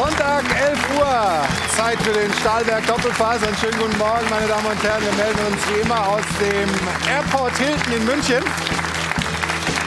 [0.00, 1.46] Sonntag, 11 Uhr.
[1.76, 3.42] Zeit für den Stahlberg Doppelpass.
[3.42, 5.02] Einen schönen guten Morgen, meine Damen und Herren.
[5.02, 6.70] Wir melden uns wie immer aus dem
[7.06, 8.42] Airport Hilton in München.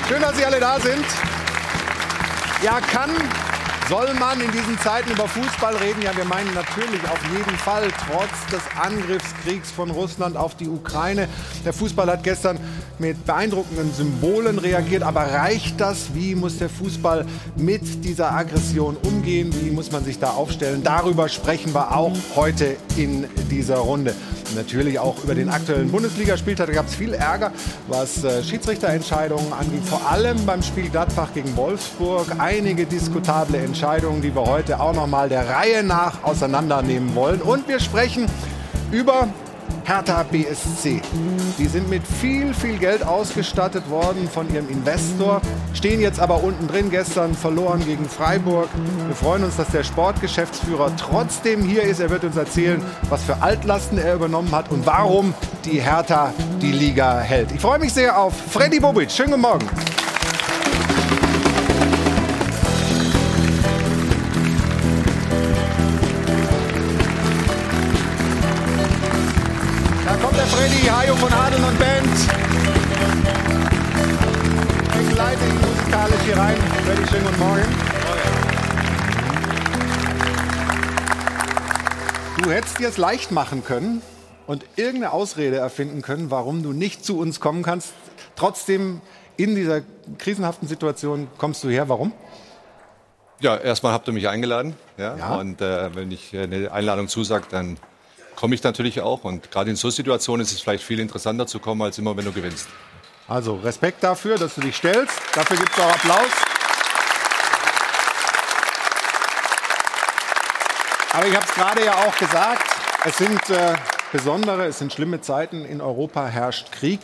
[0.08, 1.04] Schön, dass Sie alle da sind.
[2.62, 3.10] Ja, kann
[3.94, 6.02] soll man in diesen Zeiten über Fußball reden?
[6.02, 11.28] Ja, wir meinen natürlich auf jeden Fall, trotz des Angriffskriegs von Russland auf die Ukraine.
[11.64, 12.58] Der Fußball hat gestern
[12.98, 15.04] mit beeindruckenden Symbolen reagiert.
[15.04, 16.16] Aber reicht das?
[16.16, 19.54] Wie muss der Fußball mit dieser Aggression umgehen?
[19.62, 20.82] Wie muss man sich da aufstellen?
[20.84, 24.16] Darüber sprechen wir auch heute in dieser Runde
[24.56, 26.68] natürlich auch über den aktuellen Bundesligaspieltag.
[26.68, 27.52] Da gab es viel Ärger,
[27.88, 29.82] was äh, Schiedsrichterentscheidungen anging.
[29.84, 32.28] Vor allem beim Spiel Gladbach gegen Wolfsburg.
[32.38, 37.42] Einige diskutable Entscheidungen, die wir heute auch noch mal der Reihe nach auseinandernehmen wollen.
[37.42, 38.28] Und wir sprechen
[38.92, 39.28] über
[39.84, 41.02] Hertha BSC.
[41.58, 45.42] Die sind mit viel, viel Geld ausgestattet worden von ihrem Investor,
[45.74, 48.70] stehen jetzt aber unten drin, gestern verloren gegen Freiburg.
[49.08, 52.00] Wir freuen uns, dass der Sportgeschäftsführer trotzdem hier ist.
[52.00, 55.34] Er wird uns erzählen, was für Altlasten er übernommen hat und warum
[55.66, 57.52] die Hertha die Liga hält.
[57.52, 59.12] Ich freue mich sehr auf Freddy Bobic.
[59.12, 60.03] Schönen guten Morgen.
[82.54, 84.02] Hättest dir es leicht machen können
[84.46, 87.94] und irgendeine Ausrede erfinden können, warum du nicht zu uns kommen kannst.
[88.36, 89.02] Trotzdem
[89.38, 89.82] in dieser
[90.20, 91.90] krisenhaften Situation kommst du her.
[91.90, 92.14] Warum?
[93.40, 94.76] Ja, erstmal habt ihr mich eingeladen.
[94.98, 95.18] Ja?
[95.18, 95.36] ja.
[95.36, 97.78] Und äh, wenn ich eine Einladung zusage, dann
[98.36, 99.24] komme ich natürlich auch.
[99.24, 102.26] Und gerade in so Situationen ist es vielleicht viel interessanter zu kommen, als immer, wenn
[102.26, 102.68] du gewinnst.
[103.28, 105.20] Also Respekt dafür, dass du dich stellst.
[105.34, 106.43] Dafür gibt es auch Applaus.
[111.14, 112.66] Aber ich habe es gerade ja auch gesagt,
[113.06, 113.76] es sind äh,
[114.12, 115.64] besondere, es sind schlimme Zeiten.
[115.64, 117.02] In Europa herrscht Krieg.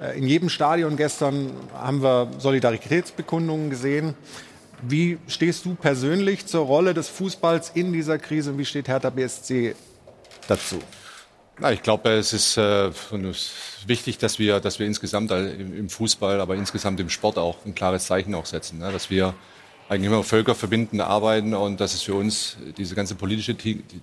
[0.00, 4.14] Äh, in jedem Stadion gestern haben wir Solidaritätsbekundungen gesehen.
[4.80, 8.56] Wie stehst du persönlich zur Rolle des Fußballs in dieser Krise?
[8.56, 9.76] Wie steht Hertha BSC
[10.48, 10.80] dazu?
[11.58, 12.90] Na, ich glaube, es ist äh,
[13.86, 18.06] wichtig, dass wir, dass wir insgesamt im Fußball, aber insgesamt im Sport auch ein klares
[18.06, 18.90] Zeichen auch setzen, ne?
[18.90, 19.34] dass wir
[19.88, 23.56] eigentlich immer völkerverbindend arbeiten und dass es für uns diese ganze politische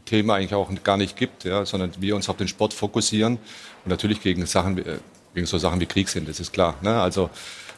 [0.05, 3.37] Thema eigentlich auch gar nicht gibt, ja, sondern wir uns auf den Sport fokussieren
[3.85, 4.97] und natürlich gegen Sachen, äh,
[5.33, 6.75] gegen so Sachen wie Krieg sind, das ist klar.
[6.81, 7.01] Ne?
[7.01, 7.29] Also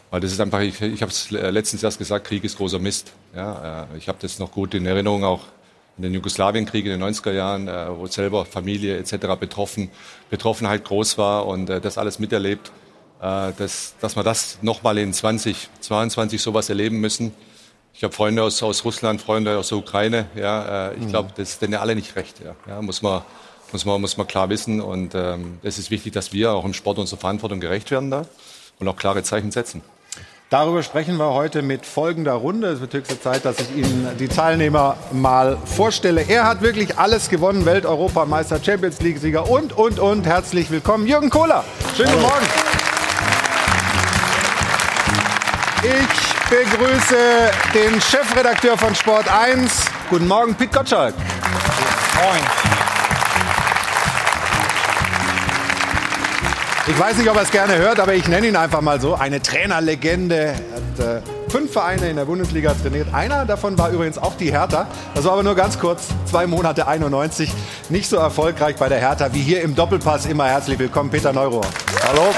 [0.09, 3.13] weil das ist einfach, ich, ich habe es letztens erst gesagt, Krieg ist großer Mist.
[3.33, 5.43] Ja, äh, ich habe das noch gut in Erinnerung, auch
[5.95, 9.39] in den Jugoslawienkrieg in den 90er Jahren, äh, wo selber Familie etc.
[9.39, 9.89] betroffen,
[10.29, 12.71] Betroffenheit groß war und das alles miterlebt,
[13.19, 17.33] dass, dass wir das nochmal in 2022 sowas erleben müssen.
[17.93, 20.25] Ich habe Freunde aus, aus Russland, Freunde aus der Ukraine.
[20.35, 21.33] Ja, äh, ich glaube, mhm.
[21.37, 22.39] das ist denen alle nicht recht.
[22.43, 23.21] Ja, ja muss man
[23.71, 26.73] muss man muss man klar wissen und ähm, es ist wichtig, dass wir auch im
[26.73, 28.25] Sport unserer Verantwortung gerecht werden da
[28.79, 29.81] und auch klare Zeichen setzen.
[30.49, 32.67] Darüber sprechen wir heute mit folgender Runde.
[32.67, 36.25] Es wird höchste Zeit, dass ich Ihnen die Teilnehmer mal vorstelle.
[36.27, 37.65] Er hat wirklich alles gewonnen.
[37.65, 40.25] Welt-Europameister, Champions League-Sieger und, und, und.
[40.25, 41.63] Herzlich willkommen, Jürgen Kohler.
[41.95, 42.45] Schönen guten Morgen.
[45.83, 49.85] Ich begrüße den Chefredakteur von Sport 1.
[50.09, 51.15] Guten Morgen, Pete Gottschalk.
[51.15, 52.41] Moin.
[56.87, 59.15] Ich weiß nicht, ob er es gerne hört, aber ich nenne ihn einfach mal so.
[59.15, 60.53] Eine Trainerlegende.
[60.99, 63.13] Er hat äh, fünf Vereine in der Bundesliga trainiert.
[63.13, 64.87] Einer davon war übrigens auch die Hertha.
[65.15, 67.49] Das war aber nur ganz kurz, zwei Monate 91.
[67.87, 70.25] Nicht so erfolgreich bei der Hertha wie hier im Doppelpass.
[70.25, 71.65] Immer herzlich willkommen, Peter Neurohr.
[72.09, 72.33] Hallo.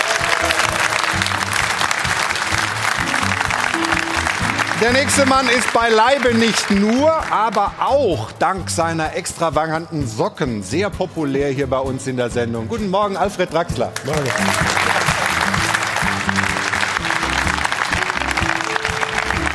[4.84, 11.52] Der nächste Mann ist beileibe nicht nur, aber auch dank seiner extravaganten Socken sehr populär
[11.52, 12.68] hier bei uns in der Sendung.
[12.68, 13.94] Guten Morgen, Alfred Draxler.
[14.04, 14.30] Morgen.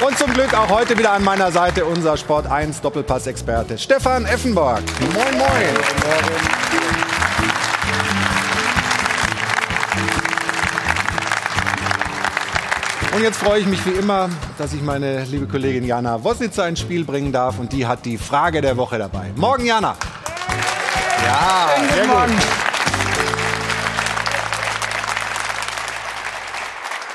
[0.01, 4.81] Und zum Glück auch heute wieder an meiner Seite unser Sport 1 Doppelpass-Experte Stefan Effenborg.
[5.13, 5.43] Moin, moin.
[5.43, 7.18] Morgen.
[13.19, 16.79] Und jetzt freue ich mich wie immer, dass ich meine liebe Kollegin Jana Wosnitzer ins
[16.79, 17.59] Spiel bringen darf.
[17.59, 19.33] Und die hat die Frage der Woche dabei.
[19.35, 19.97] Morgen, Jana.
[21.27, 22.37] Ja, sehr gut.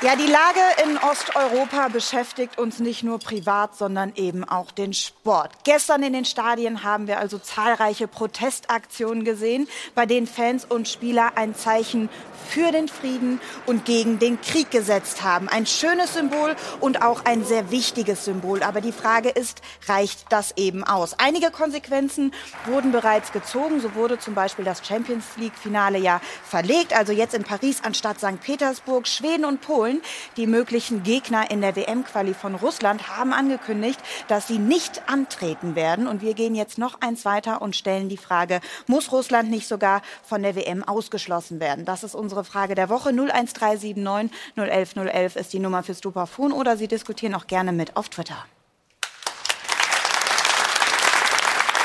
[0.04, 5.52] Ja, die Lage in Osteuropa beschäftigt uns nicht nur privat, sondern eben auch den Sport.
[5.64, 11.38] Gestern in den Stadien haben wir also zahlreiche Protestaktionen gesehen, bei denen Fans und Spieler
[11.38, 12.10] ein Zeichen
[12.44, 15.48] für den Frieden und gegen den Krieg gesetzt haben.
[15.48, 18.62] Ein schönes Symbol und auch ein sehr wichtiges Symbol.
[18.62, 21.14] Aber die Frage ist, reicht das eben aus?
[21.18, 22.32] Einige Konsequenzen
[22.66, 23.80] wurden bereits gezogen.
[23.80, 28.40] So wurde zum Beispiel das Champions League-Finale ja verlegt, also jetzt in Paris anstatt St.
[28.40, 29.06] Petersburg.
[29.06, 30.02] Schweden und Polen,
[30.36, 36.06] die möglichen Gegner in der WM-Quali von Russland, haben angekündigt, dass sie nicht antreten werden.
[36.06, 40.02] Und wir gehen jetzt noch eins weiter und stellen die Frage, muss Russland nicht sogar
[40.22, 41.84] von der WM ausgeschlossen werden?
[41.84, 43.10] Das ist unsere Frage der Woche.
[43.10, 48.08] 01379 011 011 ist die Nummer fürs Dupafon oder Sie diskutieren auch gerne mit auf
[48.08, 48.46] Twitter.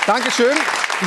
[0.09, 0.57] Dankeschön,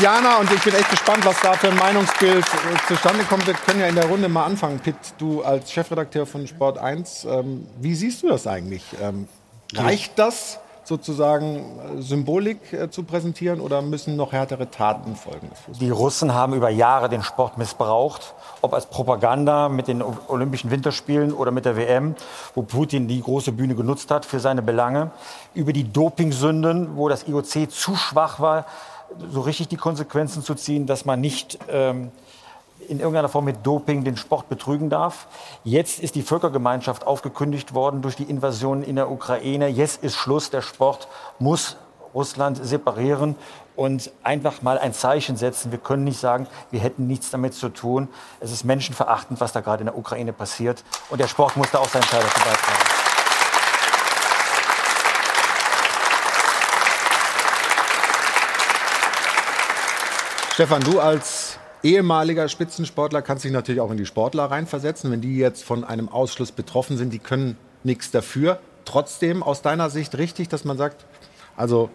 [0.00, 0.36] Jana.
[0.36, 3.48] Und ich bin echt gespannt, was da für ein Meinungsbild äh, zustande kommt.
[3.48, 4.78] Wir können ja in der Runde mal anfangen.
[4.78, 8.84] Pitt, du als Chefredakteur von Sport 1, ähm, wie siehst du das eigentlich?
[9.00, 9.26] Ähm,
[9.74, 10.60] reicht das?
[10.84, 11.56] Sozusagen
[11.98, 15.50] äh, Symbolik äh, zu präsentieren oder müssen noch härtere Taten folgen?
[15.80, 21.32] Die Russen haben über Jahre den Sport missbraucht, ob als Propaganda mit den Olympischen Winterspielen
[21.32, 22.14] oder mit der WM,
[22.54, 25.10] wo Putin die große Bühne genutzt hat für seine Belange,
[25.54, 28.66] über die Dopingsünden, wo das IOC zu schwach war,
[29.30, 32.10] so richtig die Konsequenzen zu ziehen, dass man nicht ähm,
[32.92, 35.26] in irgendeiner Form mit Doping den Sport betrügen darf.
[35.64, 39.66] Jetzt ist die Völkergemeinschaft aufgekündigt worden durch die Invasion in der Ukraine.
[39.66, 40.50] Jetzt ist Schluss.
[40.50, 41.08] Der Sport
[41.38, 41.76] muss
[42.14, 43.34] Russland separieren
[43.74, 45.72] und einfach mal ein Zeichen setzen.
[45.72, 48.08] Wir können nicht sagen, wir hätten nichts damit zu tun.
[48.40, 50.84] Es ist menschenverachtend, was da gerade in der Ukraine passiert.
[51.08, 53.02] Und der Sport muss da auch seinen Teil dazu beitragen.
[60.52, 61.51] Stefan, du als
[61.82, 65.10] ehemaliger Spitzensportler kannst dich natürlich auch in die Sportler reinversetzen.
[65.10, 68.60] Wenn die jetzt von einem Ausschluss betroffen sind, die können nichts dafür.
[68.84, 71.04] Trotzdem aus deiner Sicht richtig, dass man sagt,
[71.56, 71.90] also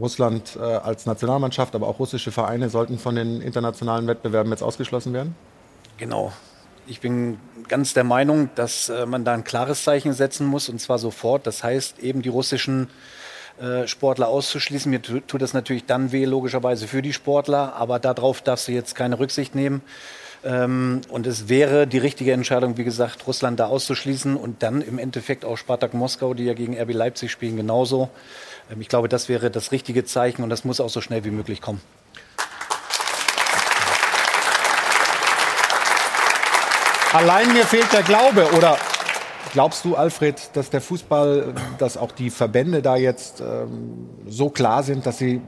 [0.00, 5.12] Russland äh, als Nationalmannschaft, aber auch russische Vereine sollten von den internationalen Wettbewerben jetzt ausgeschlossen
[5.12, 5.34] werden?
[5.98, 6.32] Genau.
[6.86, 7.38] Ich bin
[7.68, 11.46] ganz der Meinung, dass äh, man da ein klares Zeichen setzen muss und zwar sofort.
[11.46, 12.88] Das heißt, eben die russischen
[13.60, 14.90] äh, Sportler auszuschließen.
[14.90, 18.94] Mir tut das natürlich dann weh, logischerweise für die Sportler, aber darauf darfst du jetzt
[18.94, 19.82] keine Rücksicht nehmen.
[20.44, 24.98] Ähm, und es wäre die richtige Entscheidung, wie gesagt, Russland da auszuschließen und dann im
[24.98, 28.10] Endeffekt auch Spartak Moskau, die ja gegen RB Leipzig spielen, genauso.
[28.70, 31.30] Ähm, ich glaube, das wäre das richtige Zeichen und das muss auch so schnell wie
[31.30, 31.80] möglich kommen.
[37.12, 38.76] Allein mir fehlt der Glaube oder
[39.52, 44.82] Glaubst du, Alfred, dass der Fußball, dass auch die Verbände da jetzt ähm, so klar
[44.82, 45.40] sind, dass sie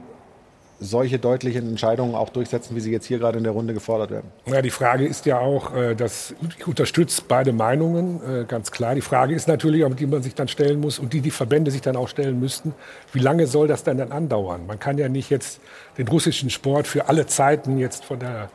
[0.79, 4.31] solche deutlichen Entscheidungen auch durchsetzen, wie sie jetzt hier gerade in der Runde gefordert werden?
[4.45, 8.95] Ja, die Frage ist ja auch, äh, dass ich unterstütze beide Meinungen, äh, ganz klar.
[8.95, 11.81] Die Frage ist natürlich, die man sich dann stellen muss und die die Verbände sich
[11.81, 12.73] dann auch stellen müssten,
[13.11, 14.67] wie lange soll das denn dann andauern?
[14.67, 15.59] Man kann ja nicht jetzt
[15.97, 18.49] den russischen Sport für alle Zeiten jetzt von der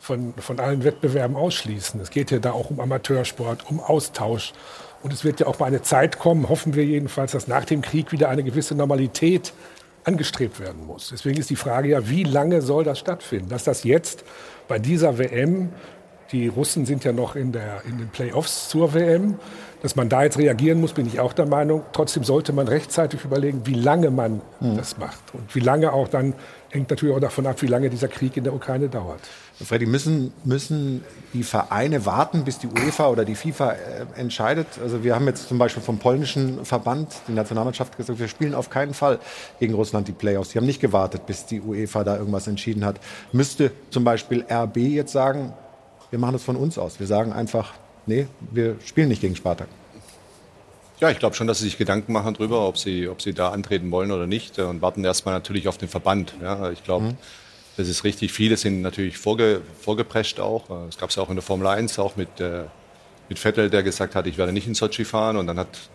[0.00, 2.00] von, von allen Wettbewerben ausschließen.
[2.00, 4.52] Es geht ja da auch um Amateursport, um Austausch,
[5.02, 7.82] und es wird ja auch mal eine Zeit kommen, hoffen wir jedenfalls, dass nach dem
[7.82, 9.52] Krieg wieder eine gewisse Normalität
[10.04, 11.10] angestrebt werden muss.
[11.10, 13.48] Deswegen ist die Frage ja, wie lange soll das stattfinden?
[13.48, 14.24] Dass das jetzt
[14.66, 15.70] bei dieser WM,
[16.32, 19.38] die Russen sind ja noch in, der, in den Playoffs zur WM,
[19.82, 21.82] dass man da jetzt reagieren muss, bin ich auch der Meinung.
[21.92, 24.76] Trotzdem sollte man rechtzeitig überlegen, wie lange man mhm.
[24.76, 26.34] das macht und wie lange auch dann
[26.70, 29.20] hängt natürlich auch davon ab, wie lange dieser Krieg in der Ukraine dauert.
[29.62, 33.76] Freddy, müssen, müssen die Vereine warten, bis die UEFA oder die FIFA äh,
[34.16, 34.66] entscheidet?
[34.82, 38.70] Also wir haben jetzt zum Beispiel vom polnischen Verband, die Nationalmannschaft, gesagt, wir spielen auf
[38.70, 39.18] keinen Fall
[39.58, 40.50] gegen Russland die Playoffs.
[40.50, 43.00] Die haben nicht gewartet, bis die UEFA da irgendwas entschieden hat.
[43.32, 45.52] Müsste zum Beispiel RB jetzt sagen,
[46.10, 47.00] wir machen das von uns aus.
[47.00, 47.72] Wir sagen einfach,
[48.06, 49.68] nee, wir spielen nicht gegen Spartak.
[51.00, 53.50] Ja, ich glaube schon, dass sie sich Gedanken machen darüber, ob sie, ob sie da
[53.50, 56.34] antreten wollen oder nicht und warten erstmal natürlich auf den Verband.
[56.42, 57.16] Ja, ich glaube, mhm.
[57.76, 58.32] das ist richtig.
[58.32, 60.68] Viele sind natürlich vorge, vorgeprescht auch.
[60.88, 62.64] Es gab es auch in der Formel 1, auch mit, äh,
[63.28, 65.88] mit Vettel, der gesagt hat, ich werde nicht in Sochi fahren und dann hat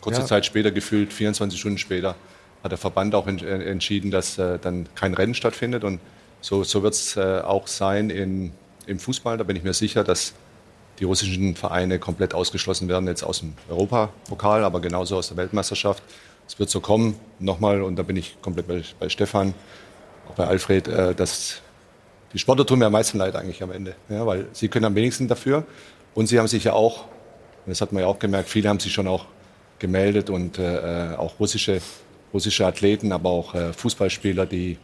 [0.00, 0.26] kurze ja.
[0.26, 2.16] Zeit später, gefühlt 24 Stunden später,
[2.64, 6.00] hat der Verband auch en, äh, entschieden, dass äh, dann kein Rennen stattfindet und
[6.40, 8.52] so, so wird es äh, auch sein in,
[8.86, 9.38] im Fußball.
[9.38, 10.34] Da bin ich mir sicher, dass
[11.00, 16.02] die russischen Vereine komplett ausgeschlossen werden, jetzt aus dem Europapokal, aber genauso aus der Weltmeisterschaft.
[16.46, 19.54] Es wird so kommen, nochmal, und da bin ich komplett bei, bei Stefan,
[20.28, 21.62] auch bei Alfred, äh, dass
[22.32, 24.94] die Sportler tun mir am meisten leid eigentlich am Ende, ja, weil sie können am
[24.94, 25.64] wenigsten dafür
[26.14, 27.06] und sie haben sich ja auch,
[27.66, 29.24] das hat man ja auch gemerkt, viele haben sich schon auch
[29.78, 31.80] gemeldet und äh, auch russische,
[32.32, 34.78] russische Athleten, aber auch äh, Fußballspieler, die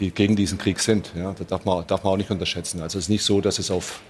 [0.00, 1.12] die gegen diesen Krieg sind.
[1.16, 2.80] Ja, das darf man, darf man auch nicht unterschätzen.
[2.82, 4.00] Also es ist nicht so, dass es auf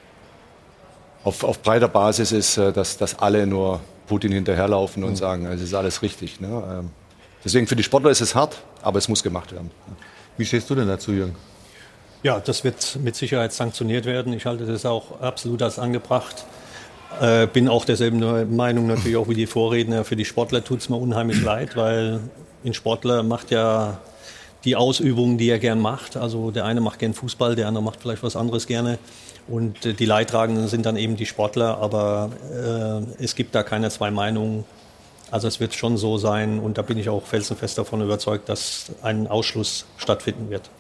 [1.25, 5.17] auf, auf breiter Basis ist, äh, dass, dass alle nur Putin hinterherlaufen und mhm.
[5.17, 6.41] sagen, es ist alles richtig.
[6.41, 6.49] Ne?
[6.49, 6.91] Ähm,
[7.45, 9.71] deswegen für die Sportler ist es hart, aber es muss gemacht werden.
[10.37, 11.35] Wie stehst du denn dazu, Jürgen?
[12.23, 14.33] Ja, das wird mit Sicherheit sanktioniert werden.
[14.33, 16.45] Ich halte das auch absolut als angebracht.
[17.21, 20.05] Äh, bin auch derselben Meinung natürlich auch wie die Vorredner.
[20.05, 22.21] Für die Sportler tut es mir unheimlich leid, weil
[22.65, 23.99] ein Sportler macht ja
[24.65, 26.17] die Ausübungen, die er gern macht.
[26.17, 28.99] Also der eine macht gern Fußball, der andere macht vielleicht was anderes gerne.
[29.49, 33.91] Und äh, die Leidtragenden sind dann eben die Sportler, aber äh, es gibt da keine
[33.91, 34.65] zwei Meinungen.
[35.31, 38.87] Also es wird schon so sein und da bin ich auch felsenfest davon überzeugt, dass
[39.03, 40.71] ein Ausschluss stattfinden wird.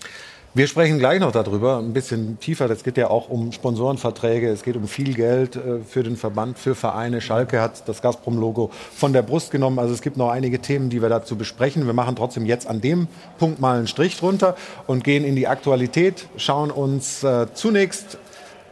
[0.54, 2.68] Wir sprechen gleich noch darüber, ein bisschen tiefer.
[2.68, 4.48] Das geht ja auch um Sponsorenverträge.
[4.48, 7.20] Es geht um viel Geld äh, für den Verband, für Vereine.
[7.20, 9.78] Schalke hat das Gazprom-Logo von der Brust genommen.
[9.78, 11.87] Also es gibt noch einige Themen, die wir dazu besprechen.
[11.87, 13.08] Wir machen trotzdem jetzt an dem
[13.38, 14.56] Punkt mal einen Strich drunter
[14.87, 18.18] und gehen in die Aktualität, schauen uns äh, zunächst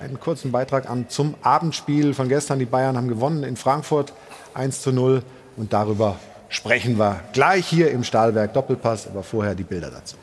[0.01, 2.59] einen kurzen Beitrag an zum Abendspiel von gestern.
[2.59, 4.13] Die Bayern haben gewonnen in Frankfurt
[4.55, 5.23] 1 zu 0
[5.57, 6.17] und darüber
[6.49, 10.17] sprechen wir gleich hier im Stahlwerk Doppelpass, aber vorher die Bilder dazu.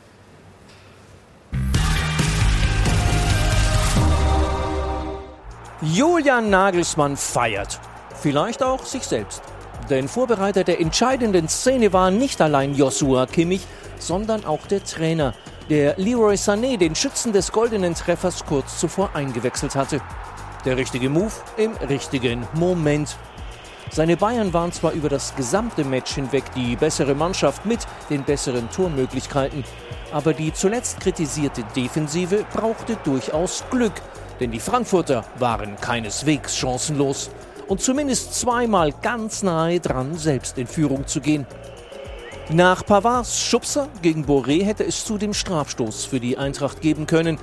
[5.82, 7.78] Julian Nagelsmann feiert.
[8.20, 9.42] Vielleicht auch sich selbst.
[9.90, 13.66] Denn Vorbereiter der entscheidenden Szene war nicht allein Joshua Kimmich,
[13.98, 15.34] sondern auch der Trainer,
[15.70, 20.00] der Leroy Sané den Schützen des goldenen Treffers kurz zuvor eingewechselt hatte.
[20.64, 23.16] Der richtige Move im richtigen Moment.
[23.90, 27.80] Seine Bayern waren zwar über das gesamte Match hinweg die bessere Mannschaft mit
[28.10, 29.64] den besseren Tormöglichkeiten,
[30.12, 33.94] aber die zuletzt kritisierte Defensive brauchte durchaus Glück,
[34.40, 37.30] denn die Frankfurter waren keineswegs chancenlos
[37.68, 41.46] und zumindest zweimal ganz nahe dran, selbst in Führung zu gehen.
[42.50, 47.38] Nach Pavards Schubser gegen Boré hätte es zu dem Strafstoß für die Eintracht geben können,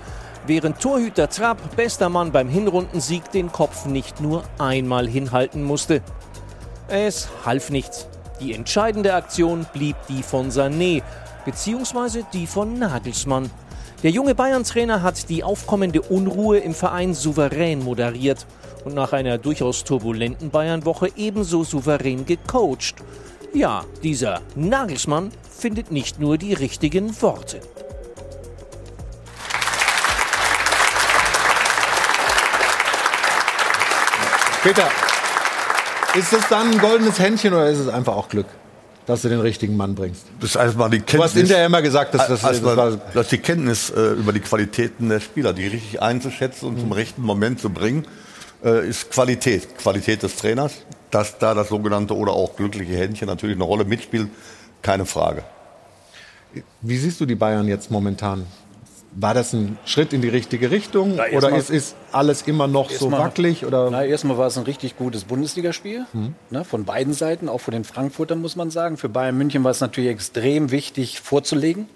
[0.45, 6.03] während Torhüter Trapp, bester Mann beim Hinrundensieg, den Kopf nicht nur einmal hinhalten musste.
[6.87, 8.07] Es half nichts.
[8.39, 11.01] Die entscheidende Aktion blieb die von Sané,
[11.45, 13.49] beziehungsweise die von Nagelsmann.
[14.03, 18.45] Der junge Bayern-Trainer hat die aufkommende Unruhe im Verein souverän moderiert
[18.85, 22.95] und nach einer durchaus turbulenten Bayern-Woche ebenso souverän gecoacht.
[23.53, 27.59] Ja, dieser Nagelsmann findet nicht nur die richtigen Worte.
[34.63, 34.87] Peter,
[36.17, 38.45] ist es dann ein goldenes Händchen oder ist es einfach auch Glück?
[39.07, 40.25] dass du den richtigen Mann bringst.
[40.39, 41.17] Das ist erstmal die Kenntnis.
[41.17, 44.39] Du hast hinterher immer gesagt, dass das, das, war, dass die Kenntnis äh, über die
[44.39, 46.81] Qualitäten der Spieler, die richtig einzuschätzen und mhm.
[46.81, 48.05] zum rechten Moment zu bringen,
[48.63, 49.75] äh, ist Qualität.
[49.79, 54.29] Qualität des Trainers, dass da das sogenannte oder auch glückliche Händchen natürlich eine Rolle mitspielt,
[54.81, 55.43] keine Frage.
[56.81, 58.45] Wie siehst du die Bayern jetzt momentan?
[59.13, 62.89] War das ein Schritt in die richtige Richtung na, oder ist, ist, alles immer noch
[62.89, 63.65] so mal, wackelig?
[63.65, 63.91] Oder?
[63.91, 66.33] Na, erstmal war es ein richtig gutes Bundesligaspiel hm.
[66.49, 68.95] ne, von beiden Seiten, auch von den Frankfurtern muss man sagen.
[68.95, 71.87] Für Bayern München war es natürlich extrem wichtig vorzulegen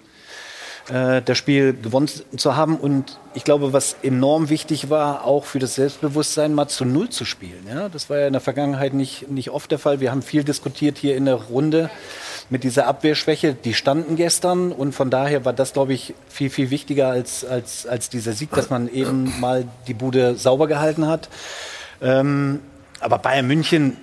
[0.88, 2.76] äh, das Spiel gewonnen zu haben.
[2.76, 7.24] Und ich glaube, was enorm wichtig war, auch für das Selbstbewusstsein, mal zu Null zu
[7.24, 7.66] spielen.
[7.68, 10.00] Ja, das war ja in der Vergangenheit nicht, nicht oft der Fall.
[10.00, 11.90] Wir haben viel diskutiert hier in der Runde
[12.50, 13.54] mit dieser Abwehrschwäche.
[13.54, 17.86] Die standen gestern und von daher war das, glaube ich, viel, viel wichtiger als, als,
[17.86, 21.28] als dieser Sieg, dass man eben mal die Bude sauber gehalten hat.
[22.00, 22.60] Ähm,
[23.00, 23.96] aber Bayern München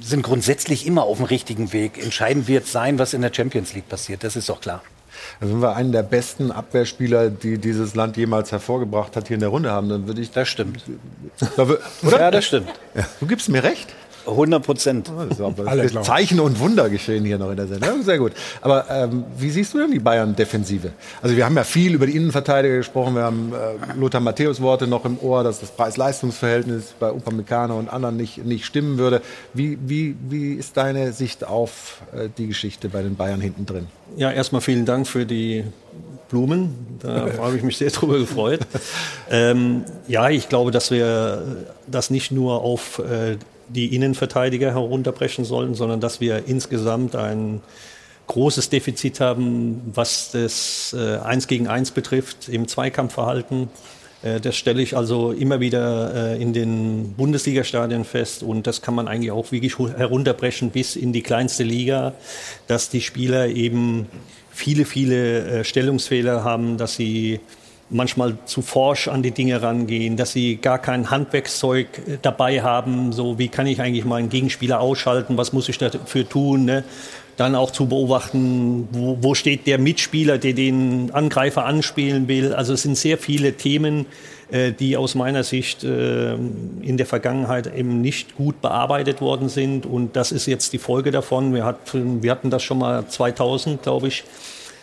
[0.00, 2.02] sind grundsätzlich immer auf dem richtigen Weg.
[2.02, 4.24] Entscheidend wird sein, was in der Champions League passiert.
[4.24, 4.82] Das ist doch klar.
[5.40, 9.40] Also wenn wir einen der besten Abwehrspieler, die dieses Land jemals hervorgebracht hat, hier in
[9.40, 10.30] der Runde haben, dann würde ich.
[10.30, 10.82] Das stimmt.
[11.56, 11.78] Oder?
[12.20, 12.68] Ja, das stimmt.
[13.20, 13.88] Du gibst mir recht.
[14.26, 15.10] 100 Prozent.
[15.10, 18.02] Oh, Zeichen und Wunder geschehen hier noch in der Sendung.
[18.02, 18.32] Sehr gut.
[18.60, 20.92] Aber ähm, wie siehst du denn die Bayern-Defensive?
[21.20, 23.14] Also wir haben ja viel über die Innenverteidiger gesprochen.
[23.14, 27.88] Wir haben äh, Lothar Matthäus Worte noch im Ohr, dass das Preis-Leistungs-Verhältnis bei Upamecano und
[27.88, 29.22] anderen nicht, nicht stimmen würde.
[29.54, 33.86] Wie, wie, wie ist deine Sicht auf äh, die Geschichte bei den Bayern hinten drin?
[34.16, 35.64] Ja, erstmal vielen Dank für die
[36.32, 36.98] Blumen.
[37.00, 38.60] Da habe ich mich sehr drüber gefreut.
[39.30, 43.36] ähm, ja, ich glaube, dass wir das nicht nur auf äh,
[43.74, 47.60] die Innenverteidiger herunterbrechen sollen, sondern dass wir insgesamt ein
[48.26, 53.68] großes Defizit haben, was das äh, Eins gegen Eins betrifft im Zweikampfverhalten.
[54.22, 58.94] Äh, das stelle ich also immer wieder äh, in den Bundesliga-Stadien fest und das kann
[58.94, 62.14] man eigentlich auch wirklich herunterbrechen bis in die kleinste Liga,
[62.68, 64.06] dass die Spieler eben
[64.50, 67.40] viele, viele äh, Stellungsfehler haben, dass sie
[67.92, 71.86] manchmal zu forsch an die Dinge rangehen, dass sie gar kein Handwerkszeug
[72.22, 76.64] dabei haben, so wie kann ich eigentlich meinen Gegenspieler ausschalten, was muss ich dafür tun.
[76.64, 76.84] Ne?
[77.36, 82.52] dann auch zu beobachten, wo, wo steht der Mitspieler, der den Angreifer anspielen will.
[82.52, 84.06] Also es sind sehr viele Themen,
[84.50, 89.86] äh, die aus meiner Sicht äh, in der Vergangenheit eben nicht gut bearbeitet worden sind.
[89.86, 91.54] Und das ist jetzt die Folge davon.
[91.54, 94.24] Wir hatten, wir hatten das schon mal 2000, glaube ich,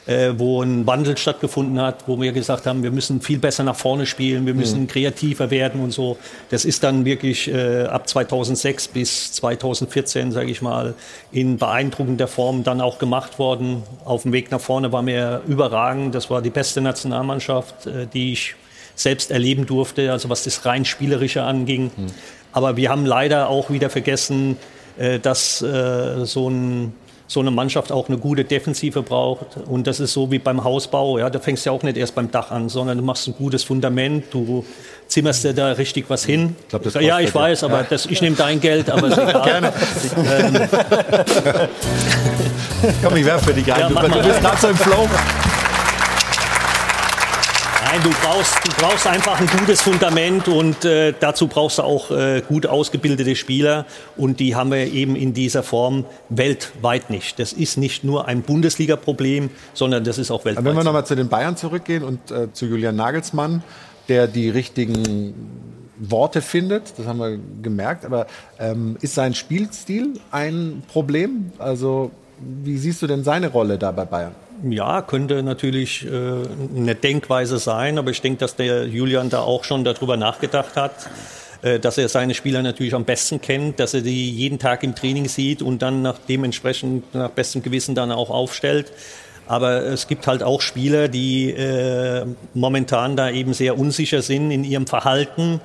[0.10, 3.76] äh, wo ein Wandel stattgefunden hat, wo wir gesagt haben, wir müssen viel besser nach
[3.76, 4.88] vorne spielen, wir müssen mhm.
[4.88, 6.18] kreativer werden und so.
[6.50, 10.96] Das ist dann wirklich äh, ab 2006 bis 2014, sage ich mal,
[11.32, 13.84] in beeindruckender Form dann auch gemacht worden.
[14.04, 16.16] Auf dem Weg nach vorne war mir überragend.
[16.16, 18.56] Das war die beste Nationalmannschaft, äh, die ich
[18.96, 21.92] selbst erleben durfte, also was das rein spielerische anging.
[21.96, 22.08] Mhm.
[22.52, 24.58] Aber wir haben leider auch wieder vergessen,
[24.98, 26.94] äh, dass äh, so ein
[27.30, 29.58] so eine Mannschaft auch eine gute Defensive braucht.
[29.68, 31.20] Und das ist so wie beim Hausbau.
[31.20, 33.36] Ja, da fängst du ja auch nicht erst beim Dach an, sondern du machst ein
[33.36, 34.26] gutes Fundament.
[34.32, 34.66] Du
[35.08, 36.56] zimmerst dir da richtig was hin.
[36.62, 39.44] Ich glaub, ja, ich weiß, aber das, ich nehme dein Geld, aber ist egal.
[39.46, 39.74] Gerne.
[40.18, 40.68] Ähm.
[43.04, 43.80] Komm, ich werfe für dich ein.
[43.80, 45.08] Ja, du, du bist gerade so im Flow.
[47.92, 52.12] Nein, du brauchst, du brauchst einfach ein gutes Fundament und äh, dazu brauchst du auch
[52.12, 57.40] äh, gut ausgebildete Spieler und die haben wir eben in dieser Form weltweit nicht.
[57.40, 60.60] Das ist nicht nur ein Bundesliga-Problem, sondern das ist auch weltweit.
[60.60, 63.64] Aber wenn wir nochmal zu den Bayern zurückgehen und äh, zu Julian Nagelsmann,
[64.08, 65.34] der die richtigen
[65.98, 68.28] Worte findet, das haben wir gemerkt, aber
[68.60, 71.54] ähm, ist sein Spielstil ein Problem?
[71.58, 74.36] Also wie siehst du denn seine Rolle da bei Bayern?
[74.64, 79.64] Ja, könnte natürlich äh, eine Denkweise sein, aber ich denke, dass der Julian da auch
[79.64, 81.10] schon darüber nachgedacht hat,
[81.62, 84.96] äh, dass er seine Spieler natürlich am besten kennt, dass er die jeden Tag im
[84.96, 88.92] Training sieht und dann nach dementsprechend nach bestem Gewissen dann auch aufstellt.
[89.48, 94.64] Aber es gibt halt auch Spieler, die äh, momentan da eben sehr unsicher sind in
[94.64, 95.62] ihrem Verhalten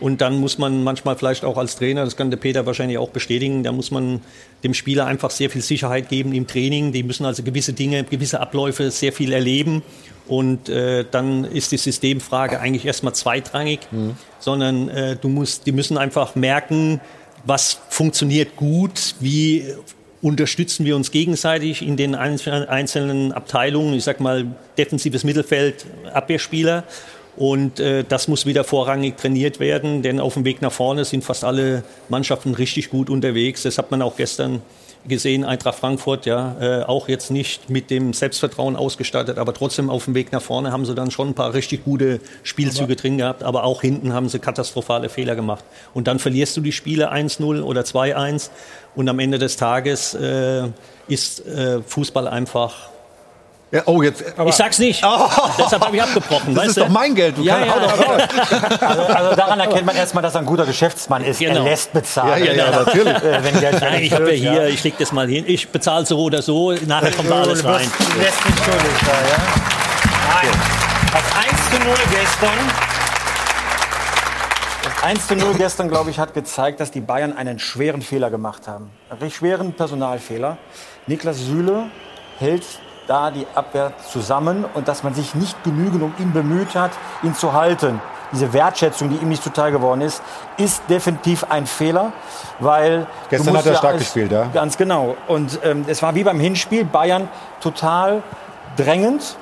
[0.00, 3.10] und dann muss man manchmal vielleicht auch als Trainer, das kann der Peter wahrscheinlich auch
[3.10, 4.20] bestätigen, da muss man
[4.62, 6.92] dem Spieler einfach sehr viel Sicherheit geben im Training.
[6.92, 9.82] Die müssen also gewisse Dinge, gewisse Abläufe sehr viel erleben.
[10.28, 14.14] Und äh, dann ist die Systemfrage eigentlich erstmal zweitrangig, mhm.
[14.38, 17.00] sondern äh, du musst, die müssen einfach merken,
[17.44, 19.64] was funktioniert gut, wie
[20.20, 26.84] unterstützen wir uns gegenseitig in den einzelnen Abteilungen, ich sag mal defensives Mittelfeld, Abwehrspieler
[27.38, 31.22] und äh, das muss wieder vorrangig trainiert werden, denn auf dem Weg nach vorne sind
[31.22, 33.62] fast alle Mannschaften richtig gut unterwegs.
[33.62, 34.60] Das hat man auch gestern
[35.06, 40.06] gesehen, Eintracht Frankfurt, ja, äh, auch jetzt nicht mit dem Selbstvertrauen ausgestattet, aber trotzdem auf
[40.06, 43.18] dem Weg nach vorne haben sie dann schon ein paar richtig gute Spielzüge aber drin
[43.18, 45.64] gehabt, aber auch hinten haben sie katastrophale Fehler gemacht.
[45.94, 48.50] Und dann verlierst du die Spiele 1-0 oder 2-1
[48.96, 50.64] und am Ende des Tages äh,
[51.06, 52.90] ist äh, Fußball einfach
[53.70, 55.04] ja, oh, jetzt, ich sag's nicht.
[55.04, 55.28] Oh.
[55.58, 56.54] Deshalb habe ich abgebrochen.
[56.54, 56.80] Das ist du?
[56.82, 57.36] doch mein Geld.
[57.36, 61.38] Du ja, ja, also, also, daran erkennt man erstmal, dass er ein guter Geschäftsmann ist.
[61.38, 61.56] Genau.
[61.56, 62.44] Er lässt bezahlen.
[62.44, 63.22] Ja, ja, ja natürlich.
[63.22, 65.44] Äh, wenn Geld Nein, ich habe ja hier, ich leg das mal hin.
[65.46, 66.72] Ich bezahle so oder so.
[66.86, 67.90] Nachher kommt da alles rein.
[67.98, 69.38] Du lässt mich schuldig da, ja?
[70.32, 70.60] Nein.
[71.12, 72.58] Das 1 zu 0 gestern.
[74.82, 78.30] Das 1 zu 0 gestern, glaube ich, hat gezeigt, dass die Bayern einen schweren Fehler
[78.30, 78.90] gemacht haben.
[79.10, 80.56] Einen schweren Personalfehler.
[81.06, 81.84] Niklas Süle
[82.38, 82.64] hält
[83.08, 86.92] da die Abwehr zusammen und dass man sich nicht genügend um ihn bemüht hat,
[87.22, 88.00] ihn zu halten.
[88.30, 90.22] Diese Wertschätzung, die ihm nicht zuteil geworden ist,
[90.58, 92.12] ist definitiv ein Fehler,
[92.58, 94.44] weil gestern hat er stark als, gespielt, ja.
[94.52, 95.16] Ganz genau.
[95.26, 97.28] Und ähm, es war wie beim Hinspiel Bayern
[97.60, 98.22] total
[98.76, 99.36] drängend,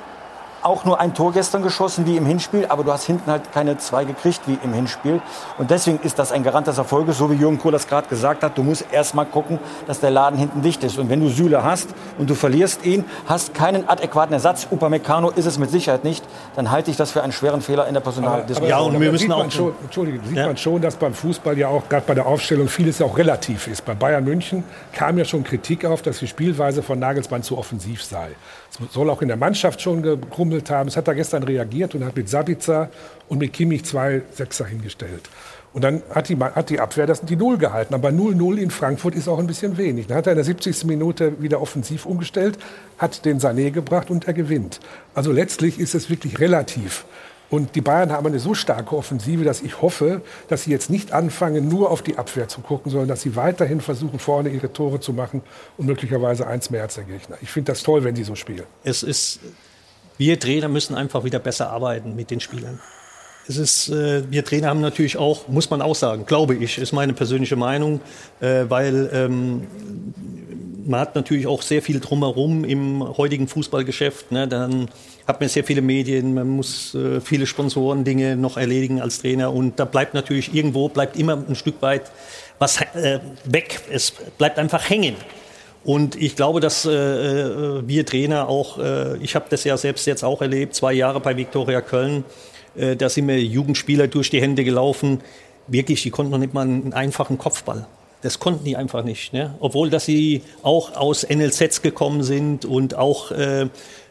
[0.66, 3.78] auch nur ein Tor gestern geschossen wie im Hinspiel, aber du hast hinten halt keine
[3.78, 5.22] zwei gekriegt wie im Hinspiel.
[5.58, 8.42] Und deswegen ist das ein Garant des Erfolges, so wie Jürgen Kohl das gerade gesagt
[8.42, 8.58] hat.
[8.58, 10.98] Du musst erst mal gucken, dass der Laden hinten dicht ist.
[10.98, 15.46] Und wenn du Süle hast und du verlierst ihn, hast keinen adäquaten Ersatz, Upamecano ist
[15.46, 16.24] es mit Sicherheit nicht,
[16.56, 18.68] dann halte ich das für einen schweren Fehler in der Personaldiskussion.
[18.68, 20.46] Ja, und wir müssen auch schon, Entschuldige, sieht ja.
[20.46, 23.84] man schon, dass beim Fußball ja auch gerade bei der Aufstellung vieles auch relativ ist.
[23.84, 28.02] Bei Bayern München kam ja schon Kritik auf, dass die Spielweise von Nagelsmann zu offensiv
[28.02, 28.30] sei.
[28.68, 30.88] Es soll auch in der Mannschaft schon gekrummelt haben.
[30.88, 32.90] Es hat da gestern reagiert und hat mit Sabitzer
[33.28, 35.28] und mit Kimmich zwei Sechser hingestellt.
[35.72, 37.92] Und dann hat die, hat die Abwehr das die Null gehalten.
[37.92, 40.06] Aber 0-0 in Frankfurt ist auch ein bisschen wenig.
[40.06, 40.84] Dann hat er in der 70.
[40.84, 42.58] Minute wieder offensiv umgestellt,
[42.96, 44.80] hat den Sané gebracht und er gewinnt.
[45.14, 47.04] Also letztlich ist es wirklich relativ.
[47.48, 51.12] Und die Bayern haben eine so starke Offensive, dass ich hoffe, dass sie jetzt nicht
[51.12, 54.98] anfangen, nur auf die Abwehr zu gucken, sondern dass sie weiterhin versuchen, vorne ihre Tore
[54.98, 55.42] zu machen
[55.76, 57.36] und möglicherweise eins mehr als der Gegner.
[57.42, 58.64] Ich finde das toll, wenn sie so spielen.
[58.82, 59.40] Es ist,
[60.18, 62.80] wir Trainer müssen einfach wieder besser arbeiten mit den Spielern.
[63.48, 66.92] Es ist, äh, wir Trainer haben natürlich auch, muss man auch sagen, glaube ich, ist
[66.92, 68.00] meine persönliche Meinung,
[68.40, 69.66] äh, weil ähm,
[70.84, 74.32] man hat natürlich auch sehr viel drumherum im heutigen Fußballgeschäft.
[74.32, 74.48] Ne?
[74.48, 74.88] Dann
[75.26, 79.52] hat man sehr viele Medien, man muss äh, viele Sponsoren Dinge noch erledigen als Trainer
[79.52, 82.10] und da bleibt natürlich irgendwo, bleibt immer ein Stück weit
[82.58, 83.80] was äh, weg.
[83.90, 85.16] Es bleibt einfach hängen.
[85.86, 90.04] Und ich glaube, dass äh, äh, wir Trainer auch, äh, ich habe das ja selbst
[90.08, 92.24] jetzt auch erlebt, zwei Jahre bei Viktoria Köln,
[92.76, 95.20] äh, da sind mir Jugendspieler durch die Hände gelaufen.
[95.68, 97.86] Wirklich, die konnten noch nicht mal einen einfachen Kopfball.
[98.22, 99.32] Das konnten die einfach nicht.
[99.32, 99.54] Ne?
[99.60, 103.68] Obwohl, dass sie auch aus NLZs gekommen sind und auch äh,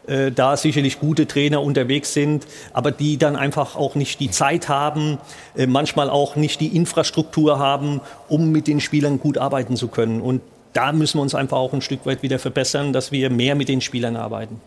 [0.07, 4.69] äh, da sicherlich gute Trainer unterwegs sind, aber die dann einfach auch nicht die Zeit
[4.69, 5.17] haben,
[5.57, 10.21] äh, manchmal auch nicht die Infrastruktur haben, um mit den Spielern gut arbeiten zu können.
[10.21, 10.39] Und
[10.75, 13.69] da müssen wir uns einfach auch ein Stück weit wieder verbessern, dass wir mehr mit
[13.69, 14.61] den Spielern arbeiten.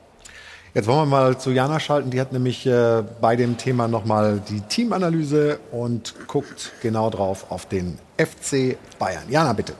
[0.74, 2.10] Jetzt wollen wir mal zu Jana schalten.
[2.10, 7.66] Die hat nämlich äh, bei dem Thema nochmal die Teamanalyse und guckt genau drauf auf
[7.66, 9.24] den FC Bayern.
[9.28, 9.74] Jana, bitte.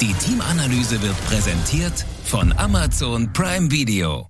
[0.00, 4.28] Die Teamanalyse wird präsentiert von Amazon Prime Video.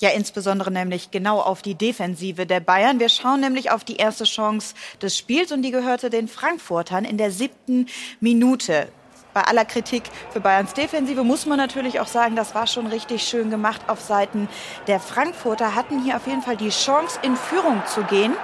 [0.00, 3.00] Ja, insbesondere nämlich genau auf die Defensive der Bayern.
[3.00, 7.18] Wir schauen nämlich auf die erste Chance des Spiels und die gehörte den Frankfurtern in
[7.18, 7.86] der siebten
[8.20, 8.88] Minute.
[9.34, 13.24] Bei aller Kritik für Bayerns Defensive muss man natürlich auch sagen, das war schon richtig
[13.24, 14.48] schön gemacht auf Seiten
[14.86, 18.34] der Frankfurter, hatten hier auf jeden Fall die Chance, in Führung zu gehen.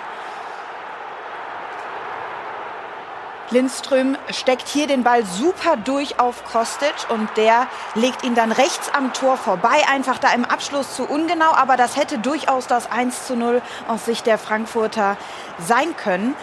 [3.51, 8.91] Lindström steckt hier den Ball super durch auf Kostic und der legt ihn dann rechts
[8.95, 9.83] am Tor vorbei.
[9.93, 14.07] Einfach da im Abschluss zu ungenau, aber das hätte durchaus das 1 zu 0 aus
[14.07, 15.17] Sicht der Frankfurter
[15.59, 16.35] sein können.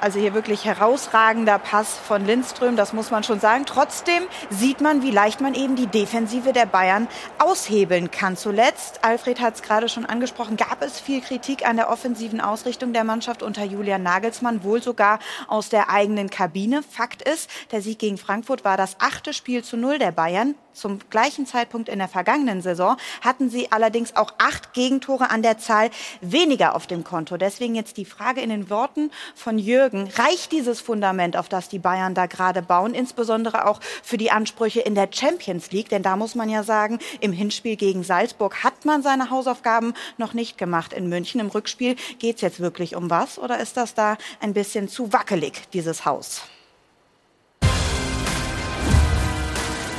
[0.00, 3.66] Also hier wirklich herausragender Pass von Lindström, das muss man schon sagen.
[3.66, 7.08] Trotzdem sieht man, wie leicht man eben die Defensive der Bayern
[7.38, 8.36] aushebeln kann.
[8.36, 12.92] Zuletzt, Alfred hat es gerade schon angesprochen, gab es viel Kritik an der offensiven Ausrichtung
[12.92, 16.84] der Mannschaft unter Julian Nagelsmann, wohl sogar aus der eigenen Kabine.
[16.84, 20.54] Fakt ist, der Sieg gegen Frankfurt war das achte Spiel zu null der Bayern.
[20.78, 25.58] Zum gleichen Zeitpunkt in der vergangenen Saison hatten sie allerdings auch acht Gegentore an der
[25.58, 27.36] Zahl weniger auf dem Konto.
[27.36, 29.87] Deswegen jetzt die Frage in den Worten von Jürgen.
[29.94, 34.80] Reicht dieses Fundament, auf das die Bayern da gerade bauen, insbesondere auch für die Ansprüche
[34.80, 35.88] in der Champions League?
[35.88, 40.34] Denn da muss man ja sagen, im Hinspiel gegen Salzburg hat man seine Hausaufgaben noch
[40.34, 41.40] nicht gemacht in München.
[41.40, 45.12] Im Rückspiel geht es jetzt wirklich um was oder ist das da ein bisschen zu
[45.12, 46.42] wackelig, dieses Haus?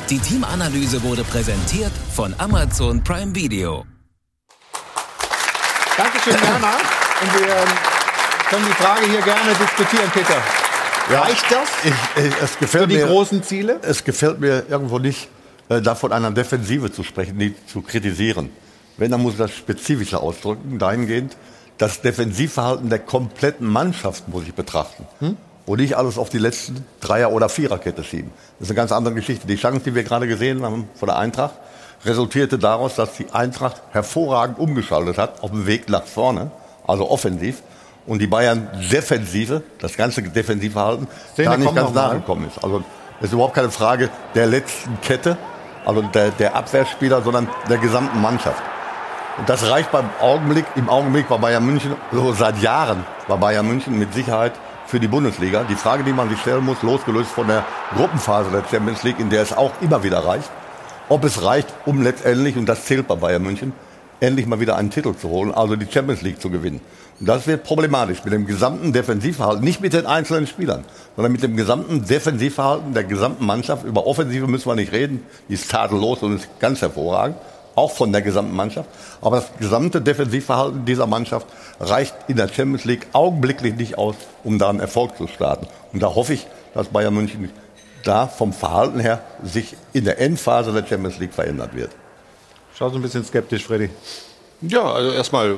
[0.10, 3.86] Die Teamanalyse wurde präsentiert von Amazon Prime Video.
[5.95, 6.78] Dankeschön, Jana.
[8.50, 10.42] Können die Frage hier gerne diskutieren, Peter.
[11.12, 13.80] Ja, Reicht das Ich, ich, es gefällt für die mir, großen Ziele?
[13.84, 15.28] Es gefällt mir irgendwo nicht,
[15.70, 18.50] äh, davon einer Defensive zu sprechen, die zu kritisieren.
[18.98, 21.38] Wenn, dann muss ich das spezifischer ausdrücken, dahingehend,
[21.78, 25.08] das Defensivverhalten der kompletten Mannschaft muss ich betrachten.
[25.20, 25.38] Hm?
[25.68, 28.32] Und nicht alles auf die letzten Dreier- oder Viererkette schieben.
[28.58, 29.46] Das ist eine ganz andere Geschichte.
[29.46, 31.54] Die Chance, die wir gerade gesehen haben von der Eintracht,
[32.04, 36.50] resultierte daraus, dass die Eintracht hervorragend umgeschaltet hat auf dem Weg nach vorne,
[36.88, 37.62] also offensiv.
[38.06, 42.64] Und die Bayern Defensive, das ganze Defensivverhalten, Szene da nicht ganz nachgekommen ist.
[42.64, 42.84] Also
[43.20, 45.38] es ist überhaupt keine Frage der letzten Kette,
[45.86, 48.62] also der, der Abwehrspieler, sondern der gesamten Mannschaft.
[49.38, 53.68] Und das reicht beim Augenblick, im Augenblick bei Bayern München, so seit Jahren bei Bayern
[53.68, 54.54] München mit Sicherheit
[54.86, 55.64] für die Bundesliga.
[55.64, 57.64] Die Frage, die man sich stellen muss, losgelöst von der
[57.96, 60.50] Gruppenphase der Champions League, in der es auch immer wieder reicht,
[61.10, 63.74] ob es reicht, um letztendlich, und das zählt bei Bayern München,
[64.20, 66.82] endlich mal wieder einen Titel zu holen, also die Champions League zu gewinnen.
[67.22, 70.86] Das wird problematisch mit dem gesamten Defensivverhalten, nicht mit den einzelnen Spielern,
[71.18, 73.84] sondern mit dem gesamten Defensivverhalten der gesamten Mannschaft.
[73.84, 77.36] Über Offensive müssen wir nicht reden, die ist tadellos und ist ganz hervorragend,
[77.76, 78.90] auch von der gesamten Mannschaft.
[79.22, 81.48] Aber das gesamte Defensivverhalten dieser Mannschaft
[81.82, 85.68] reicht in der Champions League augenblicklich nicht aus, um da einen Erfolg zu starten.
[85.92, 87.50] Und da hoffe ich, dass Bayern München
[88.06, 91.92] da vom Verhalten her sich in der Endphase der Champions League verändert wird.
[92.78, 93.90] Schau so ein bisschen skeptisch, Freddy.
[94.62, 95.58] Ja, also erstmal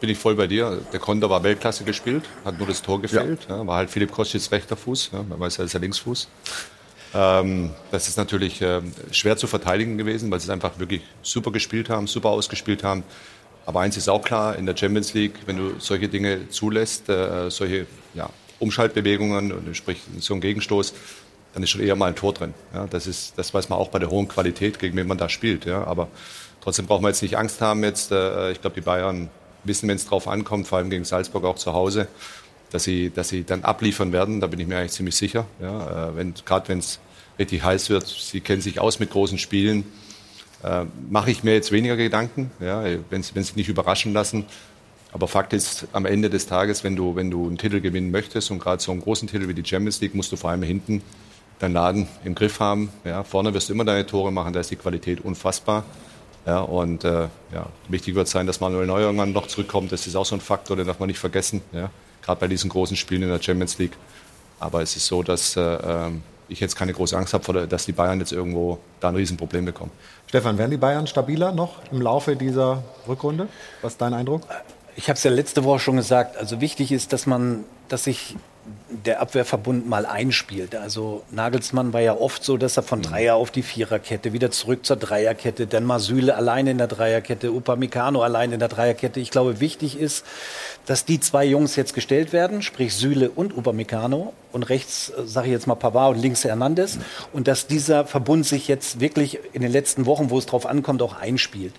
[0.00, 0.80] bin ich voll bei dir.
[0.92, 3.46] Der Konter war Weltklasse gespielt, hat nur das Tor gefehlt.
[3.48, 3.66] Ja.
[3.66, 6.28] war halt Philipp Kostic rechter Fuß, ja, man weiß ja, ist er Linksfuß.
[7.12, 11.50] Ähm, das ist natürlich ähm, schwer zu verteidigen gewesen, weil sie es einfach wirklich super
[11.50, 13.02] gespielt haben, super ausgespielt haben.
[13.66, 17.50] Aber eins ist auch klar, in der Champions League, wenn du solche Dinge zulässt, äh,
[17.50, 20.94] solche ja, Umschaltbewegungen, und sprich so einen Gegenstoß,
[21.52, 22.54] dann ist schon eher mal ein Tor drin.
[22.72, 25.28] Ja, das, ist, das weiß man auch bei der hohen Qualität, gegen wen man da
[25.28, 25.66] spielt.
[25.66, 26.08] Ja, aber
[26.60, 27.82] trotzdem braucht man jetzt nicht Angst haben.
[27.84, 29.30] Jetzt, äh, ich glaube, die Bayern
[29.64, 32.08] wissen, wenn es drauf ankommt, vor allem gegen Salzburg auch zu Hause,
[32.70, 34.40] dass sie, dass sie dann abliefern werden.
[34.40, 35.46] Da bin ich mir eigentlich ziemlich sicher.
[35.60, 37.00] Ja, äh, Gerade wenn es
[37.38, 39.84] richtig heiß wird, sie kennen sich aus mit großen Spielen,
[40.62, 44.44] äh, mache ich mir jetzt weniger Gedanken, ja, wenn sie nicht überraschen lassen.
[45.12, 48.50] Aber Fakt ist, am Ende des Tages, wenn du, wenn du einen Titel gewinnen möchtest
[48.50, 51.02] und gerade so einen großen Titel wie die Champions League, musst du vor allem hinten
[51.58, 52.90] deinen Laden im Griff haben.
[53.04, 55.84] Ja, vorne wirst du immer deine Tore machen, da ist die Qualität unfassbar.
[56.46, 59.92] Ja, und äh, ja, wichtig wird sein, dass Manuel Neuer irgendwann noch zurückkommt.
[59.92, 61.60] Das ist auch so ein Faktor, den darf man nicht vergessen.
[61.72, 61.90] Ja,
[62.22, 63.96] gerade bei diesen großen Spielen in der Champions League.
[64.58, 67.92] Aber es ist so, dass äh, ähm, ich jetzt keine große Angst habe, dass die
[67.92, 69.92] Bayern jetzt irgendwo da ein Riesenproblem bekommen.
[70.26, 73.48] Stefan, werden die Bayern stabiler noch im Laufe dieser Rückrunde?
[73.82, 74.42] Was ist dein Eindruck?
[74.96, 76.36] Ich habe es ja letzte Woche schon gesagt.
[76.36, 78.36] Also wichtig ist, dass man, dass sich
[78.90, 80.74] der Abwehrverbund mal einspielt.
[80.74, 84.84] Also Nagelsmann war ja oft so, dass er von Dreier auf die Viererkette, wieder zurück
[84.84, 89.20] zur Dreierkette, dann mal Süle alleine in der Dreierkette, Upamecano alleine in der Dreierkette.
[89.20, 90.24] Ich glaube, wichtig ist,
[90.86, 95.46] dass die zwei Jungs jetzt gestellt werden, sprich Süle und Upamecano und rechts, äh, sage
[95.46, 96.98] ich jetzt mal Pavard und links Hernandez
[97.32, 101.02] und dass dieser Verbund sich jetzt wirklich in den letzten Wochen, wo es drauf ankommt,
[101.02, 101.74] auch einspielt.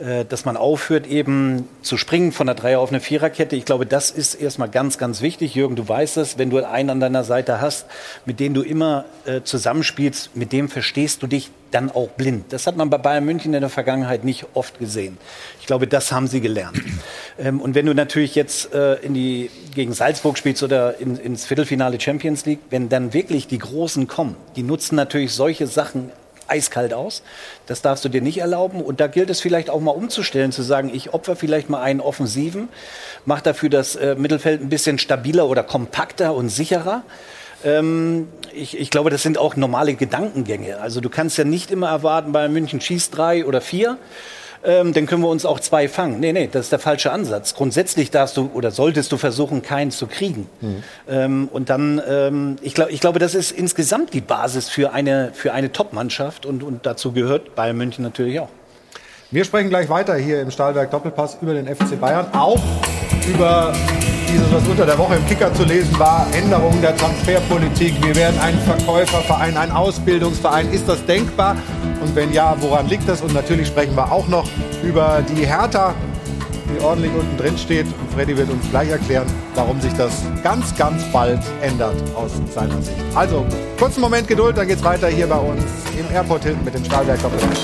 [0.00, 3.54] Äh, dass man aufhört, eben zu springen von der Dreier auf eine Viererkette.
[3.54, 5.54] Ich glaube, das ist erstmal ganz, ganz wichtig.
[5.54, 7.86] Jürgen, du weißt es, wenn du einen an deiner Seite hast,
[8.24, 12.52] mit dem du immer äh, zusammenspielst, mit dem verstehst du dich dann auch blind.
[12.52, 15.18] Das hat man bei Bayern München in der Vergangenheit nicht oft gesehen.
[15.60, 16.80] Ich glaube, das haben sie gelernt.
[17.36, 21.44] Ähm, und wenn du natürlich jetzt äh, in die, gegen Salzburg spielst oder in, ins
[21.44, 26.12] Viertelfinale Champions League, wenn dann wirklich die Großen kommen, die nutzen natürlich solche Sachen
[26.54, 27.22] eiskalt aus.
[27.66, 28.80] Das darfst du dir nicht erlauben.
[28.80, 32.00] Und da gilt es vielleicht auch mal umzustellen, zu sagen, ich opfer vielleicht mal einen
[32.00, 32.68] Offensiven,
[33.24, 37.02] mache dafür das äh, Mittelfeld ein bisschen stabiler oder kompakter und sicherer.
[37.64, 40.80] Ähm, ich, ich, glaube, das sind auch normale Gedankengänge.
[40.80, 43.98] Also du kannst ja nicht immer erwarten, bei München schießt drei oder vier
[44.64, 46.20] ähm, dann können wir uns auch zwei fangen.
[46.20, 47.54] Nee, nee, das ist der falsche Ansatz.
[47.54, 50.48] Grundsätzlich darfst du oder solltest du versuchen, keinen zu kriegen.
[50.60, 50.82] Mhm.
[51.08, 55.30] Ähm, und dann, ähm, ich, glaub, ich glaube, das ist insgesamt die Basis für eine,
[55.34, 58.48] für eine Top-Mannschaft und, und dazu gehört Bayern München natürlich auch.
[59.30, 62.60] Wir sprechen gleich weiter hier im Stahlwerk Doppelpass über den FC Bayern, auch
[63.28, 63.72] über
[64.34, 67.94] dieses, was unter der Woche im Kicker zu lesen war, Änderungen der Transferpolitik.
[68.04, 70.72] Wir werden ein Verkäuferverein, ein Ausbildungsverein.
[70.72, 71.56] Ist das denkbar?
[72.00, 73.22] Und wenn ja, woran liegt das?
[73.22, 74.48] Und natürlich sprechen wir auch noch
[74.82, 75.94] über die Hertha,
[76.68, 77.86] die ordentlich unten drin steht.
[77.86, 82.82] Und Freddy wird uns gleich erklären, warum sich das ganz, ganz bald ändert aus seiner
[82.82, 82.98] Sicht.
[83.14, 83.46] Also,
[83.78, 85.62] kurzen Moment Geduld, dann geht's weiter hier bei uns
[85.96, 87.58] im Airport hinten mit dem Stahlwerk Doppelpass.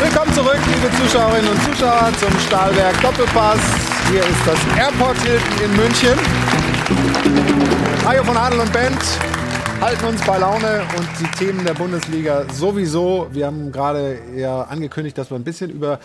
[0.00, 3.97] Willkommen zurück, liebe Zuschauerinnen und Zuschauer, zum Stahlwerk Doppelpass.
[4.10, 6.18] Hier ist das Airport Hilton in München.
[8.06, 8.98] Hajo von Adel und Band
[9.82, 13.28] halten uns bei Laune und die Themen der Bundesliga sowieso.
[13.32, 16.00] Wir haben gerade ja angekündigt, dass wir ein bisschen über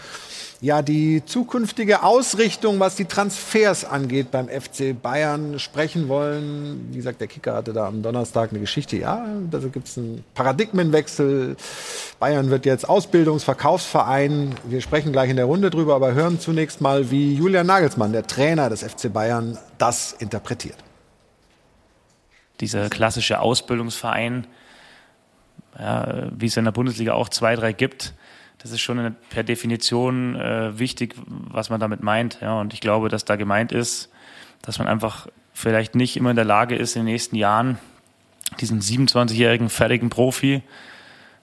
[0.63, 6.88] ja, die zukünftige Ausrichtung, was die Transfers angeht beim FC Bayern sprechen wollen.
[6.91, 8.95] Wie gesagt, der Kicker hatte da am Donnerstag eine Geschichte.
[8.95, 11.58] Ja, da gibt es einen Paradigmenwechsel.
[12.17, 14.56] Bayern wird jetzt Ausbildungsverkaufsverein.
[14.63, 18.26] Wir sprechen gleich in der Runde drüber, aber hören zunächst mal, wie Julian Nagelsmann, der
[18.26, 20.78] Trainer des FC Bayern, das interpretiert
[22.62, 24.47] dieser klassische Ausbildungsverein,
[25.78, 28.13] ja, wie es in der Bundesliga auch zwei, drei gibt,
[28.63, 32.39] das ist schon per Definition äh, wichtig, was man damit meint.
[32.41, 34.10] Ja, und ich glaube, dass da gemeint ist,
[34.62, 37.78] dass man einfach vielleicht nicht immer in der Lage ist, in den nächsten Jahren
[38.62, 40.62] diesen 27-jährigen fertigen Profi,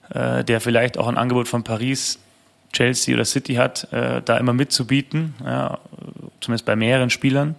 [0.09, 2.17] äh, der vielleicht auch ein Angebot von Paris,
[2.73, 5.77] Chelsea oder City hat, äh, da immer mitzubieten, ja,
[6.39, 7.55] zumindest bei mehreren Spielern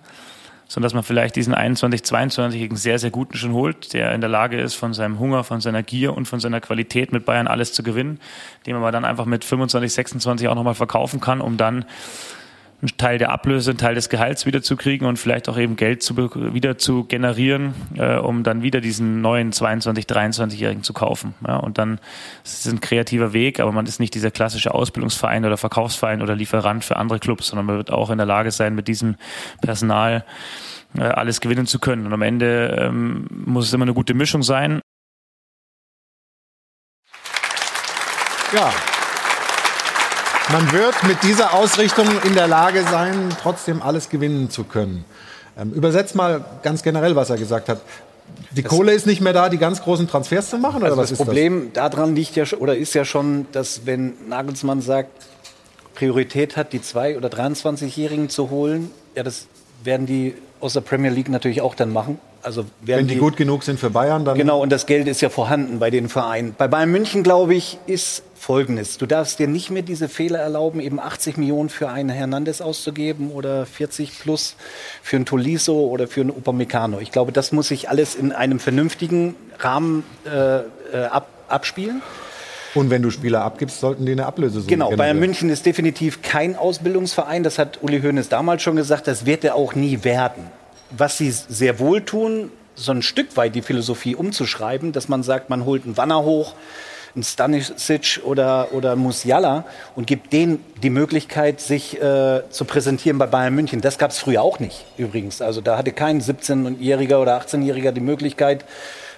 [0.72, 4.30] sondern dass man vielleicht diesen 21, 22-Jährigen sehr, sehr guten schon holt, der in der
[4.30, 7.74] Lage ist, von seinem Hunger, von seiner Gier und von seiner Qualität mit Bayern alles
[7.74, 8.18] zu gewinnen,
[8.64, 11.84] den man dann einfach mit 25, 26 auch nochmal verkaufen kann, um dann
[12.82, 15.76] einen Teil der Ablöse, einen Teil des Gehalts wieder zu kriegen und vielleicht auch eben
[15.76, 21.34] Geld zu, wieder zu generieren, äh, um dann wieder diesen neuen 22, 23-Jährigen zu kaufen.
[21.46, 22.00] Ja, und dann
[22.44, 26.34] ist es ein kreativer Weg, aber man ist nicht dieser klassische Ausbildungsverein oder Verkaufsverein oder
[26.34, 29.14] Lieferant für andere Clubs, sondern man wird auch in der Lage sein, mit diesem
[29.60, 30.24] Personal
[30.98, 32.04] äh, alles gewinnen zu können.
[32.04, 34.80] Und am Ende ähm, muss es immer eine gute Mischung sein.
[38.52, 38.72] Ja,
[40.50, 45.04] man wird mit dieser Ausrichtung in der Lage sein, trotzdem alles gewinnen zu können.
[45.56, 47.80] Ähm, übersetzt mal ganz generell, was er gesagt hat.
[48.52, 50.82] Die das Kohle ist nicht mehr da, die ganz großen Transfers zu machen?
[50.82, 51.90] Also oder was das Problem das?
[51.90, 55.10] daran liegt ja oder ist ja schon, dass wenn Nagelsmann sagt,
[55.94, 59.46] Priorität hat, die zwei oder 23-Jährigen zu holen, ja, das
[59.84, 62.18] werden die aus der Premier League natürlich auch dann machen.
[62.42, 64.38] Also wenn die, die, gut genug sind für Bayern, dann.
[64.38, 66.54] Genau, und das Geld ist ja vorhanden bei den Vereinen.
[66.56, 68.98] Bei Bayern München, glaube ich, ist folgendes.
[68.98, 73.30] Du darfst dir nicht mehr diese Fehler erlauben, eben 80 Millionen für einen Hernandez auszugeben
[73.30, 74.56] oder 40 plus
[75.02, 77.00] für einen Tolisso oder für einen Upamecano.
[77.00, 80.62] Ich glaube, das muss sich alles in einem vernünftigen Rahmen äh, äh
[81.10, 82.02] ab, abspielen.
[82.74, 84.68] Und wenn du Spieler abgibst, sollten die eine Ablöse suchen.
[84.68, 87.42] Genau, Bayern München ist definitiv kein Ausbildungsverein.
[87.42, 89.06] Das hat Uli Hoeneß damals schon gesagt.
[89.06, 90.44] Das wird er auch nie werden.
[90.90, 95.50] Was sie sehr wohl tun, so ein Stück weit die Philosophie umzuschreiben, dass man sagt,
[95.50, 96.54] man holt einen Wanner hoch,
[97.14, 103.26] einen Stanisic oder, oder Musiala und gibt denen die Möglichkeit, sich äh, zu präsentieren bei
[103.26, 103.80] Bayern München.
[103.82, 105.42] Das gab es früher auch nicht, übrigens.
[105.42, 108.64] Also da hatte kein 17-Jähriger oder 18-Jähriger die Möglichkeit,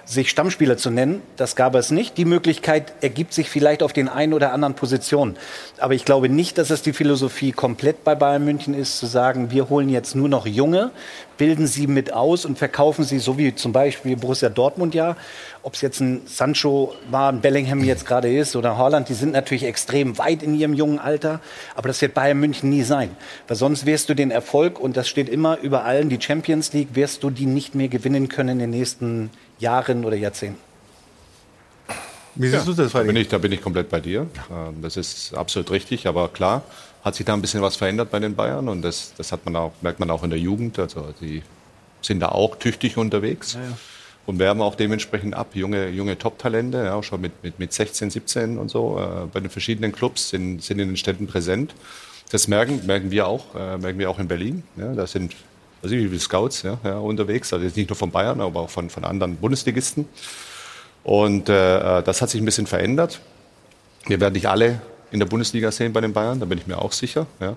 [0.05, 1.21] sich Stammspieler zu nennen.
[1.35, 2.17] Das gab es nicht.
[2.17, 5.35] Die Möglichkeit ergibt sich vielleicht auf den einen oder anderen Positionen.
[5.79, 9.51] Aber ich glaube nicht, dass es die Philosophie komplett bei Bayern München ist, zu sagen,
[9.51, 10.91] wir holen jetzt nur noch Junge,
[11.37, 15.17] bilden sie mit aus und verkaufen sie, so wie zum Beispiel Borussia Dortmund ja.
[15.63, 19.33] Ob es jetzt ein Sancho war, ein Bellingham jetzt gerade ist oder Haaland, die sind
[19.33, 21.41] natürlich extrem weit in ihrem jungen Alter.
[21.75, 23.09] Aber das wird Bayern München nie sein.
[23.47, 26.89] Weil sonst wirst du den Erfolg, und das steht immer über allen, die Champions League,
[26.93, 30.59] wirst du die nicht mehr gewinnen können in den nächsten Jahren oder Jahrzehnten.
[32.35, 34.27] Wie siehst ja, du das, da bin, ich, da bin ich komplett bei dir.
[34.51, 36.63] Ähm, das ist absolut richtig, aber klar
[37.03, 39.55] hat sich da ein bisschen was verändert bei den Bayern und das, das hat man
[39.55, 40.79] auch, merkt man auch in der Jugend.
[40.79, 41.43] Also die
[42.01, 43.77] sind da auch tüchtig unterwegs ja, ja.
[44.25, 45.49] und werben auch dementsprechend ab.
[45.53, 49.49] Junge, junge Top-Talente, ja, schon mit, mit, mit 16, 17 und so, äh, bei den
[49.49, 51.73] verschiedenen Clubs sind, sind in den Städten präsent.
[52.31, 54.63] Das merken, merken wir auch, äh, merken wir auch in Berlin.
[54.75, 55.33] Ja, da sind
[55.85, 58.69] weiß ich, wie viele Scouts ja, ja, unterwegs, also nicht nur von Bayern, aber auch
[58.69, 60.07] von, von anderen Bundesligisten.
[61.03, 63.21] Und äh, das hat sich ein bisschen verändert.
[64.07, 66.79] Wir werden nicht alle in der Bundesliga sehen bei den Bayern, da bin ich mir
[66.79, 67.27] auch sicher.
[67.39, 67.55] Ja.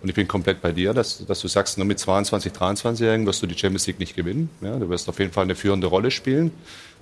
[0.00, 3.42] Und ich bin komplett bei dir, dass, dass du sagst, nur mit 22, 23-Jährigen wirst
[3.42, 4.50] du die Champions League nicht gewinnen.
[4.60, 4.76] Ja.
[4.76, 6.52] Du wirst auf jeden Fall eine führende Rolle spielen.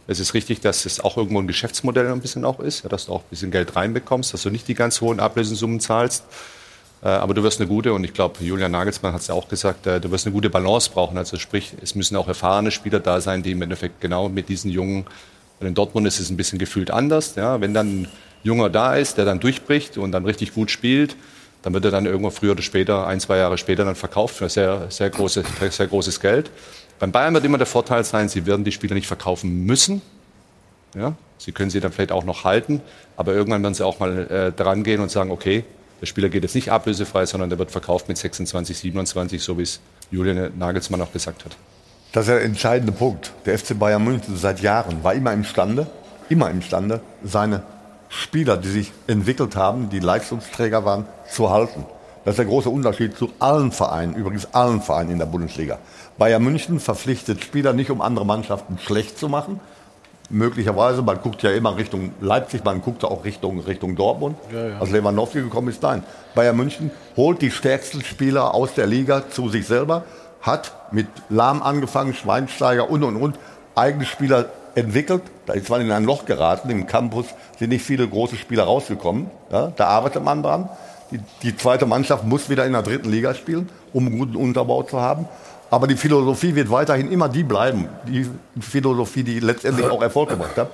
[0.07, 3.07] Es ist richtig, dass es auch irgendwo ein Geschäftsmodell ein bisschen auch ist, ja, dass
[3.07, 6.25] du auch ein bisschen Geld reinbekommst, dass du nicht die ganz hohen Ablösesummen zahlst.
[7.07, 9.47] Äh, aber du wirst eine gute, und ich glaube, Julian Nagelsmann hat es ja auch
[9.47, 11.16] gesagt, äh, du wirst eine gute Balance brauchen.
[11.16, 14.73] Also sprich, es müssen auch erfahrene Spieler da sein, die im Endeffekt genau mit diesen
[14.73, 15.07] jungen,
[15.61, 17.37] in Dortmund ist es ein bisschen gefühlt anders.
[17.37, 18.09] Ja, wenn dann ein
[18.42, 21.14] Junger da ist, der dann durchbricht und dann richtig gut spielt,
[21.62, 24.49] dann wird er dann irgendwo früher oder später, ein, zwei Jahre später, dann verkauft für
[24.49, 26.51] sehr, sehr, große, sehr großes Geld.
[26.99, 30.03] Beim Bayern wird immer der Vorteil sein, sie werden die Spieler nicht verkaufen müssen.
[30.97, 32.81] Ja, sie können sie dann vielleicht auch noch halten,
[33.16, 35.64] aber irgendwann werden sie auch mal äh, dran gehen und sagen, okay,
[36.01, 39.63] der Spieler geht jetzt nicht ablösefrei, sondern der wird verkauft mit 26, 27, so wie
[39.63, 39.81] es
[40.11, 41.57] Julian Nagelsmann auch gesagt hat.
[42.13, 43.33] Das ist der entscheidende Punkt.
[43.45, 45.87] Der FC Bayern München seit Jahren war immer imstande,
[46.29, 47.63] immer imstande, seine
[48.09, 51.85] Spieler, die sich entwickelt haben, die Leistungsträger waren, zu halten.
[52.25, 55.79] Das ist der große Unterschied zu allen Vereinen, übrigens allen Vereinen in der Bundesliga.
[56.19, 59.61] Bayern München verpflichtet Spieler nicht, um andere Mannschaften schlecht zu machen,
[60.31, 64.37] möglicherweise, man guckt ja immer Richtung Leipzig, man guckt auch Richtung, Richtung Dortmund.
[64.53, 64.79] Ja, ja.
[64.79, 66.03] Als Lewandowski gekommen ist, nein.
[66.35, 70.05] Bayern München holt die stärksten Spieler aus der Liga zu sich selber,
[70.41, 73.39] hat mit Lahm angefangen, Schweinsteiger und und und
[73.75, 75.23] eigene Spieler entwickelt.
[75.47, 76.71] Da ist man in ein Loch geraten.
[76.71, 77.27] Im Campus
[77.59, 79.31] sind nicht viele große Spieler rausgekommen.
[79.51, 80.69] Ja, da arbeitet man dran.
[81.11, 84.83] Die, die zweite Mannschaft muss wieder in der dritten Liga spielen, um einen guten Unterbau
[84.83, 85.27] zu haben.
[85.70, 88.29] Aber die Philosophie wird weiterhin immer die bleiben, die
[88.61, 90.70] Philosophie, die letztendlich auch Erfolg gemacht hat.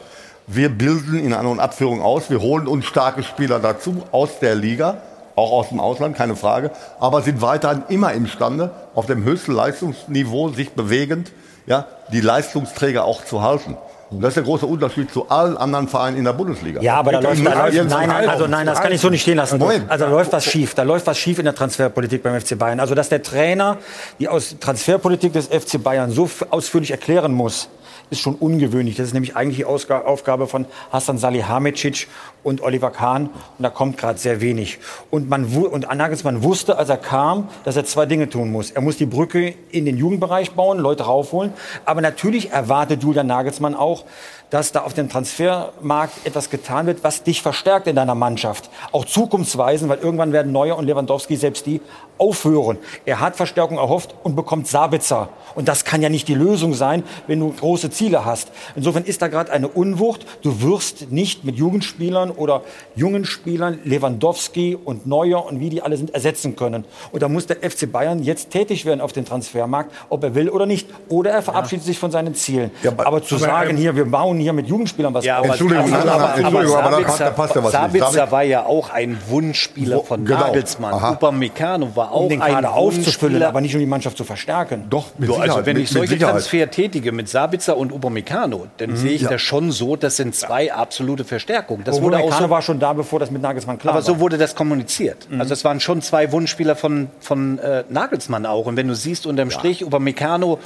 [0.46, 4.54] Wir bilden in An- und Abführung aus, wir holen uns starke Spieler dazu aus der
[4.54, 4.98] Liga,
[5.36, 10.50] auch aus dem Ausland, keine Frage, aber sind weiterhin immer imstande, auf dem höchsten Leistungsniveau
[10.50, 11.32] sich bewegend,
[11.66, 13.76] ja, die Leistungsträger auch zu halten.
[14.20, 16.80] Das ist der große Unterschied zu allen anderen Vereinen in der Bundesliga.
[16.80, 19.22] Ja, aber da läuft, da läuft nein, nein, also nein, das kann ich so nicht
[19.22, 19.58] stehen lassen.
[19.58, 19.90] Moment.
[19.90, 20.74] Also da läuft was schief.
[20.74, 22.80] Da läuft was schief in der Transferpolitik beim FC Bayern.
[22.80, 23.78] Also dass der Trainer
[24.18, 27.68] die aus Transferpolitik des FC Bayern so ausführlich erklären muss,
[28.10, 28.96] ist schon ungewöhnlich.
[28.96, 32.08] Das ist nämlich eigentlich die Aufgabe von Hassan Salihamidzic
[32.42, 33.26] und Oliver Kahn.
[33.26, 34.78] Und da kommt gerade sehr wenig.
[35.10, 38.70] Und, man, und Nagelsmann wusste, als er kam, dass er zwei Dinge tun muss.
[38.70, 41.52] Er muss die Brücke in den Jugendbereich bauen, Leute raufholen.
[41.84, 44.04] Aber natürlich erwartet Julian Nagelsmann auch,
[44.52, 48.68] dass da auf dem Transfermarkt etwas getan wird, was dich verstärkt in deiner Mannschaft.
[48.92, 51.80] Auch zukunftsweisend, weil irgendwann werden Neuer und Lewandowski selbst die
[52.18, 52.76] aufhören.
[53.06, 55.30] Er hat Verstärkung erhofft und bekommt Sabitzer.
[55.54, 58.52] Und das kann ja nicht die Lösung sein, wenn du große Ziele hast.
[58.76, 60.26] Insofern ist da gerade eine Unwucht.
[60.42, 62.62] Du wirst nicht mit Jugendspielern oder
[62.94, 66.84] jungen Spielern Lewandowski und Neuer und wie die alle sind ersetzen können.
[67.12, 70.48] Und da muss der FC Bayern jetzt tätig werden auf dem Transfermarkt, ob er will
[70.48, 70.88] oder nicht.
[71.08, 71.88] Oder er verabschiedet ja.
[71.88, 72.70] sich von seinen Zielen.
[72.82, 75.46] Ja, aber, aber, zu aber, sagen, hier, wir bauen hier mit Jugendspielern was ja, auf.
[75.46, 78.12] Entschuldigung, aber, aber, Entschuldigung, aber, aber Sabitzer, da passt ja was Sabitzer nicht.
[78.14, 80.40] Sabitzer war ja auch ein Wunschspieler von genau.
[80.40, 80.94] Nagelsmann.
[80.94, 84.86] Upamecano war auch um den Kader aufzufüllen, aber nicht um die Mannschaft zu verstärken.
[84.90, 88.90] Doch, mit so, Also wenn mit, ich solche Transfer tätige mit Sabitzer und Upamecano, dann
[88.90, 89.30] mhm, sehe ich ja.
[89.30, 91.84] das schon so, das sind zwei absolute Verstärkungen.
[91.84, 94.08] Das wurde auch so, war schon da, bevor das mit Nagelsmann klar aber war.
[94.08, 95.28] Aber so wurde das kommuniziert.
[95.30, 95.40] Mhm.
[95.40, 98.66] Also es waren schon zwei Wunschspieler von, von äh, Nagelsmann auch.
[98.66, 99.86] Und wenn du siehst unterm Strich, ja.
[99.86, 100.58] Upamecano,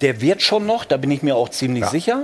[0.00, 1.90] der wird schon noch, da bin ich mir auch ziemlich ja.
[1.90, 2.22] sicher.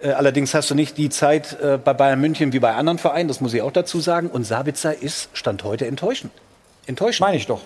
[0.00, 3.28] Äh, allerdings hast du nicht die Zeit äh, bei Bayern München wie bei anderen Vereinen,
[3.28, 4.28] das muss ich auch dazu sagen.
[4.28, 6.32] Und Sabitzer ist Stand heute enttäuschend.
[6.86, 7.26] Enttäuschend.
[7.26, 7.60] Meine ich doch.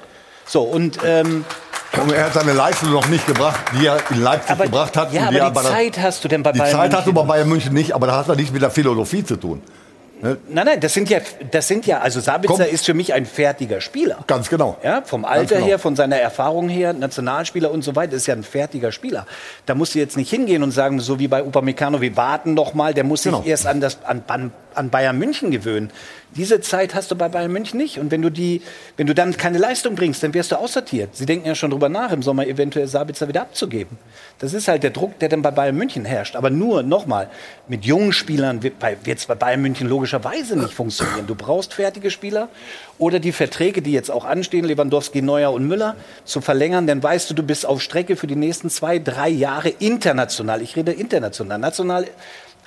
[0.47, 1.45] So, und, ähm,
[2.01, 5.13] und er hat seine Leistung noch nicht gebracht, die er in Leipzig aber, gebracht hat.
[5.13, 6.83] Ja, aber die Zeit hast du denn bei Bayern München?
[6.83, 8.71] Die Zeit hast du bei Bayern München nicht, aber da hat er nichts mit der
[8.71, 9.63] Philosophie zu tun.
[10.23, 12.75] Nein, nein, das sind ja, das sind ja, also Sabitzer Komm.
[12.75, 14.19] ist für mich ein fertiger Spieler.
[14.27, 14.77] Ganz genau.
[14.83, 15.67] Ja, vom Alter genau.
[15.67, 19.27] her, von seiner Erfahrung her, Nationalspieler und so weiter, ist ja ein fertiger Spieler.
[19.67, 22.75] Da musst du jetzt nicht hingehen und sagen, so wie bei Upamecano, wir warten noch
[22.75, 23.45] mal, der muss sich Genau.
[23.45, 25.91] erst an, das, an, an Bayern München gewöhnen.
[26.37, 27.99] Diese Zeit hast du bei Bayern München nicht.
[27.99, 28.63] Und wenn du, die,
[28.97, 31.17] wenn du dann keine Leistung bringst, dann wirst du aussortiert.
[31.17, 33.99] Sie denken ja schon drüber nach, im Sommer eventuell Sabitzer wieder abzugeben.
[34.39, 36.37] Das ist halt der Druck, der dann bei Bayern München herrscht.
[36.37, 37.29] Aber nur, nochmal,
[37.67, 38.75] mit jungen Spielern wird
[39.07, 41.27] es bei Bayern München logischerweise nicht funktionieren.
[41.27, 42.49] Du brauchst fertige Spieler
[42.99, 46.87] oder die Verträge, die jetzt auch anstehen, Lewandowski, Neuer und Müller, zu verlängern.
[46.87, 50.63] Dann weißt du, du bist auf Strecke für die nächsten zwei, drei Jahre international.
[50.63, 51.59] Ich rede international.
[51.59, 52.07] National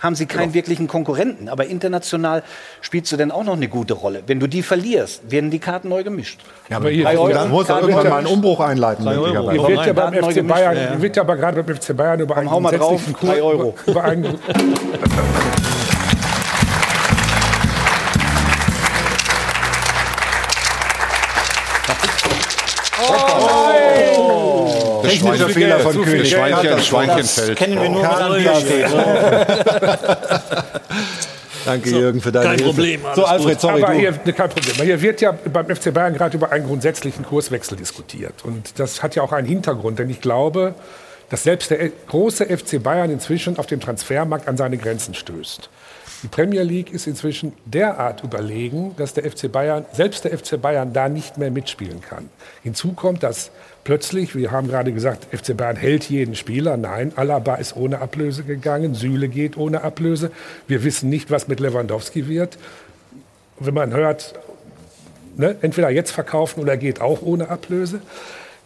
[0.03, 1.47] haben sie keinen wirklichen Konkurrenten.
[1.47, 2.43] Aber international
[2.81, 4.23] spielst du dann auch noch eine gute Rolle.
[4.27, 6.41] Wenn du die verlierst, werden die Karten neu gemischt.
[6.69, 8.27] Ja, aber Euro, dann muss er Karten irgendwann mal einen.
[8.27, 9.09] Umbruch einleiten.
[9.09, 10.45] Hier wird ja beim FC.
[10.45, 11.01] Bayern, Ja, ja.
[11.01, 13.01] wird ja aber gerade beim FC Bayern über einen hau mal drauf,
[13.87, 14.23] über einen
[25.03, 26.29] Das Technischer Schwein- Fehler von König.
[26.31, 27.57] Schweinchen, Das- Schweinchenfeld.
[27.57, 28.05] Kennen wir nur,
[28.61, 28.85] steht.
[31.65, 32.73] Danke, Jürgen, für deine kein Hilfe.
[32.73, 33.99] Problem, alles So, Alfred, sorry, aber du.
[33.99, 34.75] hier, ne, kein Problem.
[34.85, 38.43] Hier wird ja beim FC Bayern gerade über einen grundsätzlichen Kurswechsel diskutiert.
[38.43, 40.75] Und das hat ja auch einen Hintergrund, denn ich glaube,
[41.29, 45.69] dass selbst der große FC Bayern inzwischen auf dem Transfermarkt an seine Grenzen stößt.
[46.23, 50.91] Die Premier League ist inzwischen derart überlegen, dass der FC Bayern, selbst der FC Bayern
[50.93, 52.29] da nicht mehr mitspielen kann.
[52.61, 53.51] Hinzu kommt, dass
[53.83, 56.77] plötzlich, wir haben gerade gesagt, FC Bayern hält jeden Spieler.
[56.77, 60.31] Nein, Alaba ist ohne Ablöse gegangen, Süle geht ohne Ablöse.
[60.67, 62.57] Wir wissen nicht, was mit Lewandowski wird.
[63.59, 64.33] Wenn man hört,
[65.35, 68.01] ne, entweder jetzt verkaufen oder geht auch ohne Ablöse.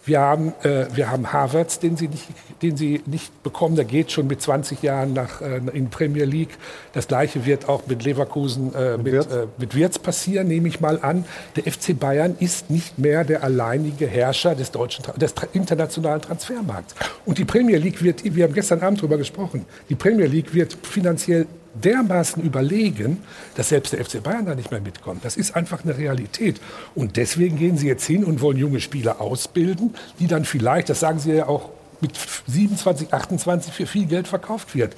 [0.08, 2.24] Wir haben, äh, wir haben Havertz, den sie, nicht,
[2.62, 3.76] den sie nicht bekommen.
[3.76, 6.58] Der geht schon mit 20 Jahren nach, äh, in die Premier League.
[6.94, 9.26] Das Gleiche wird auch mit Leverkusen, äh, mit, Wirtz?
[9.28, 11.26] äh, mit Wirtz passieren, nehme ich mal an.
[11.58, 16.96] Der FC Bayern ist nicht mehr der alleinige Herrscher des, deutschen, des internationalen Transfermarkts.
[17.26, 20.78] Und die Premier League wird, wir haben gestern Abend darüber gesprochen, die Premier League wird
[20.84, 21.48] finanziell
[21.84, 23.24] dermaßen überlegen,
[23.56, 25.24] dass selbst der FC Bayern da nicht mehr mitkommt.
[25.26, 26.62] Das ist einfach eine Realität.
[26.96, 31.00] Und deswegen gehen sie jetzt hin und wollen junge Spieler ausbilden, die dann vielleicht, das
[31.00, 31.70] sagen sie ja auch,
[32.00, 32.12] mit
[32.48, 34.96] 27, 28 für viel Geld verkauft wird.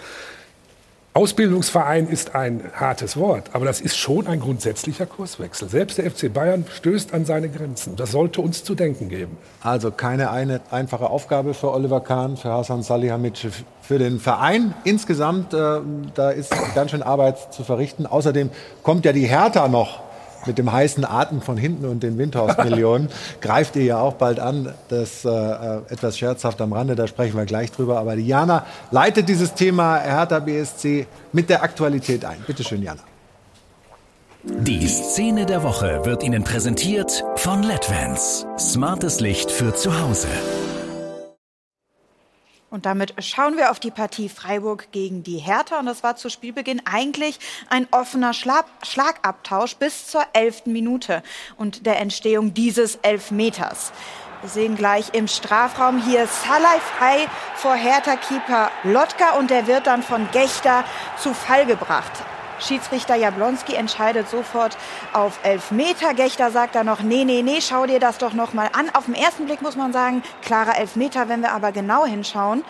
[1.15, 5.67] Ausbildungsverein ist ein hartes Wort, aber das ist schon ein grundsätzlicher Kurswechsel.
[5.67, 7.95] Selbst der FC Bayern stößt an seine Grenzen.
[7.95, 9.35] Das sollte uns zu denken geben.
[9.61, 13.51] Also keine eine einfache Aufgabe für Oliver Kahn, für Hasan Salihamidzic,
[13.81, 15.51] für den Verein insgesamt.
[15.53, 15.79] Äh,
[16.13, 18.05] da ist ganz schön Arbeit zu verrichten.
[18.05, 18.51] Außerdem
[18.83, 20.01] kommt ja die Hertha noch
[20.45, 23.09] mit dem heißen Atem von hinten und den Windhaus-Millionen.
[23.41, 24.73] Greift ihr ja auch bald an.
[24.89, 27.99] Das äh, äh, etwas scherzhaft am Rande, da sprechen wir gleich drüber.
[27.99, 32.37] Aber die Jana leitet dieses Thema Hertha BSC mit der Aktualität ein.
[32.45, 33.01] Bitte schön, Jana.
[34.43, 38.45] Die Szene der Woche wird Ihnen präsentiert von LEDVANCE.
[38.57, 40.29] Smartes Licht für zu Hause.
[42.69, 45.79] Und damit schauen wir auf die Partie Freiburg gegen die Hertha.
[45.79, 47.39] Und das war zu Spielbeginn eigentlich
[47.69, 51.23] ein offener Schlag Schlagabtausch bis zur elften Minute
[51.57, 53.91] und der Entstehung dieses Elfmeters.
[54.41, 60.01] Wir sehen gleich im Strafraum hier Salai frei vor Hertha-Keeper Lotka und der wird dann
[60.01, 60.85] von Gechter
[61.17, 62.13] zu Fall gebracht.
[62.59, 64.77] Schiedsrichter Jablonski entscheidet sofort
[65.13, 66.13] auf Elfmeter.
[66.13, 68.89] Gechter sagt dann noch, nee, nee, nee, schau dir das doch noch mal an.
[68.93, 71.29] Auf den ersten Blick muss man sagen, klarer Elfmeter.
[71.29, 72.63] Wenn wir aber genau hinschauen,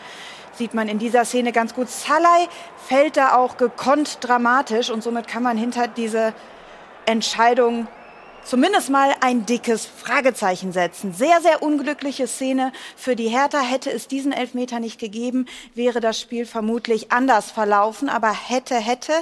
[0.54, 1.90] sieht man in dieser Szene ganz gut.
[1.90, 2.48] Salai
[2.88, 6.34] fällt da auch gekonnt dramatisch und somit kann man hinter diese
[7.06, 7.88] Entscheidung
[8.44, 11.14] zumindest mal ein dickes Fragezeichen setzen.
[11.14, 13.60] Sehr, sehr unglückliche Szene für die Hertha.
[13.60, 18.10] Hätte es diesen Elfmeter nicht gegeben, wäre das Spiel vermutlich anders verlaufen.
[18.10, 19.14] Aber hätte, hätte,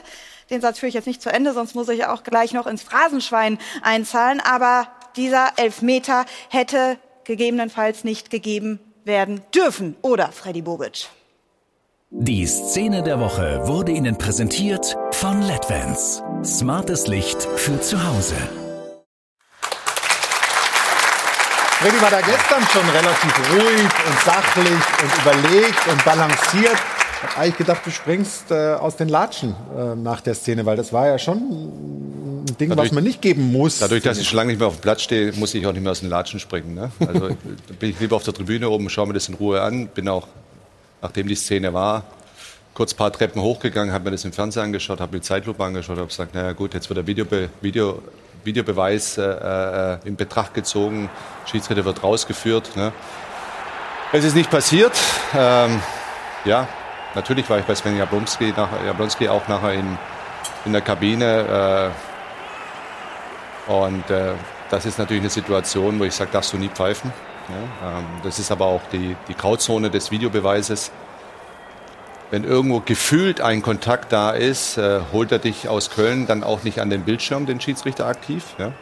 [0.50, 2.84] den Satz führe ich jetzt nicht zu Ende, sonst muss ich auch gleich noch ins
[2.84, 4.40] Phrasenschwein einzahlen.
[4.40, 9.96] Aber dieser Elfmeter hätte gegebenenfalls nicht gegeben werden dürfen.
[10.02, 11.10] Oder, Freddy Bobic?
[12.10, 16.24] Die Szene der Woche wurde Ihnen präsentiert von LEDVANCE.
[16.44, 18.36] Smartes Licht für zu Hause.
[21.80, 26.78] Freddy war da gestern schon relativ ruhig und sachlich und überlegt und balanciert.
[27.20, 30.78] Ich hab eigentlich gedacht, du springst äh, aus den Latschen äh, nach der Szene, weil
[30.78, 33.80] das war ja schon ein Ding, Dadurch- was man nicht geben muss.
[33.80, 35.82] Dadurch, dass ich schon lange nicht mehr auf dem Platz stehe, muss ich auch nicht
[35.82, 36.76] mehr aus den Latschen springen.
[36.76, 36.92] Ne?
[37.00, 37.30] Also
[37.68, 39.88] da bin ich lieber auf der Tribüne oben, schaue mir das in Ruhe an.
[39.88, 40.28] Bin auch,
[41.02, 42.04] nachdem die Szene war,
[42.76, 45.64] kurz ein paar Treppen hochgegangen, habe mir das im Fernsehen angeschaut, habe mir die Zeitlupe
[45.64, 48.00] angeschaut, habe gesagt, naja gut, jetzt wird der Videobe Video,
[48.44, 51.10] Videobeweis äh, äh, in Betracht gezogen,
[51.50, 52.76] Schiedsrichter wird rausgeführt.
[52.76, 52.92] Ne?
[54.14, 54.94] Es ist nicht passiert.
[55.36, 55.82] Ähm,
[56.46, 56.68] ja,
[57.16, 59.98] natürlich war ich bei Sven Jablonski, nach, Jablonski auch nachher in,
[60.66, 61.92] in der Kabine.
[63.68, 64.34] Äh, und äh,
[64.70, 67.12] das ist natürlich eine Situation, wo ich sage, darfst du nie pfeifen.
[67.50, 70.92] Ja, ähm, das ist aber auch die, die Grauzone des Videobeweises.
[72.30, 76.64] Wenn irgendwo gefühlt ein Kontakt da ist, äh, holt er dich aus Köln dann auch
[76.64, 78.44] nicht an den Bildschirm, den Schiedsrichter aktiv.
[78.58, 78.74] Ja?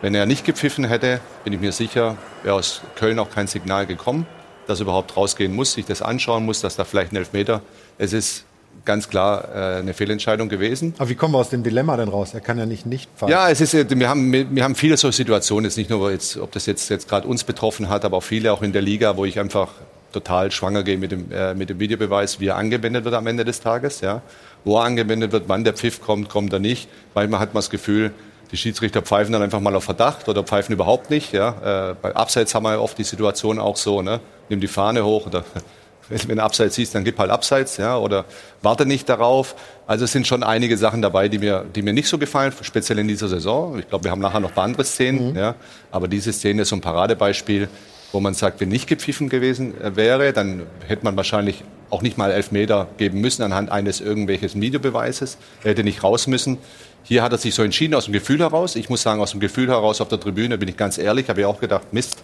[0.00, 3.86] Wenn er nicht gepfiffen hätte, bin ich mir sicher, wäre aus Köln auch kein Signal
[3.86, 4.26] gekommen,
[4.72, 7.62] dass er überhaupt rausgehen muss, sich das anschauen muss, dass da vielleicht ein Elfmeter.
[7.98, 8.44] Es ist
[8.84, 10.94] ganz klar äh, eine Fehlentscheidung gewesen.
[10.98, 12.34] Aber wie kommen wir aus dem Dilemma denn raus?
[12.34, 13.30] Er kann ja nicht nicht fahren.
[13.30, 16.36] Ja, es ist, äh, wir haben, wir haben viele solche Situationen, jetzt nicht nur, jetzt,
[16.36, 19.16] ob das jetzt, jetzt gerade uns betroffen hat, aber auch viele auch in der Liga,
[19.16, 19.68] wo ich einfach
[20.12, 23.44] total schwanger gehe mit dem, äh, mit dem Videobeweis, wie er angewendet wird am Ende
[23.44, 24.00] des Tages.
[24.00, 24.22] Ja.
[24.64, 26.88] Wo er angewendet wird, wann der Pfiff kommt, kommt er nicht.
[27.14, 28.12] Manchmal hat man das Gefühl,
[28.52, 31.32] die Schiedsrichter pfeifen dann einfach mal auf Verdacht oder pfeifen überhaupt nicht.
[31.32, 31.90] Ja.
[31.90, 34.20] Äh, bei Abseits haben wir oft die Situation auch so, ne?
[34.48, 35.44] Nimm die Fahne hoch oder
[36.08, 38.24] wenn du Abseits siehst, dann gib halt Abseits, ja, oder
[38.60, 39.54] warte nicht darauf.
[39.86, 42.98] Also es sind schon einige Sachen dabei, die mir, die mir nicht so gefallen, speziell
[42.98, 43.78] in dieser Saison.
[43.78, 45.36] Ich glaube, wir haben nachher noch ein paar andere Szenen, mhm.
[45.36, 45.54] ja,
[45.90, 47.68] aber diese Szene ist so ein Paradebeispiel,
[48.12, 52.18] wo man sagt, wenn nicht gepfiffen gewesen äh, wäre, dann hätte man wahrscheinlich auch nicht
[52.18, 55.38] mal elf Meter geben müssen anhand eines irgendwelches Videobeweises.
[55.62, 56.58] Er hätte nicht raus müssen.
[57.04, 58.76] Hier hat er sich so entschieden aus dem Gefühl heraus.
[58.76, 61.40] Ich muss sagen, aus dem Gefühl heraus auf der Tribüne bin ich ganz ehrlich, habe
[61.40, 62.22] ich auch gedacht, Mist,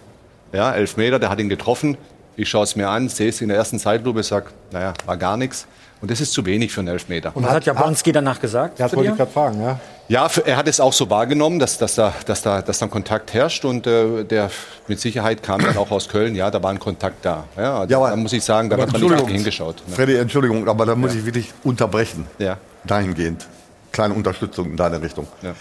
[0.53, 1.97] ja, elf Meter, der hat ihn getroffen.
[2.35, 5.37] Ich schaue es mir an, sehe es in der ersten Zeitlupe, sage, naja, war gar
[5.37, 5.67] nichts.
[6.01, 7.31] Und das ist zu wenig für einen Elfmeter.
[7.35, 8.79] Und was hat Jablonski danach gesagt?
[8.79, 9.79] Das wollte ich gerade fragen, ja.
[10.07, 12.89] Ja, er hat es auch so wahrgenommen, dass, dass, da, dass, da, dass da ein
[12.89, 14.49] Kontakt herrscht und äh, der
[14.87, 16.35] mit Sicherheit kam dann auch aus Köln.
[16.35, 17.43] Ja, da war ein Kontakt da.
[17.55, 19.83] Ja, ja aber, da muss ich sagen, da hat man nicht hingeschaut.
[19.87, 19.95] Ne?
[19.95, 21.19] Freddy, Entschuldigung, aber da muss ja.
[21.19, 22.25] ich wirklich unterbrechen.
[22.39, 22.57] Ja.
[22.85, 23.45] Dahingehend.
[23.91, 25.27] Kleine Unterstützung in deine Richtung.
[25.41, 25.53] Ja.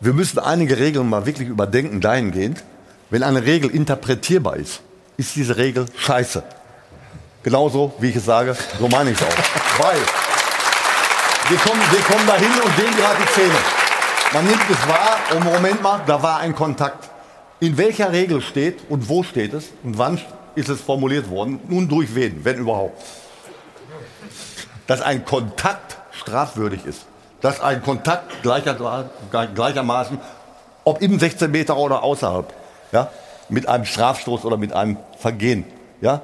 [0.00, 2.62] Wir müssen einige Regeln mal wirklich überdenken, dahingehend.
[3.10, 4.80] Wenn eine Regel interpretierbar ist,
[5.16, 6.42] ist diese Regel scheiße.
[7.42, 9.84] Genauso, wie ich es sage, so meine ich es auch.
[9.84, 9.98] Weil
[11.48, 13.54] wir kommen, wir kommen dahin und sehen gerade die Szene.
[14.32, 17.10] Man nimmt es wahr und Moment mal, da war ein Kontakt.
[17.60, 20.18] In welcher Regel steht und wo steht es und wann
[20.54, 21.60] ist es formuliert worden?
[21.68, 23.00] Nun durch wen, wenn überhaupt?
[24.86, 27.06] Dass ein Kontakt strafwürdig ist.
[27.42, 29.10] Dass ein Kontakt gleicher,
[29.54, 30.18] gleichermaßen,
[30.84, 32.52] ob im 16 Meter oder außerhalb,
[32.94, 33.10] ja,
[33.50, 35.64] mit einem Strafstoß oder mit einem Vergehen,
[36.00, 36.22] ja,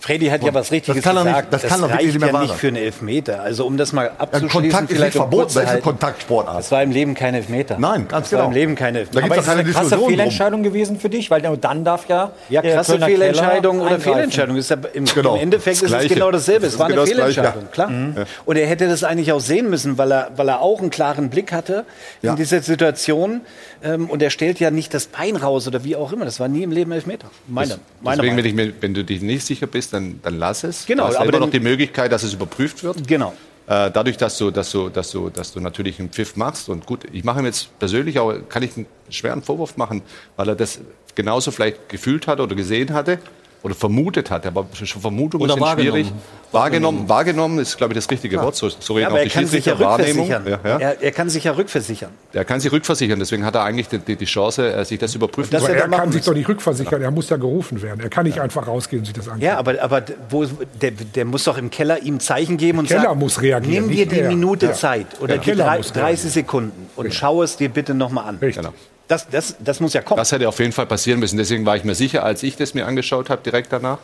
[0.00, 1.36] Freddy hat ja was Richtiges das gesagt.
[1.36, 3.42] Nicht, das, das kann doch reicht nicht mehr ja nicht für einen Elfmeter.
[3.42, 6.58] Also um das mal abzuschließen, ja, Kontakt ist nicht verboten, das ist eine Kontaktsportart.
[6.58, 7.76] Das war im Leben kein Elfmeter.
[7.78, 8.42] Nein, ganz das genau.
[8.42, 9.20] war im Leben kein Elfmeter.
[9.20, 10.72] Da Aber ist das eine krasse Fehlentscheidung drum.
[10.72, 11.30] gewesen für dich?
[11.30, 14.56] Weil dann darf ja Ja, krasse Fehlentscheidung oder Fehlentscheidung.
[14.56, 15.34] Ist ja im, genau.
[15.34, 16.66] Im Endeffekt ist es genau dasselbe.
[16.66, 17.90] Es war eine genau Fehlentscheidung, klar.
[17.90, 18.14] Mhm.
[18.44, 21.28] Und er hätte das eigentlich auch sehen müssen, weil er, weil er auch einen klaren
[21.28, 21.84] Blick hatte
[22.22, 23.40] in dieser Situation.
[23.82, 26.24] Ähm, und er stellt ja nicht das Bein raus oder wie auch immer.
[26.24, 27.30] Das war nie im Leben Elfmeter.
[27.46, 30.64] Meine, meine Deswegen, wenn, ich mir, wenn du dich nicht sicher bist, dann, dann lass
[30.64, 30.86] es.
[30.86, 31.04] Genau.
[31.04, 33.06] Du hast aber immer noch die Möglichkeit, dass es überprüft wird.
[33.06, 33.34] Genau.
[33.66, 36.68] Äh, dadurch, dass du, dass, du, dass, du, dass du natürlich einen Pfiff machst.
[36.68, 40.02] Und gut, ich mache ihm jetzt persönlich auch, kann ich einen schweren Vorwurf machen,
[40.36, 40.80] weil er das
[41.14, 43.18] genauso vielleicht gefühlt hat oder gesehen hatte
[43.62, 46.12] oder vermutet hat, aber schon Vermutung ist schwierig.
[46.50, 48.42] Wahrgenommen, wahrgenommen ist, glaube ich, das richtige ja.
[48.42, 48.56] Wort.
[48.56, 49.72] So, so reden ja, auch die Schiedsrichter.
[49.72, 50.28] Ja Wahrnehmung.
[50.28, 50.78] Ja, ja.
[50.78, 52.10] Er, er, kann sich ja rückversichern.
[52.32, 53.18] Er kann sich rückversichern.
[53.18, 55.78] Deswegen hat er eigentlich die, die Chance, äh, sich das überprüfen zu können.
[55.78, 57.02] Er kann sich doch nicht rückversichern.
[57.02, 58.00] Er muss ja gerufen werden.
[58.00, 59.42] Er kann nicht einfach rausgehen und sich das anschauen.
[59.42, 60.46] Ja, aber, aber wo,
[60.80, 63.86] der, der muss doch im Keller ihm Zeichen geben der und Keller sagen, muss reagieren.
[63.86, 68.26] Nimm dir die Minute Zeit oder die 30 Sekunden und schau es dir bitte nochmal
[68.26, 68.38] an.
[68.38, 68.64] Richtig.
[68.64, 68.74] Genau.
[69.08, 70.18] Das, das, das muss ja kommen.
[70.18, 71.38] Das hätte auf jeden Fall passieren müssen.
[71.38, 73.98] Deswegen war ich mir sicher, als ich das mir angeschaut habe, direkt danach,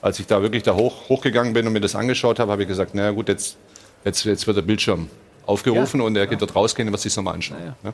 [0.00, 2.68] als ich da wirklich da hoch, hochgegangen bin und mir das angeschaut habe, habe ich
[2.68, 3.56] gesagt, naja gut, jetzt,
[4.04, 5.10] jetzt, jetzt wird der Bildschirm
[5.44, 6.06] aufgerufen ja.
[6.06, 7.58] und er geht dort rausgehen und wird sich das nochmal anschauen.
[7.60, 7.92] Ja, ja.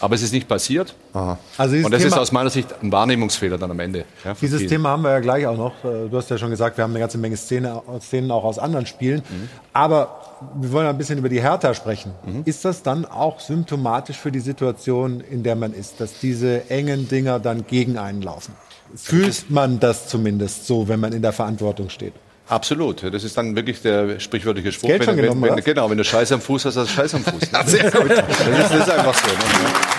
[0.00, 0.94] Aber es ist nicht passiert.
[1.12, 1.38] Aha.
[1.56, 4.04] Also und das Thema, ist aus meiner Sicht ein Wahrnehmungsfehler dann am Ende.
[4.40, 4.70] dieses viele.
[4.70, 5.84] Thema haben wir ja gleich auch noch.
[5.84, 8.58] Äh, du hast ja schon gesagt, wir haben eine ganze Menge Szene, Szenen auch aus
[8.58, 9.22] anderen Spielen.
[9.28, 9.48] Mhm.
[9.72, 10.20] Aber
[10.54, 12.12] wir wollen ein bisschen über die Hertha sprechen.
[12.24, 12.42] Mhm.
[12.44, 17.08] Ist das dann auch symptomatisch für die Situation, in der man ist, dass diese engen
[17.08, 18.54] Dinger dann gegen einen laufen?
[18.94, 22.14] Fühlt man das zumindest so, wenn man in der Verantwortung steht?
[22.48, 23.02] Absolut.
[23.12, 24.88] Das ist dann wirklich der sprichwörtliche Spruch.
[24.88, 27.24] Geld wenn, wenn, wenn, genau, wenn du Scheiße am Fuß hast, hast du Scheiße am
[27.24, 27.40] Fuß.
[27.52, 28.10] ja, sehr gut.
[28.10, 29.26] Das ist, das ist einfach so.
[29.26, 29.96] Ne?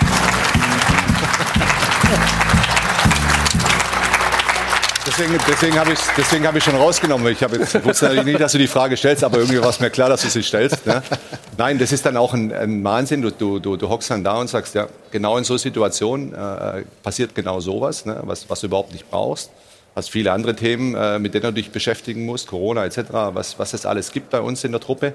[5.18, 7.32] deswegen, deswegen habe ich deswegen hab ich schon rausgenommen.
[7.32, 9.90] Ich jetzt, wusste natürlich nicht, dass du die Frage stellst, aber irgendwie war es mir
[9.90, 10.86] klar, dass du sie stellst.
[10.86, 11.02] Ne?
[11.56, 13.22] Nein, das ist dann auch ein, ein Wahnsinn.
[13.22, 16.84] Du, du, du, du hockst dann da und sagst, ja, genau in so Situationen äh,
[17.02, 18.20] passiert genau sowas, ne?
[18.22, 19.50] was, was du überhaupt nicht brauchst.
[19.98, 23.74] Hast viele andere Themen, äh, mit denen du dich beschäftigen musst, Corona etc., was, was
[23.74, 25.14] es alles gibt bei uns in der Truppe.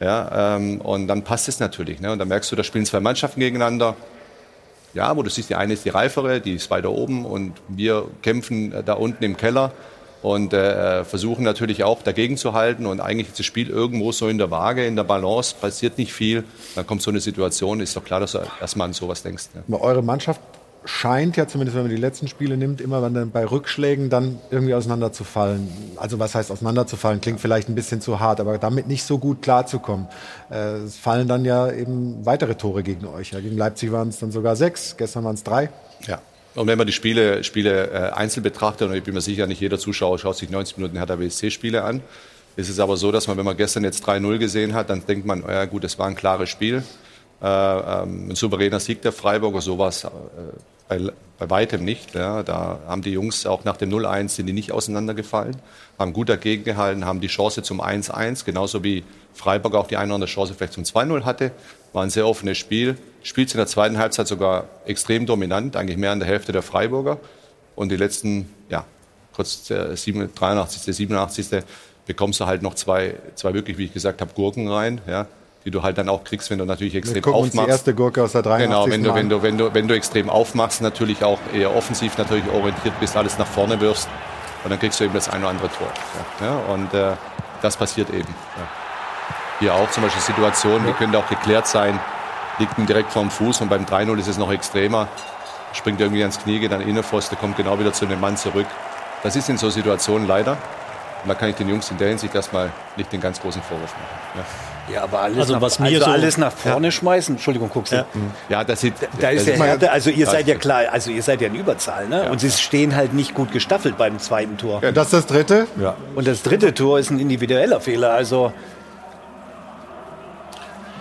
[0.00, 2.00] Ja, ähm, und dann passt es natürlich.
[2.00, 2.12] Ne?
[2.12, 3.96] Und dann merkst du, da spielen zwei Mannschaften gegeneinander
[4.96, 8.06] ja, wo du siehst, die eine ist die reifere, die ist weiter oben und wir
[8.22, 9.72] kämpfen äh, da unten im Keller.
[10.22, 14.28] und äh, versuchen natürlich auch dagegen zu halten und eigentlich ist das Spiel irgendwo so
[14.28, 16.42] in der Waage, in der Balance, passiert nicht viel.
[16.74, 19.44] Dann kommt so eine Situation, ist doch klar, dass du erstmal an sowas denkst.
[19.68, 19.78] Ja.
[19.78, 20.40] Eure Mannschaft
[20.86, 24.74] scheint ja, zumindest wenn man die letzten Spiele nimmt, immer dann bei Rückschlägen dann irgendwie
[24.74, 25.68] auseinanderzufallen.
[25.96, 27.20] Also was heißt auseinanderzufallen?
[27.20, 30.06] Klingt vielleicht ein bisschen zu hart, aber damit nicht so gut klarzukommen.
[30.50, 33.32] Äh, es fallen dann ja eben weitere Tore gegen euch.
[33.32, 35.70] Gegen Leipzig waren es dann sogar sechs, gestern waren es drei.
[36.06, 36.20] Ja.
[36.54, 39.60] Und wenn man die Spiele, Spiele äh, einzeln betrachtet, und ich bin mir sicher, nicht
[39.60, 42.00] jeder Zuschauer schaut sich 90 Minuten Hertha BSC-Spiele an,
[42.56, 45.26] ist es aber so, dass man, wenn man gestern jetzt 3-0 gesehen hat, dann denkt
[45.26, 46.82] man, ja gut, es war ein klares Spiel.
[47.42, 50.08] Äh, ähm, ein souveräner Sieg der Freiburger, sowas äh,
[50.88, 51.00] bei,
[51.38, 52.14] bei weitem nicht.
[52.14, 52.42] Ja.
[52.42, 55.56] Da haben die Jungs auch nach dem 0-1 sind die nicht auseinandergefallen,
[55.98, 60.06] haben gut dagegen gehalten, haben die Chance zum 1-1, genauso wie Freiburg auch die eine
[60.06, 61.52] oder andere Chance vielleicht zum 2-0 hatte.
[61.92, 62.96] War ein sehr offenes Spiel.
[63.22, 67.18] Spielt in der zweiten Halbzeit sogar extrem dominant, eigentlich mehr an der Hälfte der Freiburger.
[67.74, 68.84] Und die letzten, ja,
[69.34, 71.64] kurz der 83., 87.
[72.06, 75.00] bekommst du halt noch zwei, zwei wirklich, wie ich gesagt habe, Gurken rein.
[75.06, 75.26] Ja
[75.66, 77.56] die du halt dann auch kriegst, wenn du natürlich extrem Wir aufmachst.
[77.56, 78.70] Uns die erste Gurke aus der 83.
[78.70, 82.16] Genau, wenn du, wenn du, wenn du, wenn du extrem aufmachst, natürlich auch eher offensiv
[82.16, 84.08] natürlich orientiert bist, alles nach vorne wirfst
[84.62, 85.88] und dann kriegst du eben das eine oder andere Tor.
[86.40, 87.16] Ja, und äh,
[87.62, 88.28] das passiert eben.
[88.28, 88.68] Ja.
[89.58, 91.98] Hier auch zum Beispiel Situationen, die können auch geklärt sein,
[92.60, 95.08] liegt ihm direkt vorm Fuß und beim 3-0 ist es noch extremer,
[95.72, 98.66] springt irgendwie ans Knie, geht dann Innenpfosten, kommt genau wieder zu dem Mann zurück.
[99.24, 100.52] Das ist in so Situationen leider.
[101.24, 103.92] Und da kann ich den Jungs in der Hinsicht erstmal nicht den ganz großen Vorwurf
[103.92, 104.75] machen.
[104.92, 105.02] Ja.
[105.02, 106.90] Aber alles, also, nach, was mir also so, alles nach vorne ja.
[106.90, 107.34] schmeißen.
[107.34, 107.96] Entschuldigung, guckst du.
[107.96, 108.04] Ja,
[108.48, 108.94] ja das sieht.
[109.20, 112.08] Da ist der Härte, also ihr seid ja klar, also ihr seid ja in Überzahl,
[112.08, 112.24] ne?
[112.24, 112.30] Ja.
[112.30, 114.82] Und sie stehen halt nicht gut gestaffelt beim zweiten Tor.
[114.82, 115.66] Ja, das ist das dritte.
[115.80, 115.96] Ja.
[116.14, 118.12] Und das dritte Tor ist ein individueller Fehler.
[118.12, 118.52] Also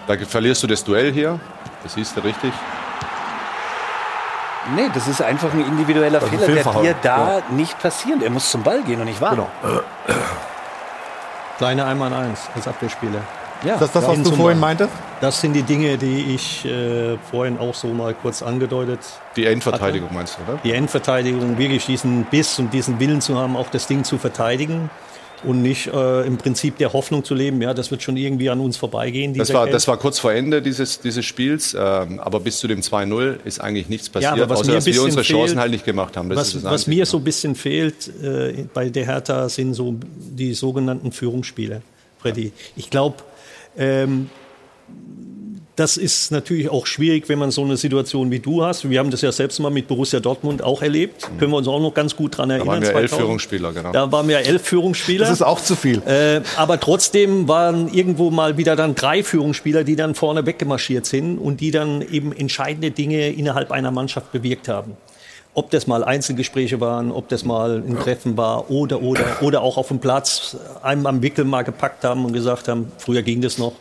[0.08, 1.40] da verlierst du das Duell hier.
[1.84, 2.54] Das siehst du richtig.
[4.76, 8.24] Nee, das ist einfach ein individueller also Fehler, der dir da nicht passiert.
[8.24, 9.44] Er muss zum Ball gehen und nicht warten.
[9.62, 9.82] Genau.
[11.58, 13.22] Kleine Einmal eins als Abwehrspieler.
[13.66, 14.92] Ja, ist das das, was du vorhin meintest?
[15.22, 19.00] Das sind die Dinge, die ich äh, vorhin auch so mal kurz angedeutet
[19.36, 20.18] Die Endverteidigung hatte.
[20.18, 20.62] meinst du, oder?
[20.64, 24.90] Die Endverteidigung, wirklich diesen Biss und diesen Willen zu haben, auch das Ding zu verteidigen
[25.44, 28.60] und nicht äh, im Prinzip der Hoffnung zu leben, ja, das wird schon irgendwie an
[28.60, 29.34] uns vorbeigehen.
[29.34, 32.82] Das war, das war kurz vor Ende dieses, dieses Spiels, ähm, aber bis zu dem
[32.82, 36.18] 2-0 ist eigentlich nichts passiert, ja, außer dass wir unsere fehlt, Chancen halt nicht gemacht
[36.18, 36.30] haben.
[36.30, 40.54] Das was, was mir so ein bisschen fehlt äh, bei der Hertha sind so die
[40.54, 41.82] sogenannten Führungsspiele,
[42.20, 42.52] Freddy.
[42.76, 43.18] Ich glaube,
[43.78, 44.30] ähm,
[45.76, 48.90] das ist natürlich auch schwierig, wenn man so eine Situation wie du hast.
[48.90, 51.30] Wir haben das ja selbst mal mit Borussia Dortmund auch erlebt.
[51.30, 51.38] Mhm.
[51.38, 52.68] Können wir uns auch noch ganz gut daran erinnern.
[52.68, 53.12] Da waren wir 2000.
[53.12, 53.92] elf Führungsspieler, genau.
[53.92, 55.26] Da waren wir elf Führungsspieler.
[55.26, 56.02] Das ist auch zu viel.
[56.06, 61.38] Äh, aber trotzdem waren irgendwo mal wieder dann drei Führungsspieler, die dann vorne weggemarschiert sind
[61.38, 64.96] und die dann eben entscheidende Dinge innerhalb einer Mannschaft bewirkt haben.
[65.56, 69.78] Ob das mal Einzelgespräche waren, ob das mal ein Treffen war oder, oder, oder auch
[69.78, 73.58] auf dem Platz einem am Wickel mal gepackt haben und gesagt haben, früher ging das
[73.58, 73.74] noch,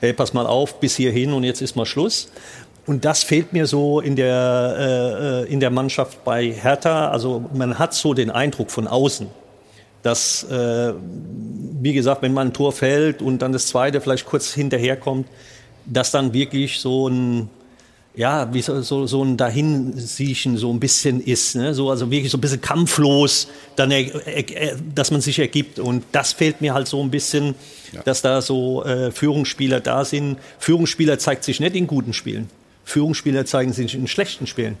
[0.00, 2.28] hey, pass mal auf, bis hierhin und jetzt ist mal Schluss.
[2.86, 7.10] Und das fehlt mir so in der, äh, in der Mannschaft bei Hertha.
[7.10, 9.26] Also man hat so den Eindruck von außen,
[10.04, 10.92] dass, äh,
[11.80, 15.26] wie gesagt, wenn man ein Tor fällt und dann das zweite vielleicht kurz hinterherkommt,
[15.84, 17.50] dass dann wirklich so ein
[18.16, 21.74] ja, wie so, so, so ein Dahinsiechen so ein bisschen ist, ne?
[21.74, 23.46] so, also wirklich so ein bisschen kampflos,
[23.76, 23.92] dann
[24.94, 25.78] dass man sich ergibt.
[25.78, 27.54] Und das fehlt mir halt so ein bisschen,
[27.92, 28.02] ja.
[28.02, 30.38] dass da so äh, Führungsspieler da sind.
[30.58, 32.48] Führungsspieler zeigt sich nicht in guten Spielen.
[32.84, 34.78] Führungsspieler zeigen sich in schlechten Spielen.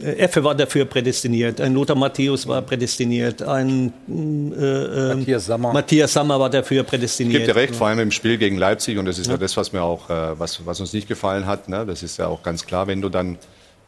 [0.00, 5.72] Äh, Effe war dafür prädestiniert, ein Lothar Matthäus war prädestiniert, ein äh, ähm, Matthias, Sammer.
[5.72, 7.34] Matthias Sammer war dafür prädestiniert.
[7.34, 9.38] Ich gebe dir recht, vor allem im Spiel gegen Leipzig und das ist ja, ja
[9.38, 11.68] das, was mir auch, äh, was, was uns nicht gefallen hat.
[11.68, 11.86] Ne?
[11.86, 13.38] Das ist ja auch ganz klar, wenn du dann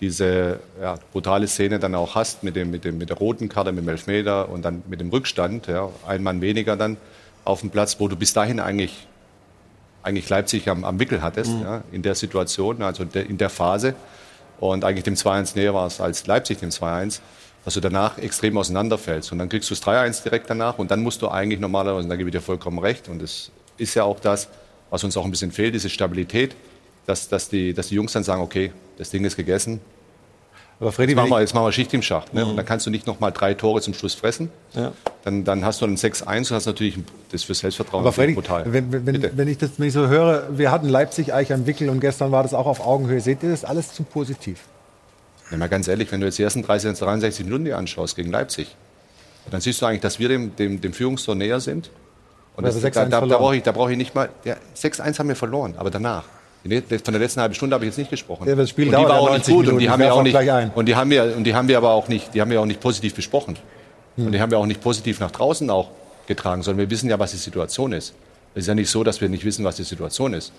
[0.00, 3.72] diese ja, brutale Szene dann auch hast mit, dem, mit, dem, mit der roten Karte,
[3.72, 6.96] mit dem Elfmeter und dann mit dem Rückstand, ja, ein Mann weniger dann
[7.44, 9.08] auf dem Platz, wo du bis dahin eigentlich,
[10.04, 11.62] eigentlich Leipzig am, am Wickel hattest, mhm.
[11.62, 13.96] ja, in der Situation, also in der Phase
[14.60, 17.20] und eigentlich dem 2-1 näher warst als Leipzig dem 2-1,
[17.64, 19.32] dass du danach extrem auseinanderfällst.
[19.32, 22.08] Und dann kriegst du das 3-1 direkt danach und dann musst du eigentlich normalerweise, und
[22.08, 24.48] da gebe ich dir vollkommen recht, und das ist ja auch das,
[24.90, 26.56] was uns auch ein bisschen fehlt, diese Stabilität,
[27.06, 29.80] dass, dass, die, dass die Jungs dann sagen, okay, das Ding ist gegessen,
[30.80, 32.32] aber Freddy, jetzt, machen wir, jetzt machen wir Schicht im Schacht.
[32.32, 32.44] Ne?
[32.44, 32.50] Mhm.
[32.50, 34.50] Und dann kannst du nicht noch mal drei Tore zum Schluss fressen.
[34.74, 34.92] Ja.
[35.24, 36.98] Dann, dann hast du ein 6-1 und hast natürlich
[37.32, 38.64] das für Selbstvertrauen Aber Freddy, brutal.
[38.72, 42.00] Wenn, wenn, wenn ich das nicht so höre, wir hatten Leipzig eigentlich am Wickel und
[42.00, 43.20] gestern war das auch auf Augenhöhe.
[43.20, 44.60] Seht ihr das alles zu positiv?
[45.50, 48.30] Ja, mal ganz ehrlich, wenn du jetzt die ersten 30, 63 Minuten dir anschaust gegen
[48.30, 48.76] Leipzig,
[49.50, 51.90] dann siehst du eigentlich, dass wir dem, dem, dem Führungstor näher sind.
[52.54, 54.28] Und das, da, da, da brauche ich, brauch ich nicht mal.
[54.44, 56.24] Ja, 6-1 haben wir verloren, aber danach.
[56.68, 58.48] Von der letzten halben Stunde habe ich jetzt nicht gesprochen.
[58.48, 60.36] Ja, das Spiel und die war auch nicht gut und die haben wir auch nicht
[60.74, 62.66] und die haben wir und die haben wir aber auch nicht, die haben wir auch
[62.66, 63.56] nicht positiv besprochen.
[64.16, 65.90] Und die haben wir auch nicht positiv nach draußen auch
[66.26, 68.14] getragen, sondern wir wissen ja, was die Situation ist.
[68.58, 70.52] Es ist ja nicht so, dass wir nicht wissen, was die Situation ist.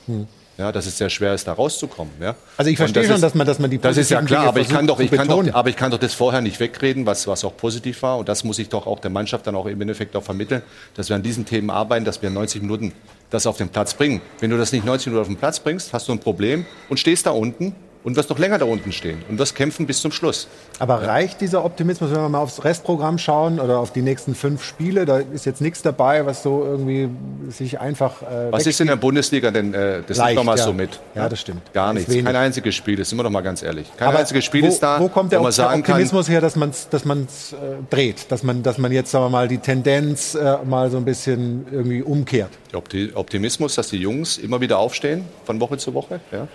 [0.58, 2.14] Ja, dass es sehr schwer ist, da rauszukommen.
[2.22, 2.34] Ja.
[2.56, 4.48] Also ich verstehe das schon, ist- dass man, dass man die Das ist ja klar,
[4.48, 7.06] aber ich kann, doch, ich kann doch, aber ich kann doch das vorher nicht wegreden,
[7.06, 8.18] was, was auch positiv war.
[8.20, 10.62] Und das muss ich doch auch der Mannschaft dann auch im Endeffekt auch vermitteln,
[10.96, 12.94] dass wir an diesen Themen arbeiten, dass wir 90 Minuten
[13.32, 14.22] das auf den Platz bringen.
[14.40, 17.02] Wenn du das nicht 90 Minuten auf den Platz bringst, hast du ein Problem und
[17.02, 20.12] stehst da unten und wirst noch länger da unten stehen und wirst kämpfen bis zum
[20.12, 20.48] Schluss.
[20.80, 24.64] Aber reicht dieser Optimismus, wenn wir mal aufs Restprogramm schauen oder auf die nächsten fünf
[24.64, 25.06] Spiele?
[25.06, 27.10] Da ist jetzt nichts dabei, was so irgendwie
[27.50, 28.22] sich einfach.
[28.22, 30.64] Äh, Was ist in der Bundesliga denn, äh, das Leicht, nimmt doch mal ja.
[30.64, 31.00] so mit?
[31.14, 31.74] Ja, das stimmt.
[31.74, 32.14] Gar nichts.
[32.14, 33.88] Kein einziges Spiel, das sind wir doch mal ganz ehrlich.
[33.98, 35.96] Kein Aber einziges Spiel wo, ist da, Wo kommt der, wo man der sagen kann,
[35.96, 37.56] Optimismus her, dass man es dass man's, äh,
[37.90, 38.32] dreht?
[38.32, 41.66] Dass man, dass man jetzt, sagen wir mal, die Tendenz äh, mal so ein bisschen
[41.70, 42.52] irgendwie umkehrt?
[42.72, 46.48] Der Opti- Optimismus, dass die Jungs immer wieder aufstehen von Woche zu Woche, ja?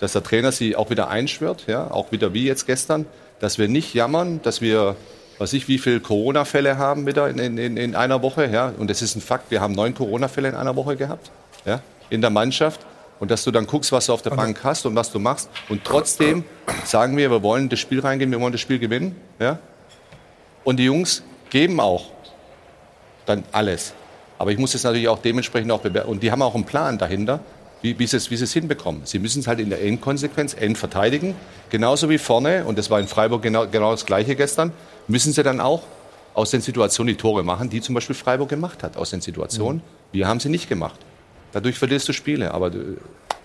[0.00, 1.90] Dass der Trainer sie auch wieder einschwört, ja?
[1.90, 3.06] auch wieder wie jetzt gestern,
[3.40, 4.96] dass wir nicht jammern, dass wir,
[5.38, 8.72] was ich, wie viele Corona-Fälle haben wieder in, in, in einer Woche, ja?
[8.78, 11.30] und das ist ein Fakt, wir haben neun Corona-Fälle in einer Woche gehabt,
[11.64, 11.80] ja?
[12.10, 12.80] in der Mannschaft.
[13.20, 15.50] Und dass du dann guckst, was du auf der Bank hast und was du machst.
[15.68, 16.44] Und trotzdem
[16.84, 19.16] sagen wir, wir wollen das Spiel reingehen, wir wollen das Spiel gewinnen.
[19.40, 19.58] Ja?
[20.62, 22.04] Und die Jungs geben auch
[23.26, 23.92] dann alles.
[24.38, 26.08] Aber ich muss es natürlich auch dementsprechend auch bewerten.
[26.08, 27.40] Und die haben auch einen Plan dahinter,
[27.82, 29.02] wie, wie, sie es, wie sie es hinbekommen.
[29.04, 31.34] Sie müssen es halt in der Endkonsequenz end verteidigen.
[31.70, 34.72] Genauso wie vorne, und das war in Freiburg genau, genau das Gleiche gestern,
[35.06, 35.82] müssen sie dann auch
[36.34, 38.96] aus den Situationen die Tore machen, die zum Beispiel Freiburg gemacht hat.
[38.96, 39.82] Aus den Situationen.
[40.12, 40.98] Wir haben sie nicht gemacht.
[41.52, 42.52] Dadurch verlierst du Spiele.
[42.52, 42.96] Aber äh,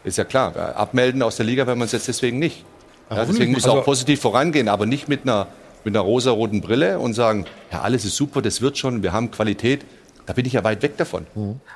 [0.04, 2.66] ist ja klar, abmelden aus der Liga werden wir uns jetzt deswegen nicht.
[3.10, 5.48] Ja, deswegen muss Also- auch positiv vorangehen, aber nicht mit einer,
[5.84, 9.30] mit einer rosa-roten Brille und sagen, ja, alles ist super, das wird schon, wir haben
[9.32, 9.86] Qualität.
[10.26, 11.28] Da bin ich ja weit weg davon.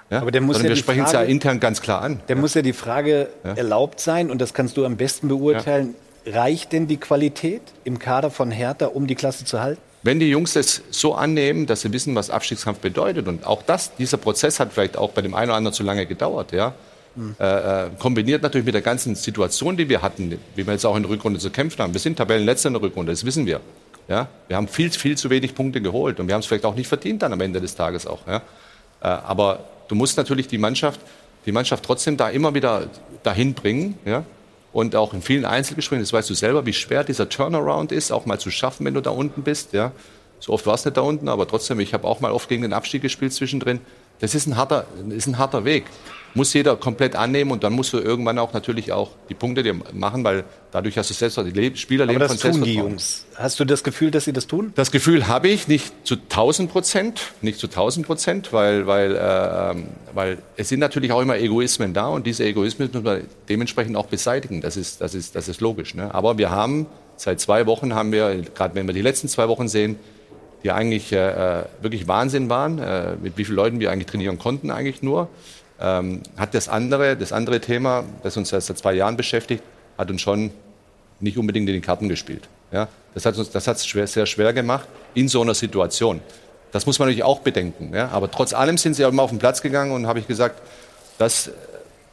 [0.09, 0.21] Ja?
[0.21, 2.21] Aber der muss Sondern ja wir sprechen es ja intern ganz klar an.
[2.27, 5.95] Da muss ja die Frage erlaubt sein, und das kannst du am besten beurteilen.
[6.25, 9.81] Reicht denn die Qualität im Kader von Hertha, um die Klasse zu halten?
[10.03, 13.95] Wenn die Jungs das so annehmen, dass sie wissen, was Abstiegskampf bedeutet, und auch das,
[13.95, 16.73] dieser Prozess hat vielleicht auch bei dem einen oder anderen zu lange gedauert, ja,
[17.39, 20.95] äh, äh, kombiniert natürlich mit der ganzen Situation, die wir hatten, wie wir jetzt auch
[20.95, 21.93] in der Rückrunde zu kämpfen haben.
[21.93, 23.59] Wir sind Tabellenletzter in der Rückrunde, das wissen wir.
[24.07, 24.27] Ja?
[24.47, 26.87] Wir haben viel, viel zu wenig Punkte geholt und wir haben es vielleicht auch nicht
[26.87, 28.25] verdient dann am Ende des Tages auch.
[28.27, 28.37] Ja?
[29.01, 30.99] Äh, aber du musst natürlich die Mannschaft,
[31.45, 32.89] die Mannschaft trotzdem da immer wieder
[33.23, 34.23] dahin bringen, ja?
[34.73, 38.27] Und auch in vielen Einzelgesprächen, das weißt du selber, wie schwer dieser Turnaround ist, auch
[38.27, 39.73] mal zu schaffen, wenn du da unten bist.
[39.73, 39.91] Ja?
[40.39, 42.61] So oft war es nicht da unten, aber trotzdem, ich habe auch mal oft gegen
[42.61, 43.79] den Abstieg gespielt zwischendrin.
[44.19, 45.85] Das ist ein harter, ist ein harter Weg.
[46.37, 49.73] Muss jeder komplett annehmen und dann musst du irgendwann auch natürlich auch die Punkte dir
[49.93, 52.75] machen, weil dadurch hast du selbst, die Le- Spieler Aber das von tun die.
[52.75, 53.25] Jungs.
[53.35, 54.71] Hast du das Gefühl, dass sie das tun?
[54.75, 59.71] Das Gefühl habe ich nicht zu 1000 Prozent, nicht zu 1000 Prozent, weil, weil, äh,
[59.71, 63.95] ähm, weil es sind natürlich auch immer Egoismen da und diese Egoismen müssen wir dementsprechend
[63.97, 64.61] auch beseitigen.
[64.61, 65.95] Das ist, das ist, das ist logisch.
[65.95, 66.13] Ne?
[66.13, 66.85] Aber wir haben
[67.15, 69.95] seit zwei Wochen haben wir, gerade wenn wir die letzten zwei Wochen sehen,
[70.63, 74.39] die eigentlich äh, äh, wirklich Wahnsinn waren, äh, mit wie vielen Leuten wir eigentlich trainieren
[74.39, 75.29] konnten eigentlich nur,
[75.79, 79.63] ähm, hat das andere, das andere Thema, das uns seit zwei Jahren beschäftigt,
[79.97, 80.51] hat uns schon
[81.19, 82.47] nicht unbedingt in die Karten gespielt.
[82.71, 86.19] Ja, das hat uns, das hat's schwer, sehr schwer gemacht in so einer Situation.
[86.71, 87.91] Das muss man natürlich auch bedenken.
[87.93, 90.27] Ja, aber trotz allem sind sie auch immer auf den Platz gegangen und habe ich
[90.27, 90.61] gesagt,
[91.17, 91.51] das, äh,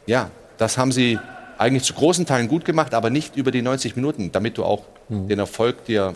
[0.07, 1.19] ja, das haben sie
[1.57, 4.83] eigentlich zu großen Teilen gut gemacht, aber nicht über die 90 Minuten, damit du auch
[5.09, 6.13] den Erfolg dir,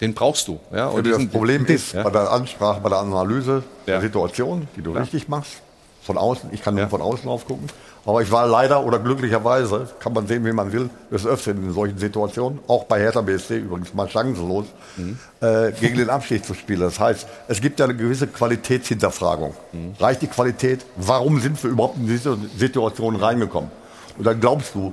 [0.00, 0.58] den brauchst du.
[0.72, 2.02] Ja, Und das diesen- Problem ist, ja.
[2.02, 4.00] bei der Ansprache, bei der Analyse der Ja.
[4.00, 5.00] Situation, die du Ja.
[5.00, 5.60] richtig machst,
[6.02, 6.88] von außen, ich kann nur Ja.
[6.88, 7.66] von außen drauf gucken,
[8.06, 11.72] aber ich war leider oder glücklicherweise, kann man sehen, wie man will, des Öfteren in
[11.74, 14.64] solchen Situationen, auch bei Hertha BSC übrigens mal chancenlos,
[14.96, 15.18] Mhm.
[15.42, 16.80] äh, gegen den Abstieg zu spielen.
[16.80, 19.54] Das heißt, es gibt ja eine gewisse Qualitätshinterfragung.
[19.72, 19.94] Mhm.
[20.00, 20.84] Reicht die Qualität?
[20.96, 23.70] Warum sind wir überhaupt in diese Situation reingekommen?
[24.16, 24.92] Und dann glaubst du,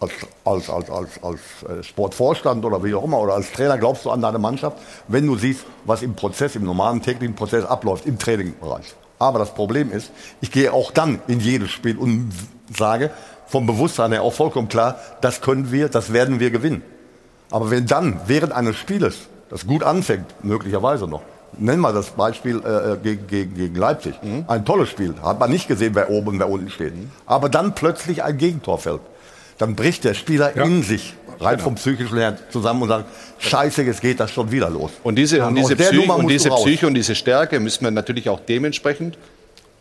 [0.00, 0.10] als,
[0.44, 1.40] als, als, als, als
[1.78, 4.76] äh, Sportvorstand oder wie auch immer, oder als Trainer glaubst du an deine Mannschaft,
[5.08, 8.94] wenn du siehst, was im Prozess, im normalen täglichen Prozess abläuft, im Trainingbereich.
[9.22, 10.10] Aber das Problem ist,
[10.40, 12.32] ich gehe auch dann in jedes Spiel und
[12.76, 13.10] sage,
[13.46, 16.82] vom Bewusstsein her auch vollkommen klar, das können wir, das werden wir gewinnen.
[17.52, 21.22] Aber wenn dann während eines Spieles, das gut anfängt, möglicherweise noch,
[21.56, 24.14] nennen wir das Beispiel äh, gegen, gegen, gegen Leipzig,
[24.48, 26.94] ein tolles Spiel, hat man nicht gesehen, wer oben und wer unten steht.
[27.24, 29.02] Aber dann plötzlich ein Gegentor fällt.
[29.58, 33.06] Dann bricht der Spieler in sich rein vom psychischen her zusammen und sagt,
[33.38, 34.90] scheiße, jetzt geht das schon wieder los.
[35.02, 36.50] Und diese, Ja, und diese, Psyche, und diese.
[36.50, 39.18] Psyche und diese Stärke müssen wir natürlich auch dementsprechend,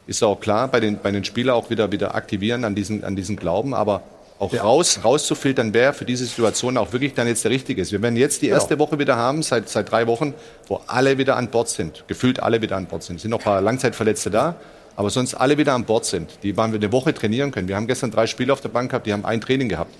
[0.07, 3.15] ist auch klar, bei den, bei den Spielern auch wieder, wieder aktivieren an diesen, an
[3.15, 4.03] diesen Glauben, aber
[4.39, 7.91] auch raus, rauszufiltern, wer für diese Situation auch wirklich dann jetzt der Richtige ist.
[7.91, 8.57] Wir werden jetzt die Genau.
[8.57, 10.33] erste Woche wieder haben, seit, seit drei Wochen,
[10.67, 12.03] wo alle wieder an Bord sind.
[12.07, 13.17] Gefühlt alle wieder an Bord sind.
[13.17, 14.55] Es sind noch ein paar Langzeitverletzte da,
[14.95, 16.39] aber sonst alle wieder an Bord sind.
[16.41, 17.67] Die waren wir eine Woche trainieren können.
[17.67, 19.93] Wir haben gestern drei Spiele auf der Bank gehabt, die haben ein Training gehabt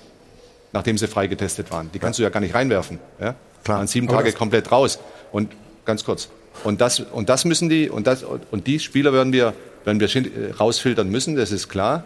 [0.74, 1.92] nachdem sie freigetestet waren.
[1.94, 3.00] Die kannst du ja gar nicht reinwerfen.
[3.20, 3.36] Ja?
[3.64, 3.78] Klar.
[3.80, 5.00] Waren sieben Tage komplett raus.
[5.32, 5.52] Und
[5.86, 6.30] ganz kurz,
[6.64, 9.54] Und das, und das müssen die, und, das, und die Spieler werden wir,
[9.86, 12.04] werden wir rausfiltern müssen, das ist klar.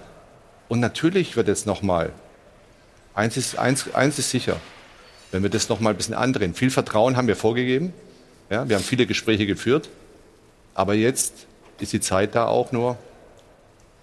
[0.67, 2.11] Und natürlich wird jetzt nochmal,
[3.13, 4.57] eins ist, eins, eins ist sicher,
[5.31, 6.53] wenn wir das nochmal ein bisschen andrehen.
[6.53, 7.93] Viel Vertrauen haben wir vorgegeben.
[8.49, 9.89] Ja, wir haben viele Gespräche geführt.
[10.73, 11.47] Aber jetzt
[11.79, 12.97] ist die Zeit da auch nur,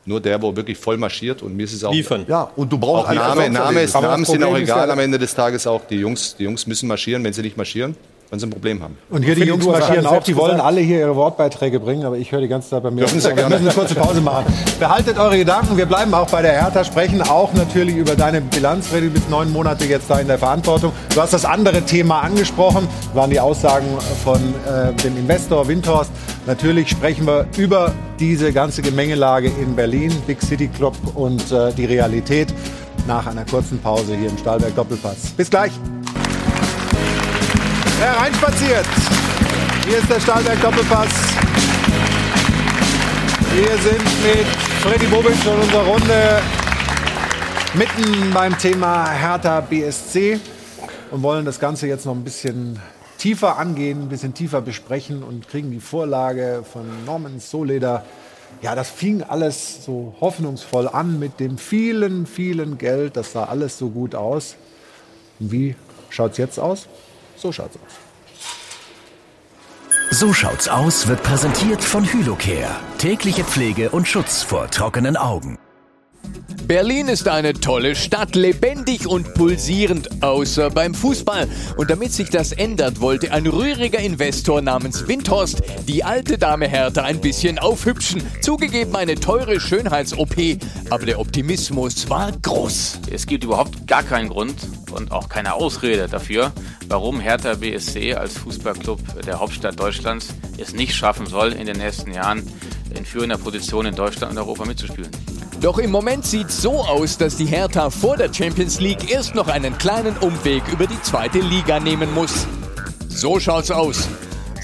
[0.04, 1.92] nur der, wo wirklich voll marschiert und mir ist es auch.
[1.92, 2.24] Liefern.
[2.28, 5.18] Ja, und du brauchst auch Name, Name ist, Namen sind auch egal ja, am Ende
[5.18, 5.82] des Tages auch.
[5.88, 7.22] Die Jungs, die Jungs müssen marschieren.
[7.22, 7.94] Wenn sie nicht marschieren,
[8.32, 8.96] werden sie ein Problem haben.
[9.10, 12.32] Und hier die Jungs marschieren auch, die wollen alle hier ihre Wortbeiträge bringen, aber ich
[12.32, 13.00] höre die ganze Zeit bei mir.
[13.00, 14.46] Dürfen Sie Wir müssen eine kurze Pause machen.
[14.80, 18.88] Behaltet eure Gedanken, wir bleiben auch bei der Hertha, sprechen auch natürlich über deine Bilanz,
[18.88, 20.92] Freddy, du bist neun Monate jetzt da in der Verantwortung.
[21.14, 23.86] Du hast das andere Thema angesprochen, waren die Aussagen
[24.24, 26.10] von äh, dem Investor Windhorst.
[26.46, 27.92] Natürlich sprechen wir über
[28.22, 32.54] diese ganze Gemengelage in Berlin, Big City Club und äh, die Realität
[33.08, 35.32] nach einer kurzen Pause hier im Stahlberg Doppelpass.
[35.36, 35.72] Bis gleich.
[37.98, 38.86] Hereinspaziert.
[39.88, 41.08] Hier ist der Stahlberg Doppelpass.
[43.56, 44.46] Wir sind mit
[44.82, 46.42] Freddy Bobic in unserer Runde
[47.74, 50.38] mitten beim Thema Hertha BSC
[51.10, 52.78] und wollen das Ganze jetzt noch ein bisschen
[53.22, 58.04] tiefer angehen, ein bisschen tiefer besprechen und kriegen die Vorlage von Norman Soleder.
[58.62, 63.16] Ja, das fing alles so hoffnungsvoll an mit dem vielen, vielen Geld.
[63.16, 64.56] Das sah alles so gut aus.
[65.38, 65.76] Und wie
[66.10, 66.88] schaut's jetzt aus?
[67.36, 67.92] So schaut's aus.
[70.10, 72.74] So schaut's aus wird präsentiert von Hylocare.
[72.98, 75.58] Tägliche Pflege und Schutz vor trockenen Augen.
[76.66, 81.46] Berlin ist eine tolle Stadt, lebendig und pulsierend, außer beim Fußball.
[81.76, 87.02] Und damit sich das ändert, wollte ein rühriger Investor namens Windhorst die alte Dame Hertha
[87.02, 88.22] ein bisschen aufhübschen.
[88.40, 90.36] Zugegeben eine teure Schönheits-OP,
[90.88, 93.00] aber der Optimismus war groß.
[93.10, 94.54] Es gibt überhaupt gar keinen Grund
[94.92, 96.52] und auch keine Ausrede dafür,
[96.88, 102.12] warum Hertha BSC als Fußballclub der Hauptstadt Deutschlands es nicht schaffen soll, in den nächsten
[102.12, 102.50] Jahren
[102.96, 105.10] in führender Position in Deutschland und Europa mitzuspielen.
[105.62, 109.46] Doch im Moment sieht's so aus, dass die Hertha vor der Champions League erst noch
[109.46, 112.48] einen kleinen Umweg über die zweite Liga nehmen muss.
[113.08, 114.08] So schaut's aus.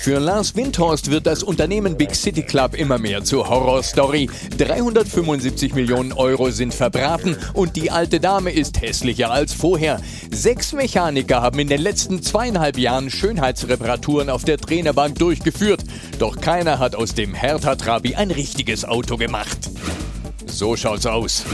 [0.02, 4.28] Für Lars Windhorst wird das Unternehmen Big City Club immer mehr zur Horrorstory.
[4.58, 10.00] 375 Millionen Euro sind verbraten und die alte Dame ist hässlicher als vorher.
[10.32, 15.84] Sechs Mechaniker haben in den letzten zweieinhalb Jahren Schönheitsreparaturen auf der Trainerbank durchgeführt.
[16.18, 19.70] Doch keiner hat aus dem Hertha-Trabi ein richtiges Auto gemacht.
[20.58, 21.44] So schaut's aus.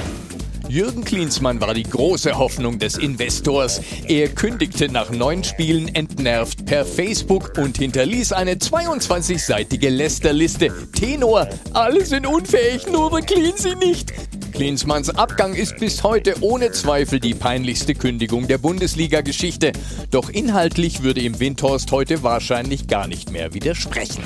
[0.66, 3.82] Jürgen Klinsmann war die große Hoffnung des Investors.
[4.08, 10.72] Er kündigte nach neun Spielen entnervt per Facebook und hinterließ eine 22-seitige Lästerliste.
[10.98, 14.14] Tenor, alle sind unfähig, nur der Cleansy nicht.
[14.54, 19.72] Klinsmanns Abgang ist bis heute ohne Zweifel die peinlichste Kündigung der Bundesliga-Geschichte.
[20.12, 24.24] Doch inhaltlich würde ihm Windhorst heute wahrscheinlich gar nicht mehr widersprechen.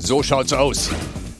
[0.00, 0.90] So schaut's aus.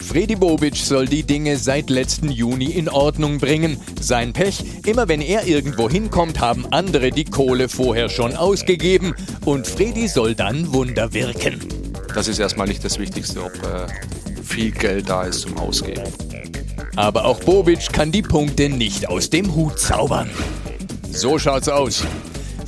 [0.03, 3.78] Freddy Bobic soll die Dinge seit letzten Juni in Ordnung bringen.
[4.00, 9.66] Sein Pech, immer wenn er irgendwo hinkommt, haben andere die Kohle vorher schon ausgegeben und
[9.66, 11.61] Freddy soll dann Wunder wirken.
[12.14, 16.03] Das ist erstmal nicht das Wichtigste, ob äh, viel Geld da ist zum Ausgeben.
[16.96, 20.28] Aber auch Bobic kann die Punkte nicht aus dem Hut zaubern.
[21.11, 22.05] So schaut's aus.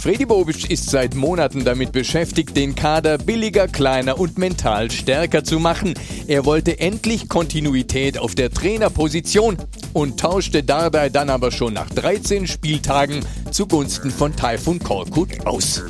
[0.04, 5.58] Freddy Bobic ist seit Monaten damit beschäftigt, den Kader billiger, kleiner und mental stärker zu
[5.58, 5.94] machen.
[6.26, 9.56] Er wollte endlich Kontinuität auf der Trainerposition
[9.94, 15.82] und tauschte Dardai dann aber schon nach 13 Spieltagen zugunsten von Taifun Korkut aus.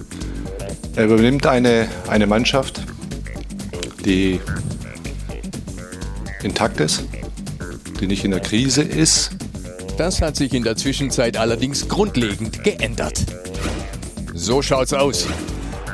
[0.94, 2.82] Er übernimmt eine, eine Mannschaft,
[4.06, 4.38] die
[6.44, 7.02] intakt ist,
[8.00, 9.30] die nicht in der Krise ist.
[9.98, 13.24] Das hat sich in der Zwischenzeit allerdings grundlegend geändert.
[14.37, 15.28] So schaut's aus.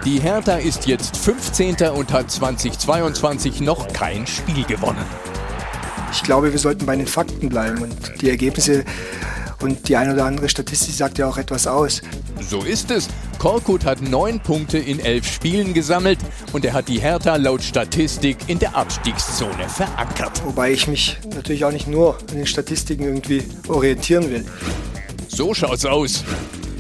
[0.07, 1.77] Die Hertha ist jetzt 15.
[1.95, 5.05] und hat 2022 noch kein Spiel gewonnen.
[6.11, 8.87] Ich glaube, wir sollten bei den Fakten bleiben und die Ergebnisse
[9.61, 12.01] und die ein oder andere Statistik sagt ja auch etwas aus.
[12.41, 13.09] So ist es.
[13.39, 16.19] Korkut hat neun Punkte in elf Spielen gesammelt
[16.55, 20.43] und er hat die Hertha laut Statistik in der Abstiegszone verankert.
[20.47, 24.47] Wobei ich mich natürlich auch nicht nur an den Statistiken irgendwie orientieren will.
[25.29, 26.25] So schaut's aus.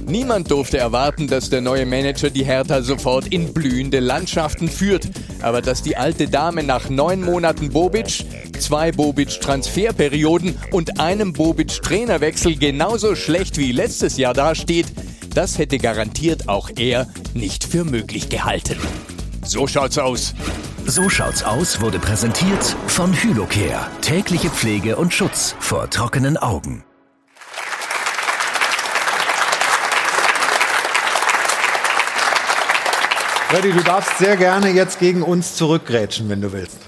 [0.07, 5.09] Niemand durfte erwarten, dass der neue Manager die Hertha sofort in blühende Landschaften führt.
[5.43, 8.25] Aber dass die alte Dame nach neun Monaten Bobic,
[8.59, 14.87] zwei Bobic-Transferperioden und einem Bobic-Trainerwechsel genauso schlecht wie letztes Jahr dasteht,
[15.35, 18.77] das hätte garantiert auch er nicht für möglich gehalten.
[19.45, 20.35] So schaut's aus.
[20.87, 23.87] So schaut's aus wurde präsentiert von Hylocare.
[24.01, 26.85] Tägliche Pflege und Schutz vor trockenen Augen.
[33.51, 36.79] Freddy, du darfst sehr gerne jetzt gegen uns zurückgrätschen, wenn du willst.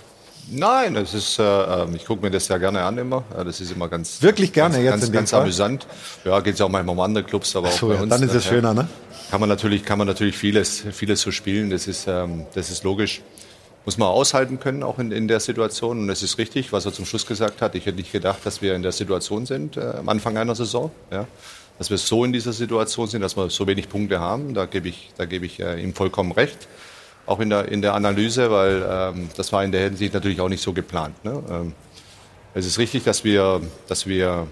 [0.49, 3.25] Nein, das ist, äh, ähm, ich gucke mir das ja gerne an immer.
[3.37, 5.41] Das ist immer ganz wirklich gerne ganz, jetzt ganz, in ganz Fall?
[5.41, 5.89] amüsant.
[6.25, 8.11] Ja, geht es auch manchmal um andere Clubs, aber so, auch bei ja, uns.
[8.11, 8.87] dann ist es schöner, ne?
[9.33, 11.69] Kann man natürlich, kann man natürlich vieles, vieles so spielen.
[11.69, 13.23] Das ist, ähm, das ist logisch.
[13.85, 15.99] Muss man aushalten können, auch in, in der Situation.
[15.99, 17.75] Und es ist richtig, was er zum Schluss gesagt hat.
[17.75, 20.93] Ich hätte nicht gedacht, dass wir in der Situation sind äh, am Anfang einer Saison.
[21.11, 21.27] Ja.
[21.79, 24.55] Dass wir so in dieser Situation sind, dass wir so wenig Punkte haben.
[24.55, 26.69] Da gebe ich, da gebe ich äh, ihm vollkommen recht
[27.27, 30.49] auch in der, in der Analyse, weil ähm, das war in der Hinsicht natürlich auch
[30.49, 31.25] nicht so geplant.
[31.25, 31.43] Ne?
[31.51, 31.73] Ähm,
[32.55, 34.47] es ist richtig, dass wir, dass wir,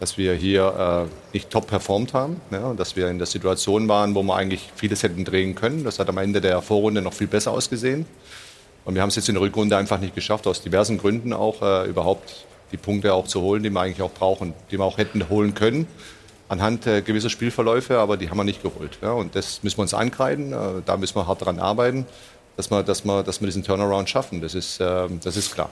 [0.00, 2.66] dass wir hier äh, nicht top performt haben ne?
[2.66, 5.84] und dass wir in der Situation waren, wo wir eigentlich vieles hätten drehen können.
[5.84, 8.06] Das hat am Ende der Vorrunde noch viel besser ausgesehen.
[8.84, 11.62] Und wir haben es jetzt in der Rückrunde einfach nicht geschafft, aus diversen Gründen auch
[11.62, 14.98] äh, überhaupt die Punkte auch zu holen, die wir eigentlich auch brauchen, die wir auch
[14.98, 15.86] hätten holen können
[16.48, 18.98] anhand äh, gewisser Spielverläufe, aber die haben wir nicht geholt.
[19.02, 22.06] Ja, und das müssen wir uns ankreiden, äh, da müssen wir hart dran arbeiten,
[22.56, 24.40] dass wir, dass wir, dass wir diesen Turnaround schaffen.
[24.40, 25.70] Das ist, äh, das ist klar.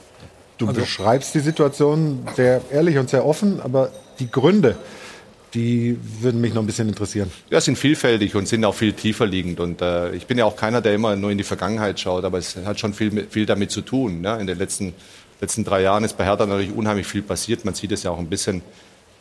[0.59, 4.76] Du also, beschreibst die Situation sehr ehrlich und sehr offen, aber die Gründe,
[5.53, 7.30] die würden mich noch ein bisschen interessieren.
[7.51, 9.61] Ja, sind vielfältig und sind auch viel tiefer liegend.
[9.61, 12.38] Und äh, ich bin ja auch keiner, der immer nur in die Vergangenheit schaut, aber
[12.38, 14.20] es hat schon viel, viel damit zu tun.
[14.20, 14.36] Ne?
[14.40, 14.95] In den letzten,
[15.41, 17.64] letzten drei Jahren ist bei Hertha natürlich unheimlich viel passiert.
[17.64, 18.62] Man sieht es ja auch ein bisschen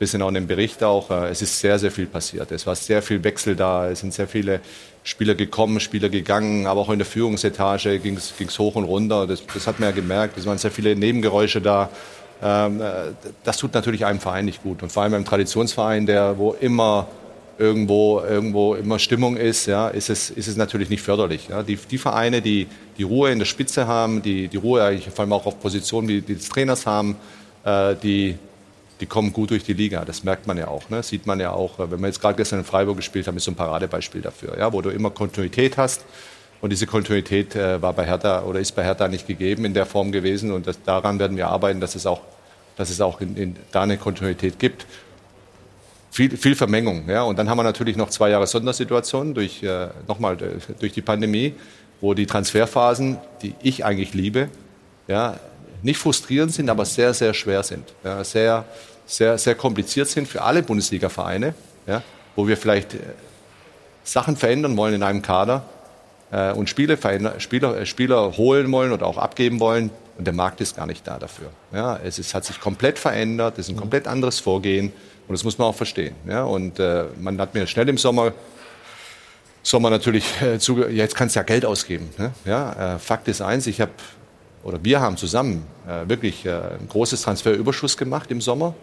[0.03, 2.51] bisschen auch in dem Bericht auch, äh, es ist sehr, sehr viel passiert.
[2.51, 4.59] Es war sehr viel Wechsel da, es sind sehr viele
[5.03, 9.27] Spieler gekommen, Spieler gegangen, aber auch in der Führungsetage ging es hoch und runter.
[9.27, 11.89] Das, das, hat man ja gemerkt, es waren sehr viele Nebengeräusche da.
[12.41, 14.83] Ähm, äh, das tut natürlich einem Verein nicht gut.
[14.83, 17.07] Und vor allem einem Traditionsverein, der wo immer
[17.57, 21.49] irgendwo, irgendwo immer Stimmung ist, ja, ist, es, ist es natürlich nicht förderlich.
[21.49, 21.63] Ja.
[21.63, 25.23] Die, die Vereine, die die Ruhe in der Spitze haben, die, die Ruhe eigentlich vor
[25.23, 27.15] allem auch auf Positionen wie die des Trainers haben,
[27.63, 28.37] äh, die,
[28.99, 30.05] die kommen gut durch die Liga.
[30.05, 30.89] Das merkt man ja auch.
[30.89, 31.03] Ne?
[31.03, 33.51] Sieht man ja auch, wenn wir jetzt gerade gestern in Freiburg gespielt haben, ist so
[33.51, 34.71] ein Paradebeispiel dafür, ja?
[34.71, 36.05] wo du immer Kontinuität hast.
[36.61, 39.85] Und diese Kontinuität äh, war bei Hertha oder ist bei Hertha nicht gegeben in der
[39.85, 40.51] Form gewesen.
[40.51, 42.21] Und das, daran werden wir arbeiten, dass es auch,
[42.77, 44.85] dass es auch in, in, da eine Kontinuität gibt.
[46.13, 47.09] Viel, viel Vermengung.
[47.09, 47.23] Ja?
[47.23, 51.01] Und dann haben wir natürlich noch zwei Jahre Sondersituation durch, äh, nochmal, äh, durch die
[51.01, 51.55] Pandemie,
[52.01, 54.49] wo die Transferphasen, die ich eigentlich liebe,
[55.07, 55.39] ja,
[55.81, 57.95] nicht frustrierend sind, aber sehr, sehr schwer sind.
[58.03, 58.63] Ja, sehr,
[59.07, 61.55] sehr, sehr kompliziert sind für alle Bundesliga-Vereine,
[61.87, 62.03] ja,
[62.35, 62.99] wo wir vielleicht äh,
[64.03, 65.63] Sachen verändern wollen in einem Kader
[66.29, 66.95] äh, und Spiele
[67.39, 69.89] Spieler, äh, Spieler holen wollen oder auch abgeben wollen.
[70.15, 71.49] Und der Markt ist gar nicht da dafür.
[71.73, 74.93] Ja, es ist, hat sich komplett verändert, es ist ein komplett anderes Vorgehen
[75.27, 76.15] und das muss man auch verstehen.
[76.27, 78.33] Ja, und äh, man hat mir schnell im Sommer
[79.65, 82.09] Sommer natürlich äh, zu, jetzt kannst du ja Geld ausgeben.
[82.17, 82.33] Ne?
[82.43, 83.91] Ja, äh, Fakt ist eins, ich habe
[84.63, 88.73] oder wir haben zusammen äh, wirklich äh, ein großes Transferüberschuss gemacht im Sommer.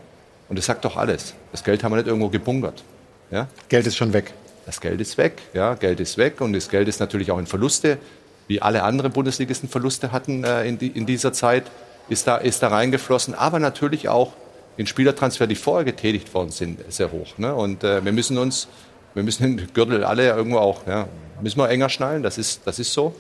[0.49, 1.35] Und das sagt doch alles.
[1.53, 2.83] Das Geld haben wir nicht irgendwo gebunkert.
[3.31, 3.49] Ja?
[3.69, 4.33] Geld ist schon weg.
[4.67, 5.41] Das Geld ist weg.
[5.55, 6.41] Ja, Geld ist weg.
[6.41, 7.99] Und das Geld ist natürlich auch in Verluste,
[8.47, 11.65] wie alle anderen Bundesligisten Verluste hatten äh, in, die, in, dieser Zeit,
[12.09, 13.35] ist da, ist da reingeflossen.
[13.35, 14.33] Aber natürlich auch
[14.81, 17.37] in Spielertransfer, die vorher getätigt worden sind, sehr hoch.
[17.37, 17.55] Ne?
[17.55, 18.67] Und äh, wir müssen uns,
[19.13, 21.07] wir müssen den Gürtel alle irgendwo auch, ja,
[21.43, 22.23] müssen wir enger schnallen.
[22.23, 23.15] Das ist, das ist so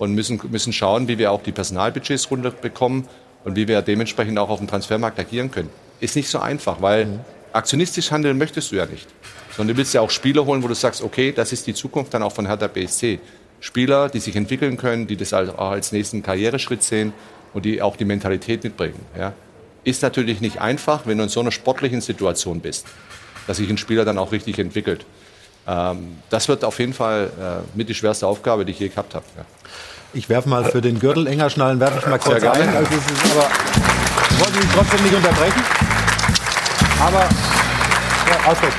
[0.00, 3.06] und müssen, müssen schauen, wie wir auch die Personalbudgets runterbekommen
[3.44, 5.70] und wie wir dementsprechend auch auf dem Transfermarkt agieren können.
[6.00, 7.20] Ist nicht so einfach, weil mhm.
[7.52, 9.06] aktionistisch handeln möchtest du ja nicht.
[9.56, 12.12] Sondern du willst ja auch Spieler holen, wo du sagst, okay, das ist die Zukunft
[12.12, 13.20] dann auch von Hertha BSC.
[13.60, 17.12] Spieler, die sich entwickeln können, die das auch als nächsten Karriereschritt sehen
[17.52, 18.98] und die auch die Mentalität mitbringen.
[19.16, 19.32] Ja.
[19.84, 22.86] Ist natürlich nicht einfach, wenn du in so einer sportlichen Situation bist,
[23.46, 25.04] dass sich ein Spieler dann auch richtig entwickelt.
[25.66, 29.14] Ähm, das wird auf jeden Fall äh, mit die schwerste Aufgabe, die ich je gehabt
[29.14, 29.24] habe.
[29.36, 29.44] Ja.
[30.14, 32.68] Ich werfe mal für den Gürtel enger schnallen, werfe ich mal kurz Sehr ein.
[32.68, 33.48] Also es ist aber,
[34.30, 35.62] ich wollte mich trotzdem nicht unterbrechen.
[37.00, 38.72] Aber, ja, Ausdruck.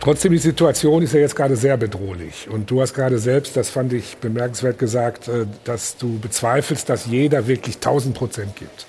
[0.00, 2.48] Trotzdem, die Situation ist ja jetzt gerade sehr bedrohlich.
[2.48, 7.06] Und du hast gerade selbst, das fand ich bemerkenswert gesagt, äh, dass du bezweifelst, dass
[7.06, 8.86] jeder wirklich 1000 Prozent gibt.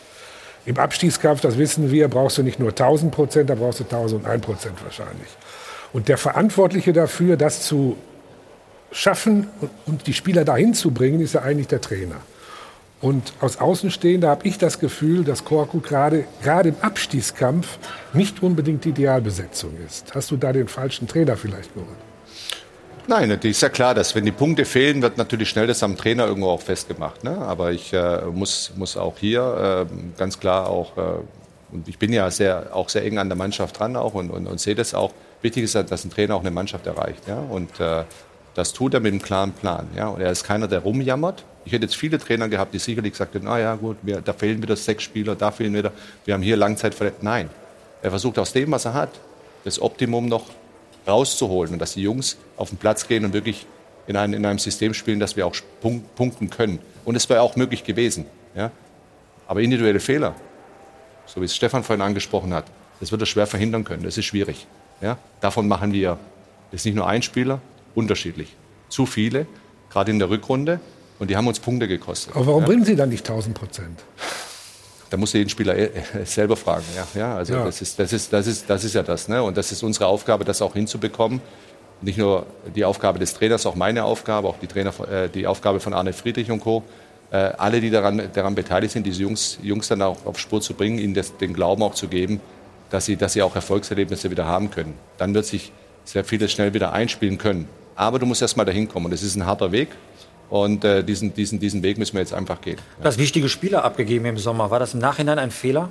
[0.65, 4.45] Im Abstiegskampf, das wissen wir, brauchst du nicht nur 1000 Prozent, da brauchst du 1001
[4.45, 5.29] Prozent wahrscheinlich.
[5.93, 7.97] Und der Verantwortliche dafür, das zu
[8.91, 9.47] schaffen
[9.85, 12.17] und die Spieler dahin zu bringen, ist ja eigentlich der Trainer.
[13.01, 17.79] Und aus Außenstehender habe ich das Gefühl, dass Korku gerade, gerade im Abstiegskampf
[18.13, 20.13] nicht unbedingt die Idealbesetzung ist.
[20.13, 22.08] Hast du da den falschen Trainer vielleicht geholt?
[23.09, 25.97] Nein, das ist ja klar, dass wenn die Punkte fehlen, wird natürlich schnell das am
[25.97, 27.23] Trainer irgendwo auch festgemacht.
[27.23, 27.35] Ne?
[27.39, 31.01] Aber ich äh, muss, muss auch hier äh, ganz klar auch, äh,
[31.71, 34.45] und ich bin ja sehr, auch sehr eng an der Mannschaft dran auch und, und,
[34.45, 37.27] und sehe das auch, wichtig ist, dass ein Trainer auch eine Mannschaft erreicht.
[37.27, 37.39] Ja?
[37.39, 38.03] Und äh,
[38.53, 39.87] das tut er mit einem klaren Plan.
[39.95, 40.09] Ja?
[40.09, 41.43] Und er ist keiner, der rumjammert.
[41.65, 44.33] Ich hätte jetzt viele Trainer gehabt, die sicherlich gesagt hätten, ah ja gut, wir, da
[44.33, 45.93] fehlen wieder sechs Spieler, da fehlen wieder,
[46.25, 47.25] wir haben hier Langzeitverletzte.
[47.25, 47.49] Nein,
[48.03, 49.09] er versucht aus dem, was er hat,
[49.63, 50.45] das Optimum noch
[51.07, 53.65] rauszuholen und dass die Jungs auf den Platz gehen und wirklich
[54.07, 56.79] in, ein, in einem System spielen, dass wir auch punk punkten können.
[57.05, 58.25] Und es wäre auch möglich gewesen.
[58.55, 58.71] Ja?
[59.47, 60.35] Aber individuelle Fehler,
[61.25, 62.65] so wie es Stefan vorhin angesprochen hat,
[62.99, 64.03] das wird er schwer verhindern können.
[64.03, 64.67] Das ist schwierig.
[65.01, 65.17] Ja?
[65.41, 66.17] Davon machen wir,
[66.71, 67.61] das ist nicht nur ein Spieler,
[67.95, 68.55] unterschiedlich.
[68.89, 69.45] Zu viele,
[69.89, 70.79] gerade in der Rückrunde.
[71.19, 72.35] Und die haben uns Punkte gekostet.
[72.35, 72.67] Aber warum ja?
[72.67, 73.99] bringen Sie dann nicht 1000 Prozent?
[75.09, 75.89] Da muss jeden Spieler äh,
[76.25, 76.83] selber fragen.
[76.95, 77.65] Ja, ja also ja.
[77.65, 79.27] Das, ist, das, ist, das, ist, das ist ja das.
[79.27, 79.41] Ne?
[79.41, 81.41] Und das ist unsere Aufgabe, das auch hinzubekommen.
[82.01, 82.45] Nicht nur
[82.75, 86.13] die Aufgabe des Trainers, auch meine Aufgabe, auch die, Trainer, äh, die Aufgabe von Arne
[86.13, 86.83] Friedrich und Co.
[87.31, 90.73] Äh, alle, die daran, daran beteiligt sind, diese Jungs, Jungs dann auch auf Spur zu
[90.73, 92.39] bringen, ihnen das, den Glauben auch zu geben,
[92.89, 94.95] dass sie, dass sie auch Erfolgserlebnisse wieder haben können.
[95.17, 95.71] Dann wird sich
[96.05, 97.67] sehr vieles schnell wieder einspielen können.
[97.95, 99.07] Aber du musst erst mal dahin kommen.
[99.07, 99.89] Und es ist ein harter Weg.
[100.49, 102.77] Und äh, diesen, diesen, diesen Weg müssen wir jetzt einfach gehen.
[102.97, 103.03] Ja.
[103.03, 104.71] Das wichtige Spieler abgegeben im Sommer.
[104.71, 105.89] War das im Nachhinein ein Fehler?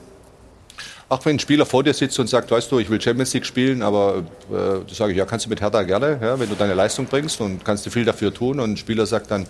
[1.10, 3.46] Auch wenn ein Spieler vor dir sitzt und sagt, weißt du, ich will Champions League
[3.46, 6.54] spielen, aber äh, da sage ich, ja, kannst du mit Hertha gerne, ja, wenn du
[6.54, 8.60] deine Leistung bringst und kannst du viel dafür tun.
[8.60, 9.46] Und ein Spieler sagt dann,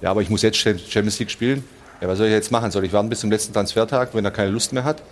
[0.00, 1.64] ja, aber ich muss jetzt Champions League spielen.
[2.00, 2.70] Ja, was soll ich jetzt machen?
[2.70, 5.02] Soll ich warten bis zum letzten Transfertag, wenn er keine Lust mehr hat?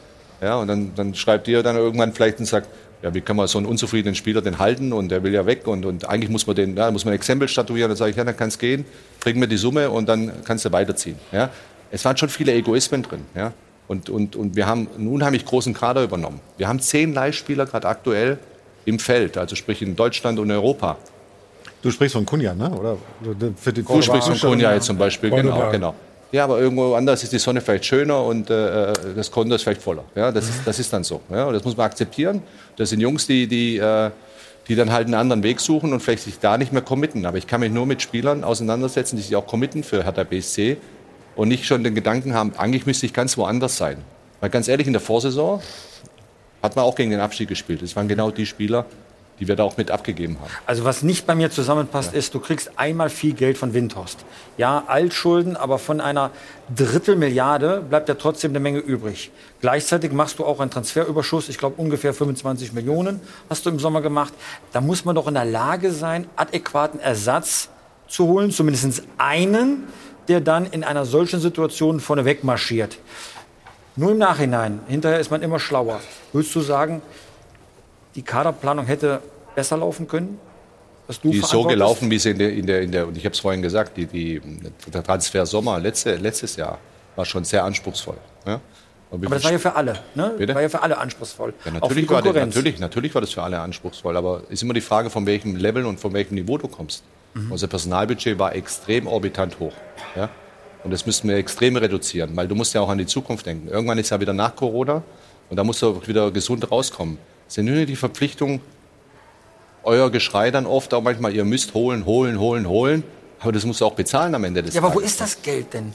[0.40, 2.68] Ja, und dann, dann schreibt ihr dann irgendwann vielleicht und sagt,
[3.02, 5.66] ja, wie kann man so einen unzufriedenen Spieler denn halten und der will ja weg
[5.66, 7.88] und, und eigentlich muss man den, ja, muss man ein Exempel statuieren.
[7.88, 8.84] Dann sage ich, ja, dann kann es gehen,
[9.20, 11.16] bring mir die Summe und dann kannst du weiterziehen.
[11.32, 11.50] Ja.
[11.90, 13.22] Es waren schon viele Egoismen drin.
[13.34, 13.52] Ja.
[13.88, 16.40] Und, und, und wir haben einen unheimlich großen Kader übernommen.
[16.58, 18.38] Wir haben zehn Leihspieler gerade aktuell
[18.84, 20.96] im Feld, also sprich in Deutschland und Europa.
[21.82, 22.70] Du sprichst von Kunja, ne?
[22.70, 22.96] Oder
[23.56, 25.94] für die du sprichst von Kunja jetzt zum Beispiel, genau, genau.
[26.32, 29.82] Ja, aber irgendwo anders ist die Sonne vielleicht schöner und äh, das Konto ist vielleicht
[29.82, 30.04] voller.
[30.14, 31.20] Ja, das, ist, das ist dann so.
[31.28, 32.42] Ja, und das muss man akzeptieren.
[32.76, 34.10] Das sind Jungs, die, die, äh,
[34.68, 37.26] die dann halt einen anderen Weg suchen und vielleicht sich da nicht mehr committen.
[37.26, 40.76] Aber ich kann mich nur mit Spielern auseinandersetzen, die sich auch committen für Hertha BSC
[41.34, 43.98] und nicht schon den Gedanken haben, eigentlich müsste ich ganz woanders sein.
[44.40, 45.60] Weil ganz ehrlich, in der Vorsaison
[46.62, 47.82] hat man auch gegen den Abstieg gespielt.
[47.82, 48.86] Das waren genau die Spieler,
[49.40, 50.50] die wir da auch mit abgegeben haben.
[50.66, 52.18] Also was nicht bei mir zusammenpasst, ja.
[52.18, 54.18] ist, du kriegst einmal viel Geld von Windhorst.
[54.58, 56.30] Ja, Altschulden, aber von einer
[56.76, 59.30] Drittelmilliarde bleibt ja trotzdem eine Menge übrig.
[59.60, 64.02] Gleichzeitig machst du auch einen Transferüberschuss, ich glaube ungefähr 25 Millionen hast du im Sommer
[64.02, 64.34] gemacht.
[64.72, 67.70] Da muss man doch in der Lage sein, adäquaten Ersatz
[68.08, 69.84] zu holen, zumindest einen,
[70.28, 72.98] der dann in einer solchen Situation vorneweg marschiert.
[73.96, 76.00] Nur im Nachhinein, hinterher ist man immer schlauer.
[76.32, 77.02] Würdest du sagen,
[78.14, 79.20] die Kaderplanung hätte
[79.54, 80.38] besser laufen können?
[81.24, 83.32] die ist so gelaufen, wie sie in der, in der, in der und ich habe
[83.32, 84.40] es vorhin gesagt, die, die,
[84.92, 86.78] der Transfer Sommer letzte, letztes Jahr
[87.16, 88.16] war schon sehr anspruchsvoll.
[88.46, 88.60] Ja?
[89.10, 90.34] Aber das war ja für alle, ne?
[90.38, 90.54] Bitte?
[90.54, 91.52] War ja für alle anspruchsvoll.
[91.64, 94.74] Ja, natürlich, war der, natürlich, natürlich war das für alle anspruchsvoll, aber es ist immer
[94.74, 97.02] die Frage, von welchem Level und von welchem Niveau du kommst.
[97.34, 97.50] Mhm.
[97.50, 99.72] Unser Personalbudget war extrem orbitant hoch.
[100.14, 100.28] Ja?
[100.84, 103.68] Und das müssen wir extrem reduzieren, weil du musst ja auch an die Zukunft denken.
[103.68, 105.02] Irgendwann ist ja wieder nach Corona
[105.50, 107.18] und da musst du wieder gesund rauskommen
[107.54, 108.60] sind nur die Verpflichtung,
[109.82, 113.02] euer Geschrei dann oft auch manchmal, ihr müsst holen, holen, holen, holen.
[113.40, 114.82] Aber das musst du auch bezahlen am Ende des Tages.
[114.82, 115.94] Ja, aber wo ist das Geld denn?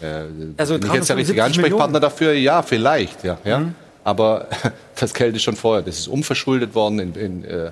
[0.00, 0.24] Äh,
[0.58, 2.02] also, bin ich jetzt der richtige Ansprechpartner Millionen?
[2.02, 2.32] dafür?
[2.34, 3.24] Ja, vielleicht.
[3.24, 3.60] Ja, ja.
[3.60, 3.74] Mhm.
[4.04, 4.48] Aber
[5.00, 5.82] das Geld ist schon vorher.
[5.82, 6.98] Das ist umverschuldet worden.
[6.98, 7.70] In, in, äh,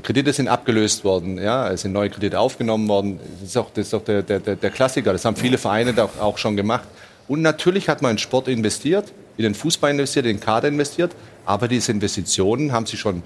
[0.00, 1.38] Kredite sind abgelöst worden.
[1.38, 3.20] Ja, es sind neue Kredite aufgenommen worden.
[3.40, 5.12] Das ist auch, das ist auch der, der, der Klassiker.
[5.12, 6.88] Das haben viele Vereine auch, auch schon gemacht.
[7.28, 11.12] Und natürlich hat man in Sport investiert, in den Fußball investiert, in den Kader investiert.
[11.50, 13.24] Aber diese Investitionen haben sich schon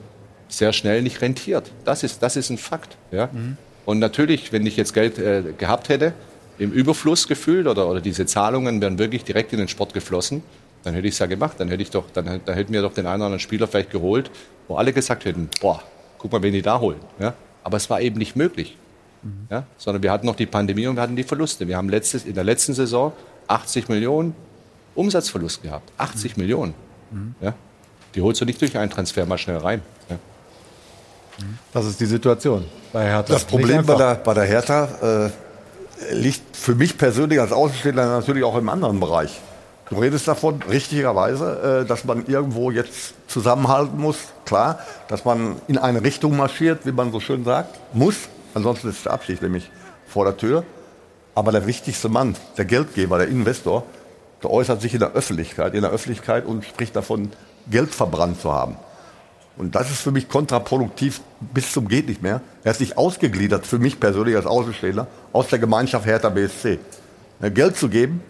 [0.49, 1.71] sehr schnell nicht rentiert.
[1.85, 2.97] Das ist, das ist ein Fakt.
[3.13, 3.29] Ja?
[3.31, 3.59] Mhm.
[3.85, 6.15] Und natürlich, wenn ich jetzt Geld äh, gehabt hätte,
[6.57, 10.43] im Überfluss gefühlt oder, oder diese Zahlungen wären wirklich direkt in den Sport geflossen,
[10.85, 11.57] dann hätte ich es ja gemacht.
[11.59, 13.91] Dann hätte ich doch, dann, dann hätten wir doch den einen oder anderen Spieler vielleicht
[13.91, 14.31] geholt,
[14.69, 15.83] wo alle gesagt hätten, boah,
[16.17, 17.01] guck mal, wen die da holen.
[17.19, 17.35] Ja?
[17.63, 18.79] Aber es war eben nicht möglich.
[19.23, 19.49] Mhm.
[19.51, 19.67] Ja?
[19.77, 21.69] Sondern wir hatten noch die Pandemie und wir hatten die Verluste.
[21.69, 23.13] Wir haben letztes, in der letzten Saison
[23.49, 24.35] 80 Millionen
[24.95, 25.93] Umsatzverlust gehabt.
[25.99, 26.43] 80 mhm.
[26.43, 26.75] Millionen.
[27.11, 27.35] Mhm.
[27.43, 27.55] Ja?
[28.15, 29.83] Die holst du nicht durch einen Transfer mal schnell rein.
[30.09, 30.17] Ja.
[31.73, 33.33] Das ist die Situation bei Hertha.
[33.33, 38.45] Das Problem bei der, bei der Hertha äh, liegt für mich persönlich als Außenstehender natürlich
[38.45, 39.41] auch im anderen Bereich.
[39.91, 44.17] Du redest davon, richtigerweise, äh, dass man irgendwo jetzt zusammenhalten muss.
[44.45, 48.17] Klar, dass man in eine Richtung marschiert, wie man so schön sagt, muss.
[48.55, 49.71] Ansonsten ist der Abschied nämlich
[50.07, 50.65] vor der Tür.
[51.35, 53.85] Aber der wichtigste Mann, der Geldgeber, der Investor,
[54.43, 57.33] der äußert sich in der Öffentlichkeit, in der Öffentlichkeit und spricht davon,
[57.71, 58.77] Geld verbrannt zu haben.
[59.57, 62.41] Und das ist für mich kontraproduktiv bis zum geht nicht mehr.
[62.65, 66.79] Er hat sich ausgegliedert, für mich persönlich als Außenstehender, aus der Gemeinschaft Hertha BSC.
[67.55, 68.21] Geld zu geben,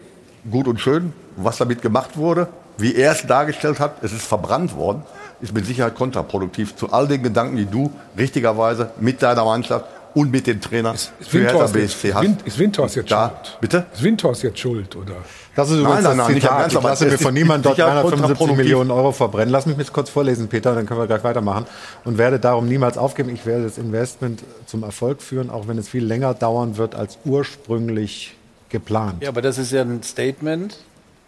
[0.51, 4.75] gut und schön, was damit gemacht wurde, wie er es dargestellt hat, es ist verbrannt
[4.77, 5.03] worden,
[5.41, 10.31] ist mit Sicherheit kontraproduktiv zu all den Gedanken, die du richtigerweise mit deiner Mannschaft und
[10.31, 12.21] mit dem Trainer Ist für Hertha BSC jetzt.
[12.23, 13.59] Wind, ist Windhorst jetzt Da- schuld?
[13.61, 13.87] Bitte?
[13.95, 15.15] Ist Windhorst jetzt schuld, oder?
[15.55, 16.73] Das ist Nein, übrigens nein, das nein, nicht Zitat.
[16.73, 18.65] Ich lasse mir von niemandem dort sicher 375 kontraproduktiv.
[18.65, 19.51] Millionen Euro verbrennen.
[19.51, 21.67] Lass mich das kurz vorlesen, Peter, dann können wir gleich weitermachen.
[22.05, 23.31] Und werde darum niemals aufgeben.
[23.31, 27.19] Ich werde das Investment zum Erfolg führen, auch wenn es viel länger dauern wird als
[27.25, 28.35] ursprünglich
[28.69, 29.23] geplant.
[29.23, 30.79] Ja, aber das ist ja ein Statement,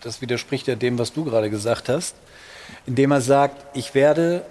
[0.03, 2.16] das widerspricht ja dem, was du gerade gesagt hast,
[2.86, 4.43] indem er sagt, ich werde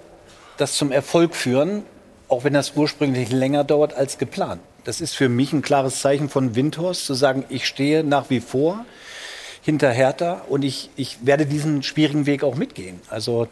[0.57, 1.83] das zum Erfolg führen,
[2.29, 4.61] auch wenn das ursprünglich länger dauert als geplant.
[4.85, 8.39] Das ist für mich ein klares Zeichen von Windhorst, zu sagen, ich stehe nach wie
[8.39, 8.85] vor
[9.65, 13.01] hinter Hertha und ich, ich werde diesen schwierigen Weg auch mitgehen.
[13.09, 13.47] Also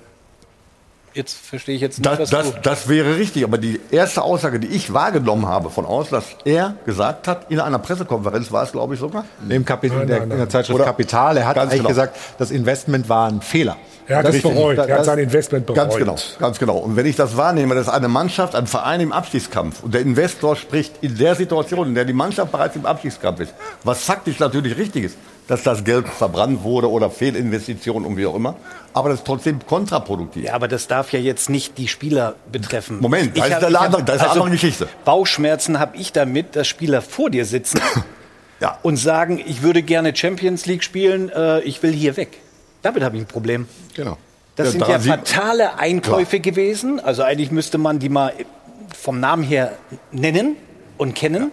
[1.15, 2.60] jetzt verstehe ich jetzt nicht, Das, was das, du...
[2.61, 6.76] das wäre richtig, aber die erste Aussage, die ich wahrgenommen habe von aus, dass er
[6.85, 9.26] gesagt hat, in einer Pressekonferenz war es, glaube ich, sogar.
[9.49, 10.49] Im Kapitel Nein, der, nein, in der.
[10.49, 11.90] Zeitschrift Oder- Kapital, er hat eigentlich genau.
[11.90, 13.76] gesagt, das Investment war ein Fehler.
[14.06, 14.77] Er hat Das es bereut.
[14.77, 15.77] Er hat sein Investment bereut.
[15.77, 16.77] Ganz genau, ganz genau.
[16.77, 20.56] Und wenn ich das wahrnehme, dass eine Mannschaft, ein Verein im Abstiegskampf und der Investor
[20.57, 23.53] spricht in der Situation, in der die Mannschaft bereits im Abstiegskampf ist,
[23.84, 28.35] was faktisch natürlich richtig ist, dass das Geld verbrannt wurde oder Fehlinvestitionen und wie auch
[28.35, 28.55] immer,
[28.93, 30.45] aber das ist trotzdem kontraproduktiv.
[30.45, 32.99] Ja, aber das darf ja jetzt nicht die Spieler betreffen.
[33.01, 34.87] Moment, das Ich ist hab- eine andere- das ist eine andere Geschichte.
[35.05, 37.81] Bauchschmerzen habe ich damit, dass Spieler vor dir sitzen
[38.61, 38.77] Ja.
[38.83, 42.37] und sagen, ich würde gerne Champions League spielen, äh, ich will hier weg.
[42.81, 43.67] Damit habe ich ein Problem.
[43.95, 44.17] Genau.
[44.55, 46.99] Das Ja, sind ja fatale Einkäufe gewesen.
[46.99, 48.33] Also eigentlich müsste man die mal
[48.97, 49.73] vom Namen her
[50.11, 50.55] nennen
[50.97, 51.51] und kennen.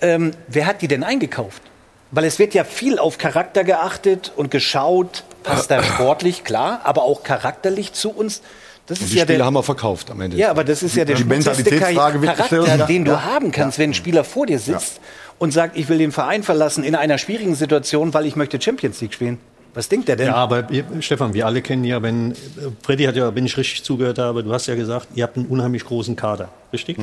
[0.00, 1.62] Ähm, wer hat die denn eingekauft?
[2.10, 7.02] Weil es wird ja viel auf Charakter geachtet und geschaut, passt er sportlich, klar, aber
[7.02, 8.42] auch charakterlich zu uns.
[8.86, 10.36] Das ist die ja Spieler der, haben wir verkauft am Ende.
[10.38, 12.88] ja, aber das ist ja der Die Mentalitätsfrage Charakter, gestellt.
[12.88, 13.24] den du Ja.
[13.24, 15.00] haben kannst, wenn ein Spieler vor dir sitzt
[15.38, 19.00] und sagt, ich will den Verein verlassen in einer schwierigen Situation, weil ich möchte Champions
[19.02, 19.38] League spielen.
[19.74, 20.28] Was denkt er denn?
[20.28, 20.66] Ja, aber
[21.00, 22.34] Stefan, wir alle kennen ja, wenn,
[22.82, 25.44] Freddy hat ja, wenn ich richtig zugehört habe, du hast ja gesagt, ihr habt einen
[25.46, 26.96] unheimlich großen Kader, richtig?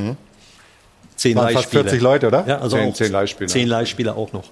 [1.16, 1.84] Zehn Waren fast Leihspieler.
[1.84, 2.44] 40 Leute, oder?
[2.48, 3.48] Ja, also Zehn- auch zehn Leihspieler.
[3.48, 4.46] Zehn Leihspieler auch noch.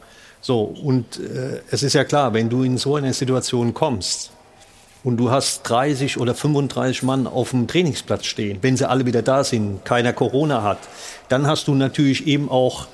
[0.46, 4.32] So, und äh, es ist ja klar, wenn du in so eine Situation kommst
[5.06, 9.22] und du hast 30 oder 35 Mann auf dem Trainingsplatz stehen, wenn sie alle wieder
[9.22, 10.80] da sind, keiner Corona hat,
[11.30, 12.88] dann hast du natürlich eben auch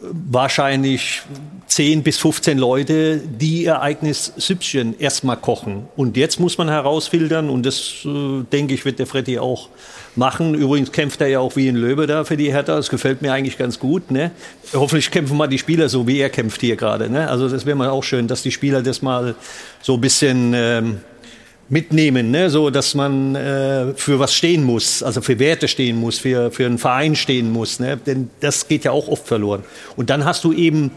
[0.00, 1.20] wahrscheinlich
[1.66, 5.88] 10 bis 15 Leute, die ihr eigenes Süppchen erstmal kochen.
[5.94, 9.68] Und jetzt muss man herausfiltern, und das äh, denke ich, wird der Freddy auch
[10.16, 10.54] machen.
[10.54, 12.76] Übrigens kämpft er ja auch wie ein Löwe da für die Hertha.
[12.76, 14.10] Das gefällt mir eigentlich ganz gut.
[14.10, 14.30] Ne?
[14.72, 17.10] Hoffentlich kämpfen mal die Spieler so, wie er kämpft hier gerade.
[17.10, 17.28] Ne?
[17.28, 19.34] Also das wäre mal auch schön, dass die Spieler das mal
[19.82, 20.98] so ein bisschen ähm,
[21.68, 22.50] mitnehmen, ne?
[22.50, 26.66] so dass man äh, für was stehen muss, also für Werte stehen muss, für, für
[26.66, 27.96] einen Verein stehen muss, ne?
[27.96, 29.62] denn das geht ja auch oft verloren.
[29.96, 30.90] Und dann hast du eben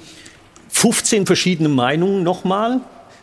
[0.70, 2.80] 15 verschiedene Meinungen nochmal,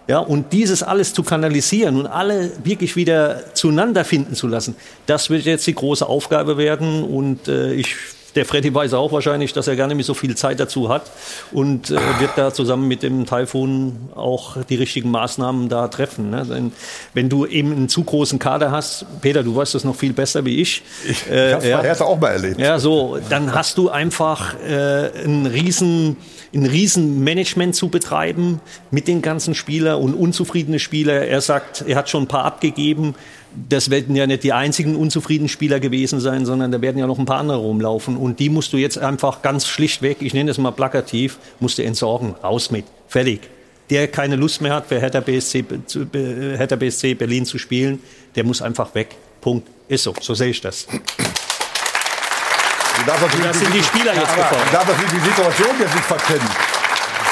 [0.08, 4.74] ja, und dieses alles zu kanalisieren und alle wirklich wieder zueinander finden zu lassen,
[5.06, 7.94] das wird jetzt die große Aufgabe werden und äh, ich
[8.34, 11.10] der Freddy weiß auch wahrscheinlich, dass er gar nicht mehr so viel Zeit dazu hat
[11.50, 16.30] und äh, wird da zusammen mit dem Taifun auch die richtigen Maßnahmen da treffen.
[16.30, 16.46] Ne?
[16.46, 16.72] Denn
[17.14, 20.44] wenn du eben einen zu großen Kader hast, Peter, du weißt das noch viel besser
[20.44, 20.82] wie ich.
[21.08, 22.60] Ich, äh, ich habe es Hertha auch mal erlebt.
[22.60, 26.16] ja, so, dann hast du einfach äh, ein riesen
[26.54, 28.60] ein riesen Management zu betreiben
[28.90, 31.26] mit den ganzen Spielern und unzufriedene Spieler.
[31.26, 33.14] Er sagt, er hat schon ein paar abgegeben.
[33.68, 37.18] Das werden ja nicht die einzigen unzufriedenen Spieler gewesen sein, sondern da werden ja noch
[37.18, 38.16] ein paar andere rumlaufen.
[38.16, 41.84] Und die musst du jetzt einfach ganz schlichtweg, ich nenne es mal plakativ, musst du
[41.84, 42.34] entsorgen.
[42.42, 42.84] Raus mit.
[43.08, 43.40] Fertig.
[43.90, 45.64] Der keine Lust mehr hat, für Hertha BSC,
[46.12, 48.00] Hertha BSC Berlin zu spielen,
[48.36, 49.16] der muss einfach weg.
[49.40, 49.66] Punkt.
[49.88, 50.14] Ist so.
[50.20, 50.86] So sehe ich das.
[53.08, 54.68] Du darfst natürlich Das sind die Spieler jetzt gefordert.
[54.68, 56.48] Du darfst natürlich die Situation jetzt nicht verkennen.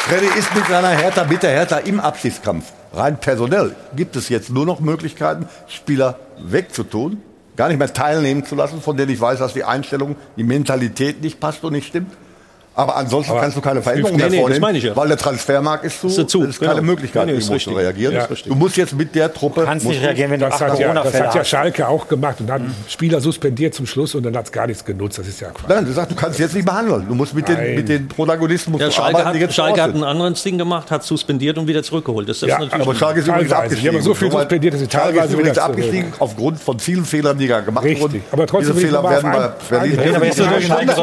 [0.09, 2.73] Freddy ist mit seiner Hertha, mit der Hertha im Abschiedskampf.
[2.95, 7.21] Rein personell gibt es jetzt nur noch Möglichkeiten, Spieler wegzutun,
[7.57, 11.21] gar nicht mehr teilnehmen zu lassen, von denen ich weiß, dass die Einstellung, die Mentalität
[11.21, 12.17] nicht passt und nicht stimmt.
[12.79, 14.95] Aber ansonsten Aber kannst du keine Veränderung nee, mehr nee, das vornehmen, meine ich ja.
[14.95, 16.83] weil der Transfermarkt ist zu, Ist dazu, es ist keine genau.
[16.87, 18.13] Möglichkeit, Nee, nee, ist zu reagieren.
[18.15, 19.65] Ja, du musst jetzt mit der Truppe...
[19.65, 21.43] kannst musst nicht du- reagieren, wenn du Das hat, ja, das hat ja.
[21.45, 24.85] Schalke auch gemacht und hat Spieler suspendiert zum Schluss und dann hat es gar nichts
[24.85, 25.19] genutzt.
[25.19, 25.69] Das ist ja Quatsch.
[25.71, 27.07] Nein, du sagst, du kannst jetzt nicht behandeln.
[27.09, 29.81] Du musst mit den, mit den Protagonisten musst Ja, du Schalke arbeiten, hat, jetzt Schalke
[29.83, 30.03] hat sind.
[30.03, 32.29] ein anderes Ding gemacht, hat suspendiert und wieder zurückgeholt.
[32.29, 33.91] Das ist Ja, natürlich Aber Schalke ist übrigens abgestiegen.
[33.93, 36.79] Die haben so viel suspendiert, dass sie Schalke teilweise ist übrigens wieder abgestiegen aufgrund von
[36.79, 38.03] vielen Fehlern, die da gemacht Richtig.
[38.03, 38.23] wurden.
[38.33, 39.97] Aber trotzdem Diese ich Fehler werden bei einen- Berlin.
[39.97, 40.95] Nein, aber jetzt so durcheinander,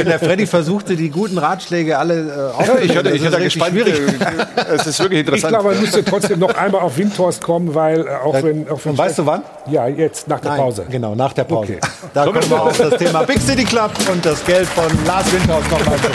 [0.00, 0.10] reden.
[0.10, 2.14] Der Freddy versuchte, die guten Ratschläge alle
[2.54, 2.84] äh, aufzunehmen.
[2.90, 3.70] Ich hatte, ich Das hatte gespannt.
[3.72, 3.94] schwierig.
[4.00, 5.52] äh, Es ist wirklich Ich interessant.
[5.54, 8.68] glaube, man müsste trotzdem noch einmal auf Windhorst kommen, weil äh, auch wenn...
[8.70, 9.42] Auch wenn Und weißt du wann?
[9.70, 10.86] Ja, jetzt nach der Nein, Pause.
[10.90, 11.72] Genau, nach der Pause.
[11.74, 11.80] Okay.
[12.14, 15.62] Da kommen wir auf das Thema Big City Club und das Geld von Lars Windhaus
[15.70, 16.14] nochmal zurück.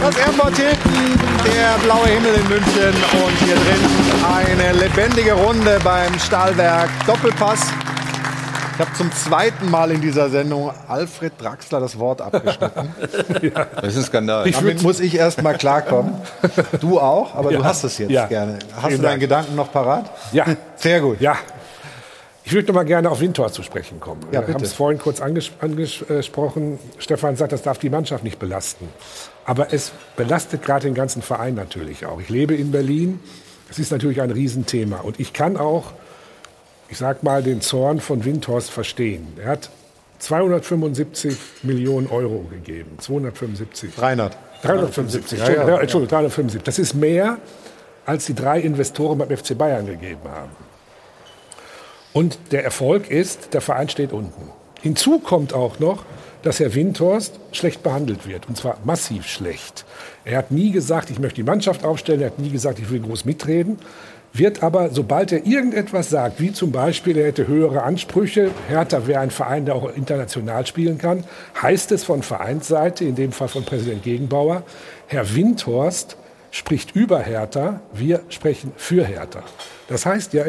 [0.00, 2.94] Das Airport Hilton, der blaue Himmel in München
[3.24, 3.80] und hier drin
[4.34, 7.60] eine lebendige Runde beim Stahlwerk Doppelpass.
[8.82, 12.94] Habe zum zweiten Mal in dieser Sendung Alfred Draxler das Wort abgeschnitten.
[13.42, 13.66] ja.
[13.80, 14.50] Das ist ein Skandal.
[14.50, 16.14] Damit muss ich erst mal klarkommen.
[16.80, 17.58] Du auch, aber ja.
[17.58, 18.26] du hast es jetzt ja.
[18.26, 18.58] gerne.
[18.74, 19.20] Hast Vielen du deinen Dank.
[19.20, 20.10] Gedanken noch parat?
[20.32, 20.46] Ja.
[20.76, 21.20] Sehr gut.
[21.20, 21.36] Ja.
[22.44, 24.20] Ich würde noch mal gerne auf Windhorst zu sprechen kommen.
[24.32, 26.80] Ja, Wir haben es vorhin kurz anges angesprochen.
[26.98, 28.88] Stefan sagt, das darf die Mannschaft nicht belasten.
[29.44, 32.20] Aber es belastet gerade den ganzen Verein natürlich auch.
[32.20, 33.20] Ich lebe in Berlin.
[33.70, 34.98] Es ist natürlich ein Riesenthema.
[34.98, 35.92] Und ich kann auch,
[36.92, 39.26] ich sag mal, den Zorn von Windhorst verstehen.
[39.42, 39.70] Er hat
[40.18, 42.98] 275 Millionen Euro gegeben.
[42.98, 43.94] 275.
[43.94, 44.36] 300.
[44.62, 45.38] 375.
[45.38, 46.62] Ja, ja, Entschuldigung, 375.
[46.62, 47.38] Das ist mehr,
[48.04, 50.50] als die drei Investoren beim FC Bayern gegeben haben.
[52.12, 54.50] Und der Erfolg ist, der Verein steht unten.
[54.82, 56.04] Hinzu kommt auch noch,
[56.42, 59.86] dass Herr Windhorst schlecht behandelt wird, und zwar massiv schlecht.
[60.26, 63.00] Er hat nie gesagt, ich möchte die Mannschaft aufstellen, er hat nie gesagt, ich will
[63.00, 63.78] groß mitreden,
[64.32, 69.20] wird aber, sobald er irgendetwas sagt, wie zum Beispiel, er hätte höhere Ansprüche, Hertha wäre
[69.20, 71.24] ein Verein, der auch international spielen kann,
[71.60, 74.62] heißt es von Vereinsseite, in dem Fall von Präsident Gegenbauer,
[75.06, 76.16] Herr Windhorst
[76.50, 79.42] spricht über Hertha, wir sprechen für Hertha.
[79.88, 80.44] Das heißt ja,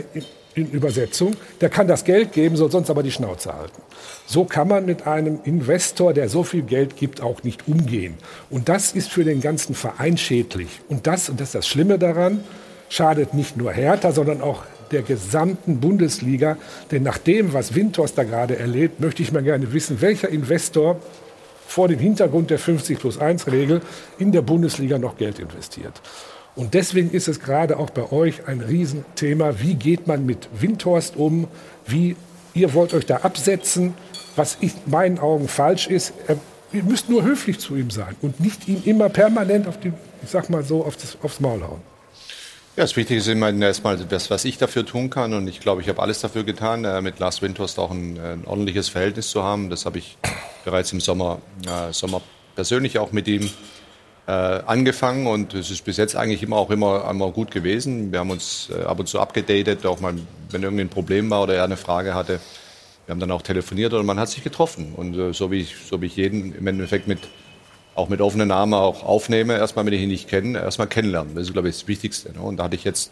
[0.56, 3.82] in Übersetzung, der kann das Geld geben, soll sonst aber die Schnauze halten.
[4.26, 8.16] So kann man mit einem Investor, der so viel Geld gibt, auch nicht umgehen.
[8.50, 10.82] Und das ist für den ganzen Verein schädlich.
[10.90, 12.44] Und das, und das ist das Schlimme daran,
[12.94, 16.58] schadet nicht nur Hertha, sondern auch der gesamten Bundesliga.
[16.92, 21.00] Denn nach dem, was Windhorst da gerade erlebt, möchte ich mal gerne wissen, welcher Investor
[21.68, 23.82] vor dem Hintergrund der 50 plus 1 Regel
[24.20, 26.02] in der Bundesliga noch Geld investiert.
[26.56, 29.56] Und deswegen ist es gerade auch bei euch ein Riesenthema.
[29.60, 31.48] Wie geht man mit Windhorst um?
[31.88, 32.16] Wie,
[32.54, 33.96] ihr wollt euch da absetzen,
[34.36, 36.14] was in meinen Augen falsch ist.
[36.72, 39.94] Ihr müsst nur höflich zu ihm sein und nicht ihm immer permanent auf die,
[40.24, 41.93] ich sag mal so, auf das, aufs Maul hauen.
[42.76, 45.34] Ja, das Wichtige ist immer erstmal das, was ich dafür tun kann.
[45.34, 48.46] Und ich glaube, ich habe alles dafür getan, äh, mit Lars Windhorst auch ein, ein,
[48.46, 49.70] ordentliches Verhältnis zu haben.
[49.70, 50.18] Das habe ich
[50.66, 52.22] bereits im Sommer, äh, Sommer
[52.56, 53.48] persönlich auch mit ihm
[54.26, 58.12] äh, angefangen und es ist bis jetzt eigentlich immer auch immer, immer gut gewesen.
[58.12, 60.16] Wir haben uns äh, ab und zu abgedatet, auch mal,
[60.50, 62.40] wenn irgendwie ein Problem war oder er eine Frage hatte.
[63.06, 64.94] Wir haben dann auch telefoniert oder man hat sich getroffen.
[64.96, 67.20] Und äh, so, wie ich, so wie ich jeden im Endeffekt mit,
[67.96, 71.36] auch mit offenen Armen auch aufnehme, erstmal, wenn ich ihn nicht kenne, erstmal kennenlernen.
[71.36, 72.34] Das ist, glaube ich, das Wichtigste.
[72.34, 72.40] Ne?
[72.40, 73.12] Und da hatte ich jetzt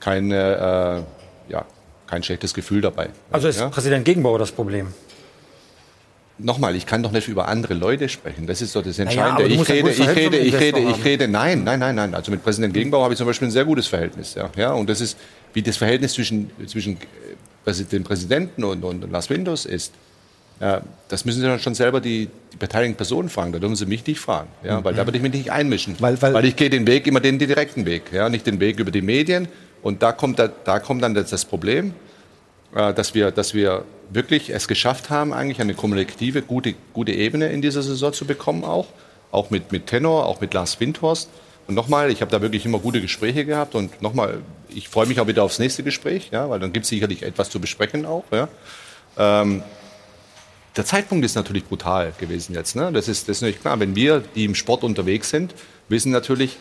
[0.00, 1.04] keine,
[1.48, 1.66] äh, ja,
[2.06, 3.10] kein schlechtes Gefühl dabei.
[3.30, 3.68] Also ist ja?
[3.68, 4.88] Präsident Gegenbauer das Problem?
[6.38, 8.46] nochmal, ich kann doch nicht über andere Leute sprechen.
[8.46, 9.42] Das ist doch das Entscheidende.
[9.42, 12.14] Ja, ich, rede, ich rede, ich rede, ich rede, nein, nein, nein, nein.
[12.14, 14.34] Also mit Präsident Gegenbauer habe ich zum Beispiel ein sehr gutes Verhältnis.
[14.34, 15.16] Ja, ja und das ist,
[15.52, 16.98] wie das Verhältnis zwischen, zwischen
[17.66, 19.92] äh, dem Präsidenten und, und Lars Windows ist.
[20.60, 23.52] Ja, das müssen Sie dann schon selber die, die beteiligten Personen fragen.
[23.52, 24.84] Da dürfen Sie mich nicht fragen, ja, mhm.
[24.84, 25.96] weil da würde ich mich nicht einmischen.
[25.98, 28.78] Weil, weil, weil ich gehe den Weg immer den, direkten Weg, ja, nicht den Weg
[28.78, 29.48] über die Medien.
[29.82, 31.92] Und da kommt, da, da kommt dann das, das Problem,
[32.74, 37.48] äh, dass wir, dass wir wirklich es geschafft haben, eigentlich eine kommunikative, gute, gute Ebene
[37.48, 38.86] in dieser Saison zu bekommen auch.
[39.32, 41.28] Auch mit, mit Tenor, auch mit Lars Windhorst.
[41.66, 45.18] Und nochmal, ich habe da wirklich immer gute Gespräche gehabt und nochmal, ich freue mich
[45.18, 48.24] auch wieder aufs nächste Gespräch, ja, weil dann gibt es sicherlich etwas zu besprechen auch.
[48.30, 48.48] Ja.
[49.16, 49.62] Ähm,
[50.76, 52.74] der Zeitpunkt ist natürlich brutal gewesen jetzt.
[52.74, 52.90] Ne?
[52.92, 53.78] Das, ist, das ist natürlich klar.
[53.78, 55.54] Wenn wir, die im Sport unterwegs sind,
[55.88, 56.56] wissen natürlich,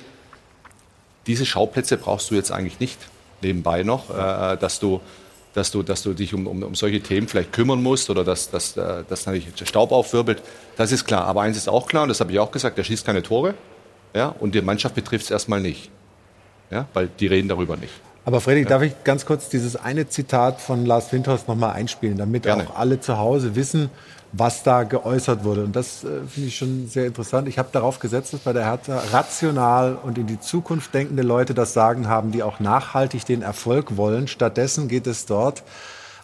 [1.25, 2.99] diese Schauplätze brauchst du jetzt eigentlich nicht
[3.41, 5.01] nebenbei noch, äh, dass du
[5.53, 8.49] dass du, dass du dich um, um, um solche Themen vielleicht kümmern musst oder dass,
[8.49, 10.41] dass, äh, dass natürlich Staub aufwirbelt.
[10.77, 11.25] Das ist klar.
[11.25, 13.53] Aber eins ist auch klar, und das habe ich auch gesagt, der schießt keine Tore.
[14.15, 15.89] Ja, und die Mannschaft betrifft es erstmal nicht.
[16.71, 17.93] Ja, weil die reden darüber nicht.
[18.25, 18.69] Aber Fredrik, ja.
[18.69, 22.67] darf ich ganz kurz dieses eine Zitat von Lars Windhorst nochmal einspielen, damit Gerne.
[22.69, 23.89] auch alle zu Hause wissen,
[24.31, 25.63] was da geäußert wurde.
[25.63, 27.47] Und das äh, finde ich schon sehr interessant.
[27.47, 31.53] Ich habe darauf gesetzt, dass bei der Hertha rational und in die Zukunft denkende Leute
[31.53, 34.27] das Sagen haben, die auch nachhaltig den Erfolg wollen.
[34.27, 35.63] Stattdessen geht es dort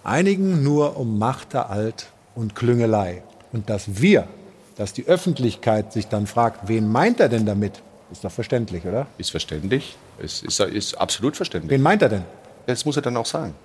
[0.03, 3.23] einigen nur um Alt und Klüngelei.
[3.51, 4.27] Und dass wir,
[4.75, 7.81] dass die Öffentlichkeit sich dann fragt, wen meint er denn damit,
[8.11, 9.05] ist doch verständlich, oder?
[9.17, 9.97] Ist verständlich.
[10.21, 11.71] Ist, ist, ist absolut verständlich.
[11.71, 12.23] Wen meint er denn?
[12.65, 13.55] Das muss er dann auch sagen.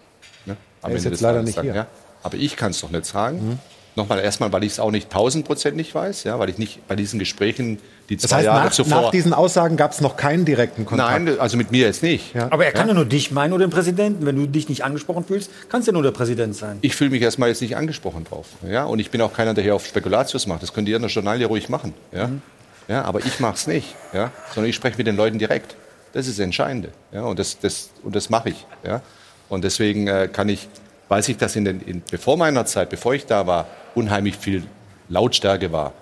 [0.46, 0.56] Ne?
[0.82, 1.74] Er ist jetzt leider nicht sagen, hier.
[1.74, 1.86] Ja?
[2.22, 3.50] Aber ich kann es doch nicht sagen.
[3.50, 3.58] Mhm.
[3.96, 7.20] Nochmal erstmal, weil ich es auch nicht tausendprozentig weiß, ja, weil ich nicht bei diesen
[7.20, 7.78] Gesprächen
[8.08, 9.02] die zwei das heißt, Jahre nach, zuvor.
[9.02, 11.24] Nach diesen Aussagen gab es noch keinen direkten Kontakt.
[11.24, 12.34] Nein, also mit mir jetzt nicht.
[12.34, 12.48] Ja.
[12.50, 12.88] Aber er kann ja?
[12.88, 14.26] ja nur dich meinen oder den Präsidenten.
[14.26, 16.78] Wenn du dich nicht angesprochen fühlst, kannst du ja nur der Präsident sein.
[16.80, 18.46] Ich fühle mich erstmal jetzt nicht angesprochen drauf.
[18.68, 18.84] Ja?
[18.84, 20.62] Und ich bin auch keiner, der hier auf Spekulatius macht.
[20.64, 21.94] Das könnt ihr in der Journal ja ruhig machen.
[22.10, 22.26] Ja?
[22.26, 22.42] Mhm.
[22.88, 23.94] Ja, aber ich mache es nicht.
[24.12, 24.32] Ja?
[24.52, 25.76] Sondern ich spreche mit den Leuten direkt.
[26.14, 26.90] Das ist das Entscheidende.
[27.12, 27.24] Ja?
[27.24, 28.66] Und das, das, und das mache ich.
[28.84, 29.02] Ja?
[29.48, 30.68] Und deswegen äh, kann ich,
[31.08, 34.62] weiß ich, dass in den, in, bevor meiner Zeit, bevor ich da war, unheimlich viel
[35.08, 35.92] Lautstärke war.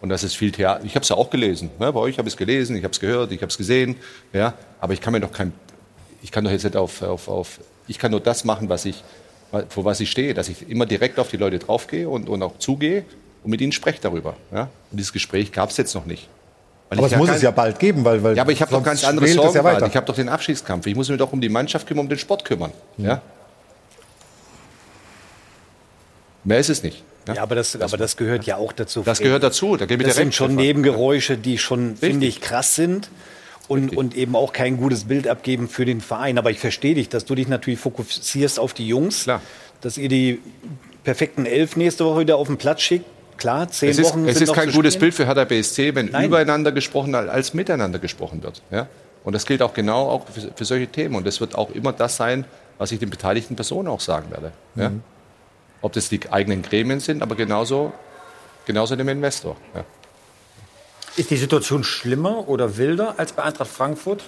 [0.00, 0.84] Und das ist viel Theater.
[0.84, 1.70] Ich habe es ja auch gelesen.
[1.78, 1.92] Ne?
[1.92, 3.96] Bei euch habe ich es gelesen, ich habe es gehört, ich habe es gesehen.
[4.32, 4.54] Ja?
[4.80, 5.52] Aber ich kann mir doch kein,
[6.20, 9.02] ich kann doch jetzt nicht auf, auf, auf, ich kann nur das machen, was ich
[9.68, 12.58] vor was ich stehe, dass ich immer direkt auf die Leute draufgehe und, und auch
[12.58, 13.04] zugehe
[13.42, 14.36] und mit ihnen spreche darüber.
[14.52, 14.70] Ja?
[14.90, 16.28] Und dieses Gespräch gab es jetzt noch nicht.
[16.90, 18.72] Weil aber es muss kein, es ja bald geben, weil, weil ja, aber ich habe
[18.72, 19.54] doch ganz andere Sorgen.
[19.54, 20.86] Ja ich habe doch den Abschiedskampf.
[20.86, 22.72] Ich muss mich doch um die Mannschaft kümmern, um den Sport kümmern.
[22.96, 23.04] Mhm.
[23.04, 23.22] Ja?
[26.42, 27.04] Mehr ist es nicht.
[27.28, 29.02] Ja, ja aber, das, das, aber das gehört ja auch dazu.
[29.04, 29.76] Das gehört dazu.
[29.76, 33.08] Da das sind schon Nebengeräusche, die schon, finde ich, krass sind
[33.68, 36.38] und, und eben auch kein gutes Bild abgeben für den Verein.
[36.38, 39.40] Aber ich verstehe dich, dass du dich natürlich fokussierst auf die Jungs, Klar.
[39.80, 40.40] dass ihr die
[41.04, 43.06] perfekten Elf nächste Woche wieder auf den Platz schickt.
[43.40, 44.28] Klar, zehn es ist, Wochen.
[44.28, 46.26] Es ist kein gutes Bild für Hertha BSC, wenn Nein.
[46.26, 48.62] übereinander gesprochen als miteinander gesprochen wird.
[48.70, 48.86] Ja?
[49.24, 51.14] Und das gilt auch genau auch für, für, solche Themen.
[51.14, 52.44] Und das wird auch immer das sein,
[52.76, 54.52] was ich den beteiligten Personen auch sagen werde.
[54.74, 54.82] Mhm.
[54.82, 54.92] Ja?
[55.80, 57.94] Ob das die eigenen Gremien sind, aber genauso,
[58.66, 59.56] genauso dem Investor.
[59.74, 59.84] Ja.
[61.16, 64.22] Ist die Situation schlimmer oder wilder als bei Eintracht Frankfurt,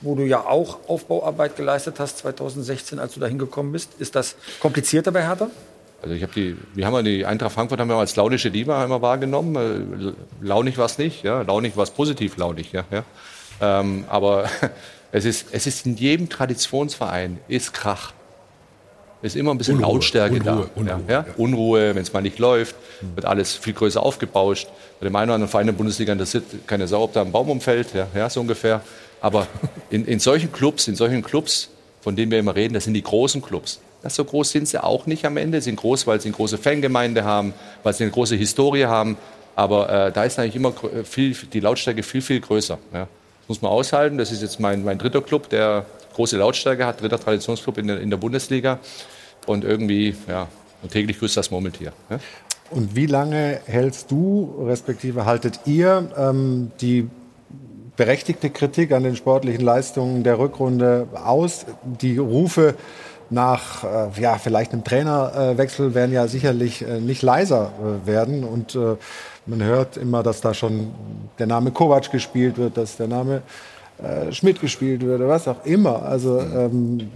[0.00, 3.90] wo du ja auch Aufbauarbeit geleistet hast 2016, als du da hingekommen bist?
[3.98, 5.50] Ist das komplizierter bei Hertha?
[6.00, 9.02] Also ich habe die, wir haben die Eintracht Frankfurt haben wir als launische Diva einmal
[9.02, 10.14] wahrgenommen.
[10.40, 11.42] Äh, launig war es nicht, ja.
[11.42, 12.84] Launig war es positiv launig, ja.
[12.90, 13.04] ja.
[13.60, 14.48] Ähm, aber
[15.12, 18.12] es ist, es ist in jedem Traditionsverein ist Krach
[19.20, 20.80] ist immer ein bisschen Unruhe, Lautstärke Unruhe, da.
[20.80, 21.26] Unruhe, ja, ja?
[21.36, 22.76] Unruhe wenn es mal nicht läuft,
[23.14, 24.68] wird alles viel größer aufgebauscht.
[25.00, 27.32] Bei dem einen oder anderen Verein in der Bundesliga interessiert keine Sau, ob da ein
[27.32, 28.80] Baum umfällt, ja, ja so ungefähr.
[29.20, 29.48] Aber
[29.90, 31.68] in, in solchen Clubs, in solchen Clubs,
[32.00, 33.80] von denen wir immer reden, das sind die großen Clubs.
[34.02, 35.60] Das so groß sind sie auch nicht am Ende.
[35.60, 37.52] Sie sind groß, weil sie eine große Fangemeinde haben,
[37.82, 39.16] weil sie eine große Historie haben.
[39.56, 40.72] Aber äh, da ist eigentlich immer
[41.04, 42.78] viel, die Lautstärke viel, viel größer.
[42.92, 43.00] Ja.
[43.00, 44.18] Das muss man aushalten.
[44.18, 45.84] Das ist jetzt mein, mein dritter Club, der
[46.14, 48.78] große Lautstärke hat, dritter Traditionsclub in der, in der Bundesliga.
[49.46, 50.46] Und irgendwie, ja,
[50.82, 51.92] und täglich grüßt das Murmeltier.
[52.10, 52.20] Ja?
[52.70, 57.08] Und wie lange hältst du, respektive haltet ihr ähm, die
[57.96, 61.66] berechtigte Kritik an den sportlichen Leistungen der Rückrunde aus?
[61.82, 62.74] Die Rufe
[63.30, 68.44] nach äh, ja, vielleicht einem Trainerwechsel werden ja sicherlich äh, nicht leiser äh, werden.
[68.44, 68.96] Und äh,
[69.46, 70.92] man hört immer, dass da schon
[71.38, 73.42] der Name Kovac gespielt wird, dass der Name
[74.02, 76.02] äh, Schmidt gespielt wird oder was auch immer.
[76.02, 77.10] Also ähm,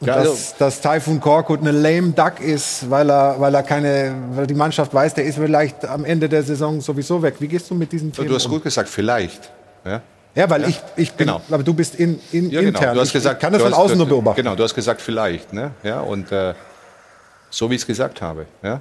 [0.00, 4.14] ja, also dass, dass Typhoon Korkut eine lame Duck ist, weil er, weil er keine,
[4.34, 7.36] weil die Mannschaft weiß, der ist vielleicht am Ende der Saison sowieso weg.
[7.38, 8.52] Wie gehst du mit diesen Themen Du hast um?
[8.52, 9.50] gut gesagt, vielleicht.
[9.84, 10.02] Ja,
[10.34, 10.68] ja weil ja.
[10.68, 11.40] ich, ich bin, genau.
[11.50, 12.78] aber du bist in, in, ja, genau.
[12.78, 12.94] intern.
[12.94, 14.42] Du hast gesagt, ich kann das von hast, außen nur beobachten.
[14.42, 15.52] Genau, du hast gesagt, vielleicht.
[15.52, 15.72] Ne?
[15.82, 16.54] Ja, und äh,
[17.50, 18.46] so wie ich es gesagt habe.
[18.62, 18.80] Ja?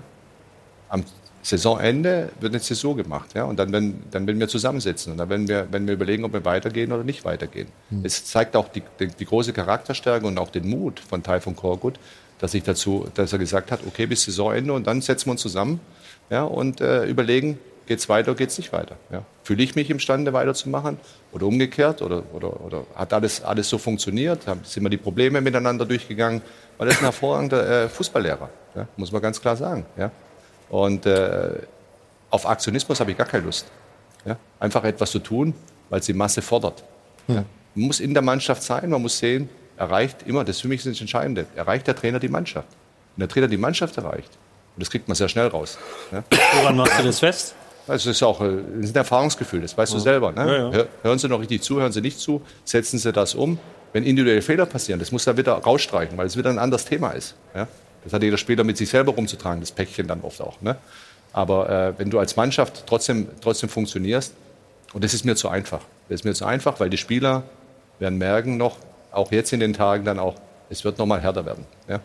[0.90, 1.04] Am
[1.44, 3.34] Saisonende wird eine Saison gemacht.
[3.36, 3.44] Ja?
[3.44, 6.34] Und dann wenn, dann werden wir zusammensitzen und dann werden wir, werden wir überlegen, ob
[6.34, 7.68] wir weitergehen oder nicht weitergehen.
[7.90, 8.06] Mhm.
[8.06, 12.00] Es zeigt auch die, die, die, große Charakterstärke und auch den Mut von Taifun Korkut,
[12.40, 15.42] dass, ich dazu, dass er gesagt hat, okay, bis Saisonende und dann setzen wir uns
[15.42, 15.80] zusammen
[16.30, 18.96] ja, und äh, überlegen, geht es weiter oder geht es nicht weiter.
[19.12, 19.24] Ja?
[19.44, 20.98] Fühle ich mich imstande, weiterzumachen
[21.32, 24.44] oder umgekehrt oder, oder, oder hat alles, alles so funktioniert?
[24.64, 26.42] Sind wir die Probleme miteinander durchgegangen?
[26.78, 28.88] Weil das ist ein hervorragender äh, Fußballlehrer, ja?
[28.98, 29.86] muss man ganz klar sagen.
[29.98, 30.12] Ja?
[30.70, 31.52] Und äh,
[32.30, 33.68] auf Aktionismus habe ich gar keine Lust.
[34.26, 34.38] Ja?
[34.60, 35.54] Einfach etwas zu tun,
[35.90, 36.84] weil es die Masse fordert.
[37.28, 37.36] Hm.
[37.36, 37.46] Ja?
[37.76, 40.84] Man muss in der Mannschaft sein, man muss sehen, erreicht immer, das ist für mich
[40.84, 42.68] das Entscheidende, erreicht der Trainer die Mannschaft.
[43.16, 44.30] Wenn der Trainer die Mannschaft erreicht,
[44.76, 45.78] und das kriegt man sehr schnell raus.
[46.12, 46.24] Ja?
[46.56, 47.56] Woran machst du das fest?
[47.88, 49.98] Das ist auch äh, das ist ein Erfahrungsgefühl, das weißt ja.
[49.98, 50.32] du selber.
[50.32, 50.72] Ne?
[50.74, 53.60] Ja, hören Sie noch richtig zu, hören Sie nicht zu, setzen Sie das um.
[53.92, 57.12] Wenn individuelle Fehler passieren, das muss er wieder rausstreichen, weil es wieder ein anderes Thema
[57.12, 57.36] ist.
[57.54, 57.68] Ja?
[58.04, 60.60] Das hat jeder Spieler mit sich selber rumzutragen, das Päckchen dann oft auch.
[60.62, 60.78] Ne?
[61.32, 64.34] Aber äh, wenn du als Mannschaft trotzdem, trotzdem funktionierst,
[64.94, 65.82] und das ist mir zu einfach.
[66.10, 67.44] Das ist mir zu einfach, weil die Spieler
[68.00, 68.78] werden merken noch,
[69.12, 70.36] auch jetzt in den Tagen dann auch,
[70.70, 71.66] es wird noch mal härter werden.
[71.88, 72.00] Ja?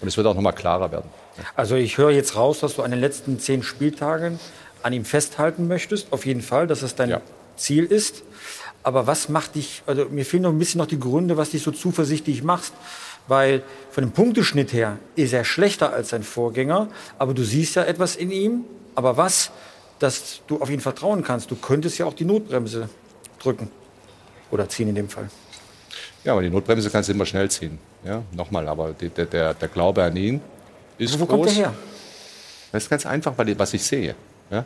[0.00, 1.10] Und es wird auch noch mal klarer werden.
[1.56, 4.38] Also ich höre jetzt raus, dass du an den letzten zehn Spieltagen
[4.84, 7.20] an ihm festhalten möchtest, auf jeden Fall, dass es dein ja.
[7.56, 8.22] Ziel ist.
[8.82, 11.62] Aber was macht dich, also mir fehlen noch ein bisschen noch die Gründe, was dich
[11.62, 12.72] so zuversichtlich macht
[13.26, 16.88] weil von dem Punkteschnitt her ist er schlechter als sein Vorgänger,
[17.18, 18.64] aber du siehst ja etwas in ihm.
[18.94, 19.50] Aber was,
[19.98, 21.50] dass du auf ihn vertrauen kannst?
[21.50, 22.88] Du könntest ja auch die Notbremse
[23.40, 23.70] drücken
[24.50, 25.28] oder ziehen in dem Fall.
[26.22, 27.78] Ja, aber die Notbremse kannst du immer schnell ziehen.
[28.04, 30.40] Ja, nochmal, aber der, der, der, Glaube an ihn
[30.98, 31.36] ist aber wo groß.
[31.36, 31.74] kommt der her?
[32.72, 34.14] Das ist ganz einfach, weil was ich sehe.
[34.50, 34.64] Ja?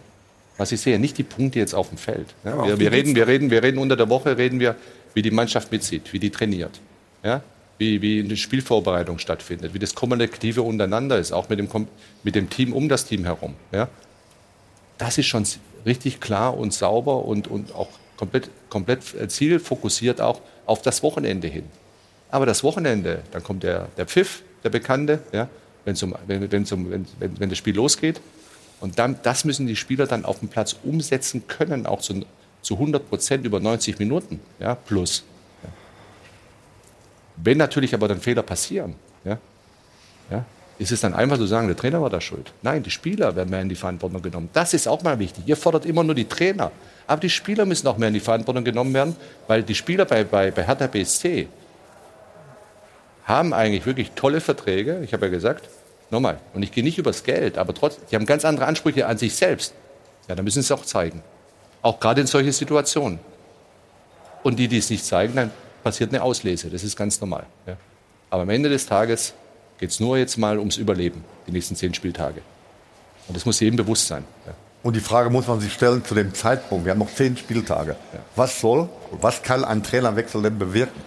[0.57, 2.35] Was ich sehe, nicht die Punkte jetzt auf dem Feld.
[2.45, 2.67] Ja?
[2.67, 4.77] Wir, wir, reden, wir, reden, wir reden unter der Woche, reden wir,
[5.15, 6.81] wie die Mannschaft mitzieht, wie die trainiert.
[7.23, 7.43] Ja?
[7.79, 11.69] wie, wie eine Spielvorbereitung stattfindet, wie das Kommunikative untereinander ist, auch mit dem,
[12.25, 13.55] mit dem Team um das Team herum.
[13.73, 13.89] Ja?
[14.99, 15.47] Das ist schon
[15.87, 21.65] richtig klar und sauber und, und auch komplett, komplett zielfokussiert auch auf das Wochenende hin.
[22.31, 25.49] Aber das Wochenende, dann kommt der, der Pfiff, der Bekannte, ja,
[25.85, 28.21] wenn's um, wenn, wenn's um, wenn, wenn, wenn das Spiel losgeht.
[28.81, 32.25] Und dann, das müssen die Spieler dann auf dem Platz umsetzen können, auch zu,
[32.63, 35.25] zu 100 Prozent über 90 Minuten ja, plus.
[37.37, 38.95] Wenn natürlich aber dann Fehler passieren,
[39.25, 39.39] ja,
[40.31, 40.45] Ja?
[40.79, 42.53] Ist es dann einfach zu sagen, der Trainer war da schuld?
[42.63, 44.49] Nein, die Spieler werden mehr in die Verantwortung genommen.
[44.53, 45.43] Das ist auch mal wichtig.
[45.47, 46.71] Ihr fordert immer nur die Trainer.
[47.09, 49.17] Aber die Spieler müssen auch mehr in die Verantwortung genommen werden,
[49.49, 51.49] weil die Spieler bei, bei, bei Hertha BSC
[53.25, 55.01] haben eigentlich wirklich tolle Verträge.
[55.03, 55.69] Ich habe ja gesagt,
[56.11, 59.19] nochmal, und ich gehe nicht übers Geld, aber trotzdem, die haben ganz andere Ansprüche an
[59.19, 59.75] sich selbst.
[60.29, 61.23] Ja, da müssen sie es auch zeigen.
[61.83, 63.19] Auch gerade in solchen Situationen.
[64.43, 65.51] Und die, die es nicht zeigen, dann
[65.83, 66.71] passiert eine Auslese.
[66.71, 67.47] Das ist ganz normal.
[67.67, 67.77] Ja.
[68.31, 69.35] Aber am Ende des Tages
[69.79, 72.43] geht es nur jetzt mal ums Überleben, die nächsten zehn Spieltage.
[73.27, 74.25] Und das muss jedem bewusst sein.
[74.47, 74.55] Ja.
[74.83, 76.85] Und die Frage muss man sich stellen zu dem Zeitpunkt.
[76.85, 77.97] Wir haben noch zehn Spieltage.
[78.13, 78.21] Ja.
[78.37, 81.01] Was soll, was kann ein Trainerwechsel denn bewirken?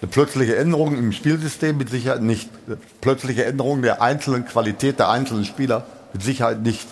[0.00, 2.48] Eine plötzliche Änderung im Spielsystem mit Sicherheit nicht.
[2.66, 6.86] Eine plötzliche Änderung der einzelnen Qualität der einzelnen Spieler mit Sicherheit nicht.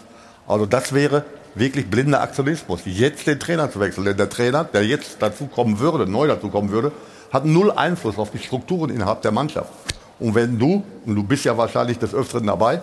[0.47, 1.25] Also das wäre
[1.55, 4.05] wirklich blinder Aktionismus, jetzt den Trainer zu wechseln.
[4.05, 6.93] Denn der Trainer, der jetzt dazu kommen würde, neu dazu kommen würde,
[7.33, 9.71] hat null Einfluss auf die Strukturen innerhalb der Mannschaft.
[10.21, 12.83] Und wenn du, und du bist ja wahrscheinlich des Öfteren dabei,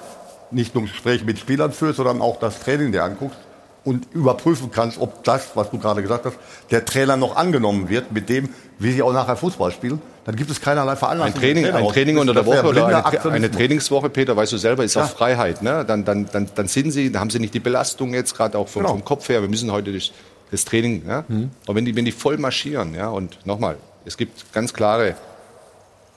[0.49, 3.37] nicht nur Gespräche mit Spielern führst, sondern auch das Training dir anguckst
[3.85, 6.37] und überprüfen kannst, ob das, was du gerade gesagt hast,
[6.71, 8.49] der Trainer noch angenommen wird mit dem,
[8.79, 11.35] wie sie auch nachher Fußball spielen, dann gibt es keinerlei Veranlassung.
[11.35, 14.83] Ein Training, ein Training unter der Woche oder eine, eine, Trainingswoche, Peter, weißt du selber,
[14.83, 15.03] ist ja.
[15.03, 15.61] auch Freiheit.
[15.61, 15.85] Ne?
[15.85, 18.67] Dann, dann, dann, dann sind sie, dann haben sie nicht die Belastung jetzt gerade auch
[18.67, 18.93] vom, genau.
[18.93, 19.41] vom, Kopf her.
[19.41, 20.11] Wir müssen heute das,
[20.49, 21.03] das Training.
[21.07, 21.23] Ja?
[21.27, 21.51] Mhm.
[21.65, 25.15] Aber wenn die, wenn die voll marschieren, ja, und nochmal, es gibt ganz klare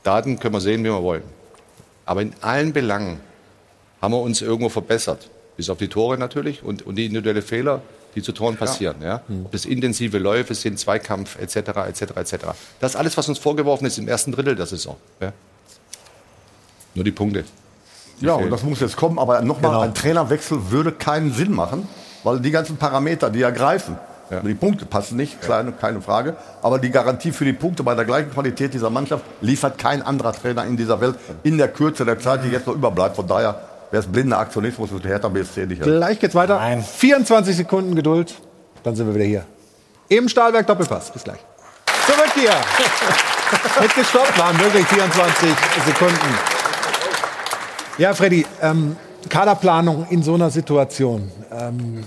[0.03, 1.23] Daten, können wir sehen, wie wir wollen.
[2.07, 3.21] Aber in allen Belangen
[4.01, 5.29] haben wir uns irgendwo verbessert.
[5.59, 7.83] Bis auf die Tore natürlich und, und die individuelle Fehler,
[8.15, 8.97] die zu Toren passieren.
[9.03, 9.09] Ja.
[9.09, 9.23] ja.
[9.45, 11.57] Ob das intensive Läufe sind, Zweikampf etc.
[11.57, 12.03] etc.
[12.15, 12.35] etc.
[12.81, 14.97] Das alles, was uns vorgeworfen ist im ersten Drittel der Saison.
[15.21, 15.33] Ja.
[16.95, 17.45] Nur die Punkte.
[18.21, 18.45] Die ja, fehlen.
[18.45, 19.19] und das muss jetzt kommen.
[19.19, 19.83] Aber nochmal, genau.
[19.83, 21.89] ein Trainerwechsel würde keinen Sinn machen,
[22.23, 23.99] weil die ganzen Parameter, die ergreifen,
[24.31, 24.41] ja.
[24.41, 26.37] Die Punkte passen nicht, kleine, keine Frage.
[26.63, 30.33] Aber die Garantie für die Punkte bei der gleichen Qualität dieser Mannschaft liefert kein anderer
[30.33, 33.17] Trainer in dieser Welt in der Kürze der Zeit, die jetzt noch überbleibt.
[33.17, 35.83] Von daher wäre es blinder Aktionismus und Hertha BSC nicht.
[35.83, 36.57] Gleich geht's weiter.
[36.57, 36.83] Nein.
[36.83, 38.35] 24 Sekunden Geduld,
[38.83, 39.45] dann sind wir wieder hier.
[40.09, 41.11] Im Stahlwerk Doppelpass.
[41.11, 41.39] Bis gleich.
[42.07, 42.51] Zurück hier.
[43.83, 45.51] Mit gestoppt waren wirklich 24
[45.87, 46.39] Sekunden.
[47.99, 48.97] Ja, Freddy, ähm,
[49.29, 51.31] Kaderplanung in so einer Situation.
[51.51, 52.05] Ähm,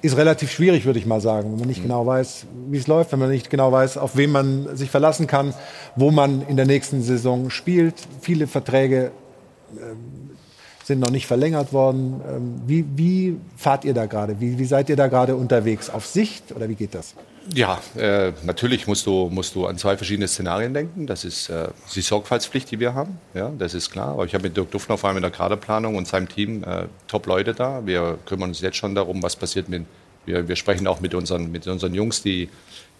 [0.00, 1.84] ist relativ schwierig, würde ich mal sagen, wenn man nicht mhm.
[1.84, 5.26] genau weiß, wie es läuft, wenn man nicht genau weiß, auf wen man sich verlassen
[5.26, 5.54] kann,
[5.96, 7.94] wo man in der nächsten Saison spielt.
[8.20, 9.10] Viele Verträge
[9.76, 10.17] ähm,
[10.88, 12.20] sind noch nicht verlängert worden.
[12.26, 14.40] Ähm, wie, wie, fahrt ihr da gerade?
[14.40, 15.88] Wie, wie, seid ihr da gerade unterwegs?
[15.90, 17.14] Auf Sicht oder wie geht das?
[17.54, 21.06] Ja, äh, natürlich musst du, musst du an zwei verschiedene Szenarien denken.
[21.06, 23.18] Das ist äh, die Sorgfaltspflicht, die wir haben.
[23.34, 24.08] Ja, das ist klar.
[24.08, 26.86] Aber ich habe mit Dirk Duffner vor allem in der Kaderplanung und seinem Team äh,
[27.06, 27.86] Top-Leute da.
[27.86, 29.84] Wir kümmern uns jetzt schon darum, was passiert mit.
[30.24, 32.48] Wir, wir sprechen auch mit unseren, mit unseren Jungs, die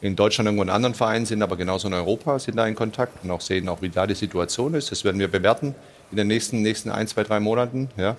[0.01, 3.24] in Deutschland irgendwo in anderen Vereinen sind, aber genauso in Europa sind da in Kontakt
[3.24, 4.93] und auch sehen, auch wie da die Situation ist.
[4.93, 5.74] Das werden wir bewerten
[6.10, 7.90] in den nächsten, nächsten ein, zwei, drei Monaten.
[7.97, 8.16] Ja,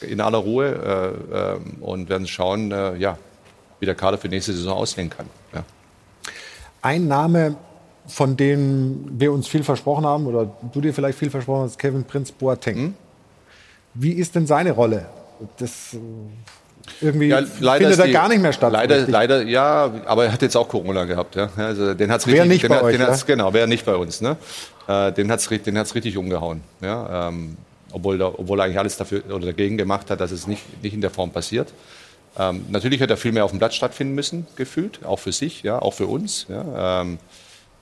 [0.00, 3.18] in aller Ruhe äh, äh, und werden schauen, äh, ja,
[3.80, 5.26] wie der Kader für nächste Saison aussehen kann.
[5.52, 5.64] Ja.
[6.82, 7.56] Ein Name,
[8.06, 12.04] von dem wir uns viel versprochen haben, oder du dir vielleicht viel versprochen hast, Kevin
[12.04, 12.76] Prinz Boateng.
[12.76, 12.94] Hm?
[13.94, 15.06] Wie ist denn seine Rolle?
[15.58, 15.96] Das
[17.00, 18.72] irgendwie ja, findet er gar nicht mehr statt.
[18.72, 21.36] Leider, leider, ja, aber er hat jetzt auch Corona gehabt.
[21.36, 21.50] Ja.
[21.56, 24.20] Also, den hat's richtig, nicht den, bei euch, den hat's, Genau, wäre nicht bei uns.
[24.20, 24.36] Ne?
[24.86, 26.62] Äh, den hat es den hat's richtig umgehauen.
[26.80, 27.28] Ja.
[27.28, 27.56] Ähm,
[27.92, 30.94] obwohl, da, obwohl er eigentlich alles dafür oder dagegen gemacht hat, dass es nicht, nicht
[30.94, 31.72] in der Form passiert.
[32.38, 35.62] Ähm, natürlich hätte er viel mehr auf dem Platz stattfinden müssen, gefühlt, auch für sich,
[35.62, 36.46] ja, auch für uns.
[36.48, 37.02] Ja.
[37.02, 37.18] Ähm,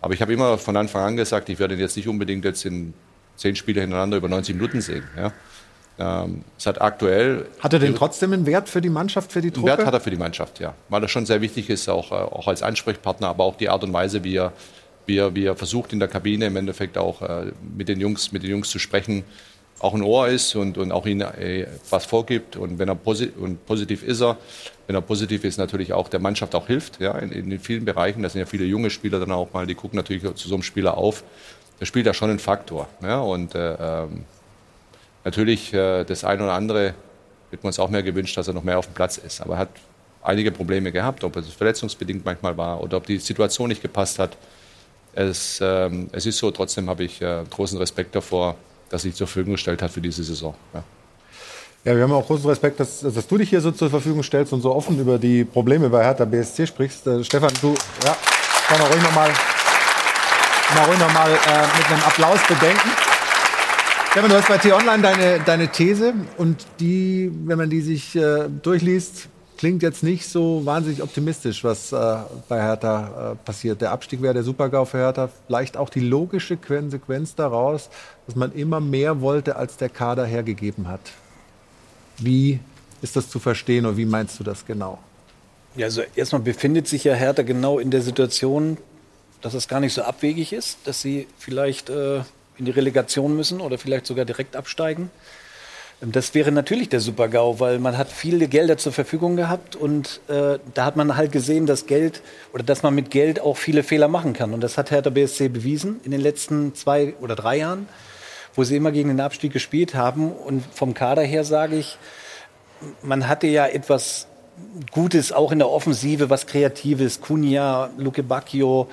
[0.00, 2.64] aber ich habe immer von Anfang an gesagt, ich werde ihn jetzt nicht unbedingt jetzt
[2.64, 2.94] in
[3.36, 5.04] zehn Spiele hintereinander über 90 Minuten sehen.
[5.16, 5.32] Ja.
[5.98, 7.46] Ähm, es hat aktuell.
[7.60, 9.70] Hat er denn trotzdem einen Wert für die Mannschaft, für die Truppe?
[9.70, 10.74] Einen Wert hat er für die Mannschaft, ja.
[10.88, 13.82] Weil er schon sehr wichtig ist, auch, äh, auch als Ansprechpartner, aber auch die Art
[13.82, 14.52] und Weise, wie er,
[15.06, 18.32] wie er, wie er versucht, in der Kabine im Endeffekt auch äh, mit, den Jungs,
[18.32, 19.24] mit den Jungs zu sprechen
[19.78, 22.56] auch ein Ohr ist und, und auch ihnen äh, was vorgibt.
[22.56, 24.38] Und wenn er posi und positiv ist er,
[24.86, 28.22] wenn er positiv ist, natürlich auch der Mannschaft auch hilft, ja, in, in vielen Bereichen.
[28.22, 30.62] Da sind ja viele junge Spieler dann auch mal, die gucken natürlich zu so einem
[30.62, 31.24] Spieler auf.
[31.78, 32.88] Der spielt da schon einen Faktor.
[33.02, 34.24] Ja, und äh, ähm,
[35.26, 36.94] natürlich äh, das eine oder andere
[37.50, 39.40] wird man uns auch mehr gewünscht, dass er noch mehr auf dem Platz ist.
[39.40, 39.68] Aber er hat
[40.22, 44.36] einige Probleme gehabt, ob es verletzungsbedingt manchmal war oder ob die Situation nicht gepasst hat.
[45.14, 48.54] Es, ähm, es ist so, trotzdem habe ich äh, großen Respekt davor,
[48.88, 50.54] das sich zur Verfügung gestellt hat für diese Saison.
[50.72, 50.82] Ja.
[51.84, 54.52] Ja, wir haben auch großen Respekt, dass, dass, du dich hier so zur Verfügung stellst
[54.52, 57.06] und so offen über die Probleme bei Hertha BSC sprichst.
[57.06, 57.74] Äh, Stefan, du,
[58.04, 58.16] ja,
[58.66, 59.30] kann man ruhig nochmal
[60.74, 63.05] noch äh, mit einem Applaus bedenken.
[64.16, 68.48] Stefan, du hast bei T-Online deine, deine These und die, wenn man die sich äh,
[68.48, 69.28] durchliest,
[69.58, 72.16] klingt jetzt nicht so wahnsinnig optimistisch, was äh,
[72.48, 73.82] bei Hertha äh, passiert.
[73.82, 75.28] Der Abstieg wäre der Supergau für Hertha.
[75.46, 77.90] Vielleicht auch die logische Konsequenz daraus,
[78.26, 81.12] dass man immer mehr wollte, als der Kader hergegeben hat.
[82.16, 82.58] Wie
[83.02, 84.98] ist das zu verstehen und wie meinst du das genau?
[85.74, 88.78] Ja, also erstmal befindet sich ja Hertha genau in der Situation,
[89.42, 92.20] dass es gar nicht so abwegig ist, dass sie vielleicht äh,
[92.58, 95.10] in die Relegation müssen oder vielleicht sogar direkt absteigen.
[96.02, 100.58] Das wäre natürlich der Super-GAU, weil man hat viele Gelder zur Verfügung gehabt und äh,
[100.74, 102.20] da hat man halt gesehen, dass Geld
[102.52, 104.52] oder dass man mit Geld auch viele Fehler machen kann.
[104.52, 107.88] Und das hat Hertha BSC bewiesen in den letzten zwei oder drei Jahren,
[108.54, 110.32] wo sie immer gegen den Abstieg gespielt haben.
[110.32, 111.96] Und vom Kader her sage ich,
[113.02, 114.26] man hatte ja etwas
[114.90, 117.22] Gutes auch in der Offensive, was Kreatives.
[117.22, 118.88] Cunha, Luke Bacchio,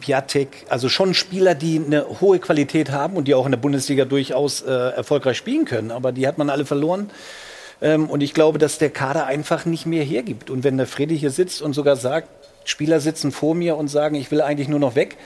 [0.00, 4.04] Piatek, also schon Spieler, die eine hohe Qualität haben und die auch in der Bundesliga
[4.04, 5.90] durchaus äh, erfolgreich spielen können.
[5.90, 7.10] Aber die hat man alle verloren.
[7.80, 10.50] Ähm, und ich glaube, dass der Kader einfach nicht mehr hergibt.
[10.50, 12.28] Und wenn der Freddy hier sitzt und sogar sagt,
[12.64, 15.16] Spieler sitzen vor mir und sagen, ich will eigentlich nur noch weg,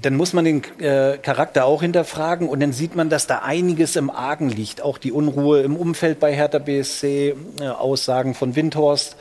[0.00, 3.94] dann muss man den äh, Charakter auch hinterfragen und dann sieht man, dass da einiges
[3.94, 4.82] im Argen liegt.
[4.82, 9.16] Auch die Unruhe im Umfeld bei Hertha BSC, äh, Aussagen von Windhorst.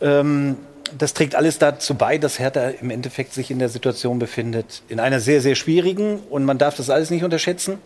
[0.00, 0.56] Ähm,
[0.98, 5.00] das trägt alles dazu bei, dass Hertha im Endeffekt sich in der Situation befindet, in
[5.00, 7.78] einer sehr, sehr schwierigen und man darf das alles nicht unterschätzen.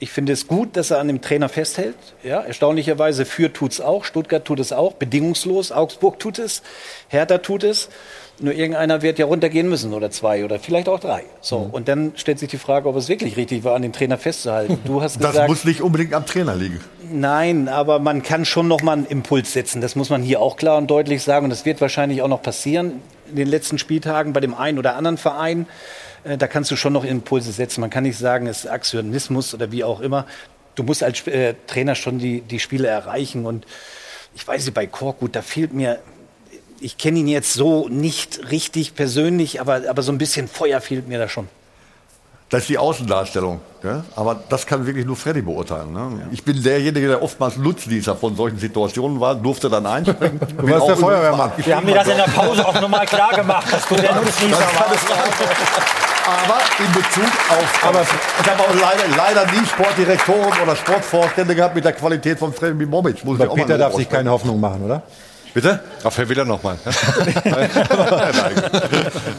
[0.00, 1.96] Ich finde es gut, dass er an dem Trainer festhält.
[2.22, 6.62] Ja, erstaunlicherweise Fürth tut es auch, Stuttgart tut es auch, bedingungslos, Augsburg tut es,
[7.08, 7.88] Hertha tut es.
[8.40, 11.24] Nur irgendeiner wird ja runtergehen müssen oder zwei oder vielleicht auch drei.
[11.40, 11.70] So, mhm.
[11.70, 14.78] und dann stellt sich die Frage, ob es wirklich richtig war, an dem Trainer festzuhalten.
[14.84, 16.80] Du hast das gesagt, muss nicht unbedingt am Trainer liegen.
[17.10, 19.80] Nein, aber man kann schon noch mal einen Impuls setzen.
[19.80, 21.44] Das muss man hier auch klar und deutlich sagen.
[21.44, 24.94] Und das wird wahrscheinlich auch noch passieren in den letzten Spieltagen bei dem einen oder
[24.94, 25.66] anderen Verein.
[26.24, 27.80] Äh, da kannst du schon noch Impulse setzen.
[27.80, 30.26] Man kann nicht sagen, es ist Aktionismus oder wie auch immer.
[30.76, 33.46] Du musst als äh, Trainer schon die, die Spiele erreichen.
[33.46, 33.66] Und
[34.34, 35.98] ich weiß nicht, bei Korkut, da fehlt mir
[36.80, 41.08] ich kenne ihn jetzt so nicht richtig persönlich, aber, aber so ein bisschen Feuer fehlt
[41.08, 41.48] mir da schon.
[42.50, 43.60] Das ist die Außendarstellung.
[43.82, 44.04] Ja?
[44.16, 45.92] Aber das kann wirklich nur Freddy beurteilen.
[45.92, 45.98] Ne?
[45.98, 46.26] Ja.
[46.32, 50.40] Ich bin derjenige, der oftmals Nutznießer von solchen Situationen war, durfte dann einspringen.
[50.56, 51.52] Du warst der Feuerwehrmann.
[51.56, 54.58] Wir haben mir das in der Pause auch nochmal klar gemacht, dass du der Nutznießer
[54.58, 55.06] warst.
[56.26, 57.84] Aber in Bezug auf.
[57.84, 62.52] Aber ich habe auch leider, leider nie Sportdirektoren oder Sportvorstände gehabt mit der Qualität von
[62.52, 62.86] Freddy.
[62.86, 65.02] Muss auch Peter darf sich keine Hoffnung machen, oder?
[65.58, 65.80] Bitte?
[66.04, 66.78] Auf Herr Willer nochmal.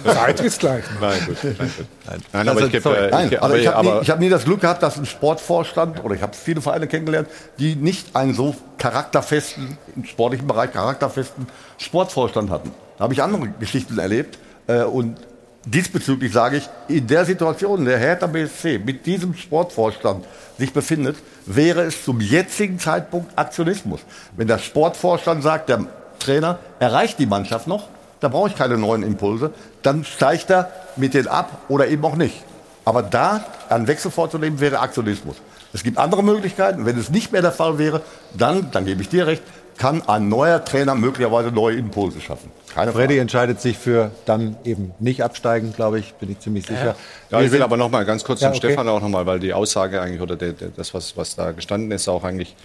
[0.03, 0.83] Zeit ist gleich.
[0.99, 1.37] Nein, gut.
[1.43, 1.87] Nein, gut.
[2.05, 2.19] Nein.
[2.33, 4.83] Nein, aber ich, äh, Nein, ich, also ich habe nie, hab nie das Glück gehabt,
[4.83, 10.03] dass ein Sportvorstand, oder ich habe viele Vereine kennengelernt, die nicht einen so charakterfesten, im
[10.03, 11.47] sportlichen Bereich charakterfesten
[11.77, 12.73] Sportvorstand hatten.
[12.97, 14.39] Da habe ich andere Geschichten erlebt.
[14.67, 15.15] Äh, und
[15.63, 20.25] diesbezüglich sage ich, in der Situation, in der Hertha BSC mit diesem Sportvorstand
[20.57, 21.15] sich befindet,
[21.45, 24.01] wäre es zum jetzigen Zeitpunkt Aktionismus.
[24.35, 25.85] Wenn der Sportvorstand sagt, der
[26.19, 27.87] Trainer erreicht die Mannschaft noch,
[28.19, 29.51] da brauche ich keine neuen Impulse,
[29.81, 32.43] dann steigt er mit denen ab oder eben auch nicht.
[32.85, 35.37] Aber da einen Wechsel vorzunehmen, wäre Aktionismus.
[35.73, 36.85] Es gibt andere Möglichkeiten.
[36.85, 38.01] Wenn es nicht mehr der Fall wäre,
[38.35, 39.43] dann, dann gebe ich dir recht,
[39.77, 42.51] kann ein neuer Trainer möglicherweise neue Impulse schaffen.
[42.73, 43.21] Keine Freddy Frage.
[43.21, 46.95] entscheidet sich für dann eben nicht absteigen, glaube ich, bin ich ziemlich sicher.
[47.31, 48.67] Ja, ich will aber noch mal ganz kurz ja, zum okay.
[48.67, 51.51] Stefan auch noch mal, weil die Aussage eigentlich oder der, der, das, was, was da
[51.51, 52.55] gestanden ist, auch eigentlich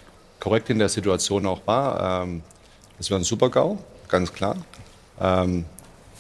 [0.41, 2.23] korrekt in der Situation auch war.
[2.23, 2.43] Ähm,
[2.99, 4.57] das war ein Super-GAU, ganz klar.
[5.21, 5.65] Ähm,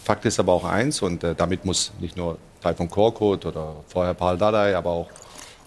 [0.02, 3.76] Fakt ist aber auch eins, und äh, damit muss nicht nur Teil von Korkut oder
[3.88, 5.08] vorher Paul Dardai, aber auch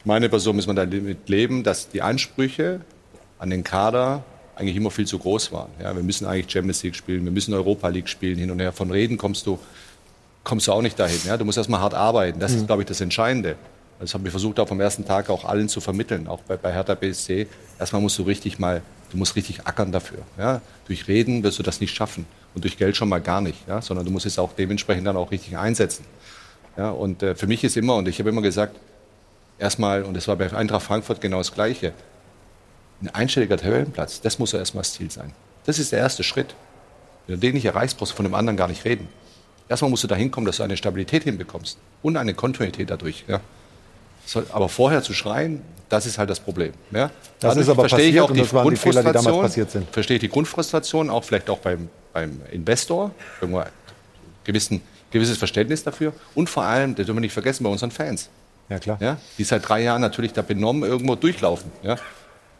[0.03, 2.81] meine Person muss man damit leben, dass die Ansprüche
[3.39, 4.23] an den Kader
[4.55, 5.69] eigentlich immer viel zu groß waren.
[5.81, 8.71] Ja, wir müssen eigentlich Champions League spielen, wir müssen Europa League spielen, hin und her.
[8.71, 9.59] Von Reden kommst du,
[10.43, 11.19] kommst du auch nicht dahin.
[11.25, 11.37] Ja?
[11.37, 12.39] Du musst erstmal hart arbeiten.
[12.39, 12.57] Das mhm.
[12.59, 13.55] ist, glaube ich, das Entscheidende.
[13.99, 16.71] Das haben wir versucht, auch vom ersten Tag auch allen zu vermitteln, auch bei, bei
[16.71, 17.47] Hertha BSC.
[17.79, 18.81] Erstmal musst du richtig mal,
[19.11, 20.19] du musst richtig ackern dafür.
[20.37, 20.61] Ja?
[20.87, 22.25] Durch Reden wirst du das nicht schaffen
[22.55, 23.81] und durch Geld schon mal gar nicht, ja?
[23.81, 26.05] sondern du musst es auch dementsprechend dann auch richtig einsetzen.
[26.77, 26.91] Ja?
[26.91, 28.77] Und äh, für mich ist immer, und ich habe immer gesagt,
[29.59, 31.93] erstmal, und das war bei Eintracht Frankfurt genau das Gleiche,
[33.01, 35.31] ein einstelliger Tabellenplatz, das muss ja erstmal das Ziel sein.
[35.65, 36.55] Das ist der erste Schritt.
[37.27, 39.07] Wenn du den nicht erreichst, brauchst du von dem anderen gar nicht reden.
[39.69, 43.25] Erstmal musst du dahin kommen, dass du eine Stabilität hinbekommst und eine Kontinuität dadurch.
[43.27, 43.41] Ja.
[44.51, 46.73] Aber vorher zu schreien, das ist halt das Problem.
[46.91, 47.07] Ja.
[47.07, 49.87] Das Dadurch ist aber verstehe ich auch die, die Fehler, die damals passiert sind.
[49.91, 53.63] Verstehe ich die Grundfrustration, auch vielleicht auch beim, beim Investor, irgendwo
[54.43, 54.81] gewissen,
[55.11, 58.29] gewisses Verständnis dafür und vor allem, das dürfen wir nicht vergessen, bei unseren Fans.
[58.69, 58.97] Ja, klar.
[58.99, 61.71] Ja, die seit drei Jahren natürlich da benommen irgendwo durchlaufen.
[61.83, 61.97] Ja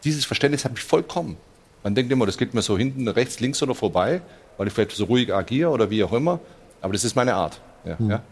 [0.04, 1.36] dieses Verständnis habe ich vollkommen.
[1.82, 4.20] Man denkt immer, das geht mir so hinten, rechts, links oder vorbei,
[4.56, 6.40] weil ich vielleicht so ruhig agiere oder wie auch immer.
[6.80, 7.60] Aber das ist meine Art.
[7.84, 8.10] Ja, mhm.
[8.10, 8.22] ja.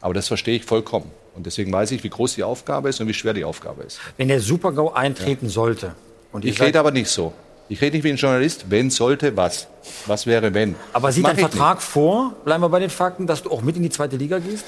[0.00, 1.10] Aber das verstehe ich vollkommen.
[1.34, 4.00] Und deswegen weiß ich, wie groß die Aufgabe ist und wie schwer die Aufgabe ist.
[4.16, 5.52] Wenn der Super-GAU eintreten ja.
[5.52, 5.94] sollte.
[6.32, 7.32] Und ich rede aber nicht so.
[7.68, 9.68] Ich rede nicht wie ein Journalist, wenn sollte was.
[10.06, 10.74] Was wäre wenn?
[10.92, 11.86] Aber sieht dein Vertrag nicht.
[11.86, 14.64] vor, bleiben wir bei den Fakten, dass du auch mit in die zweite Liga gehst?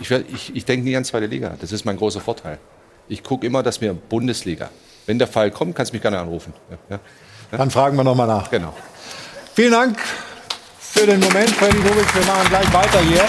[0.00, 1.54] Ich, ich, ich denke nie an zweite Liga.
[1.60, 2.58] Das ist mein großer Vorteil.
[3.08, 4.70] Ich gucke immer, dass wir Bundesliga.
[5.06, 6.52] Wenn der Fall kommt, kannst du mich gerne anrufen.
[6.70, 7.00] Ja, ja.
[7.56, 8.50] Dann fragen wir nochmal nach.
[8.50, 8.74] Genau.
[9.54, 9.98] Vielen Dank
[10.80, 12.14] für den Moment, Freddy Bobic.
[12.14, 13.24] Wir machen gleich weiter hier.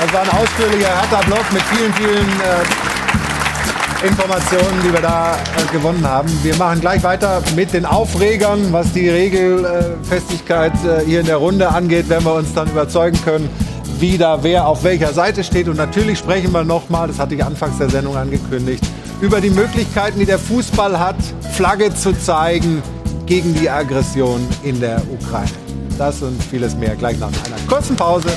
[0.00, 6.08] Das war ein ausführlicher Hertha-Blog mit vielen, vielen äh, Informationen, die wir da äh, gewonnen
[6.08, 6.26] haben.
[6.42, 11.68] Wir machen gleich weiter mit den Aufregern, was die Regelfestigkeit äh, hier in der Runde
[11.68, 13.50] angeht, wenn wir uns dann überzeugen können,
[13.98, 15.68] wie da wer auf welcher Seite steht.
[15.68, 18.82] Und natürlich sprechen wir nochmal, das hatte ich anfangs der Sendung angekündigt,
[19.20, 21.16] über die Möglichkeiten, die der Fußball hat,
[21.52, 22.82] Flagge zu zeigen
[23.26, 25.50] gegen die Aggression in der Ukraine.
[25.98, 28.30] Das und vieles mehr gleich nach einer kurzen Pause.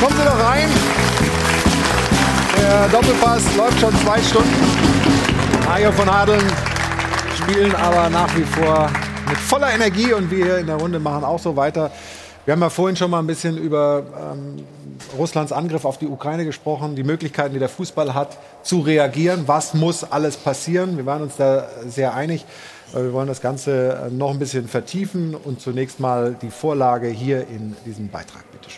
[0.00, 0.68] Kommen Sie doch rein.
[2.56, 4.54] Der Doppelpass läuft schon zwei Stunden.
[5.68, 6.42] Hajo von Hadeln
[7.36, 8.88] spielen aber nach wie vor
[9.28, 11.90] mit voller Energie und wir in der Runde machen auch so weiter.
[12.44, 14.64] Wir haben ja vorhin schon mal ein bisschen über ähm,
[15.18, 19.44] Russlands Angriff auf die Ukraine gesprochen, die Möglichkeiten, die der Fußball hat, zu reagieren.
[19.46, 20.96] Was muss alles passieren?
[20.96, 22.46] Wir waren uns da sehr einig.
[22.92, 27.40] Wir wollen das Ganze äh, noch ein bisschen vertiefen und zunächst mal die Vorlage hier
[27.48, 28.44] in diesem Beitrag.
[28.52, 28.70] Bitte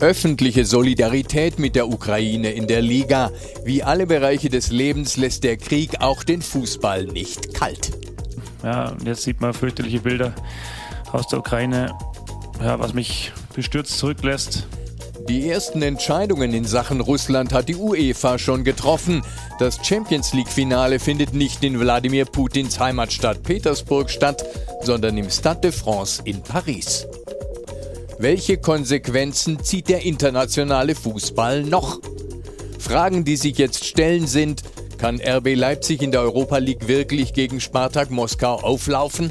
[0.00, 3.32] Öffentliche Solidarität mit der Ukraine in der Liga.
[3.64, 7.90] Wie alle Bereiche des Lebens lässt der Krieg auch den Fußball nicht kalt.
[8.62, 10.34] Ja, jetzt sieht man fürchterliche Bilder
[11.10, 11.92] aus der Ukraine,
[12.62, 14.68] ja, was mich bestürzt zurücklässt.
[15.28, 19.22] Die ersten Entscheidungen in Sachen Russland hat die UEFA schon getroffen.
[19.58, 24.44] Das Champions League-Finale findet nicht in Wladimir Putins Heimatstadt Petersburg statt,
[24.80, 27.06] sondern im Stade de France in Paris.
[28.20, 32.00] Welche Konsequenzen zieht der internationale Fußball noch?
[32.80, 34.64] Fragen, die sich jetzt stellen, sind,
[34.98, 39.30] kann RB Leipzig in der Europa League wirklich gegen Spartak Moskau auflaufen?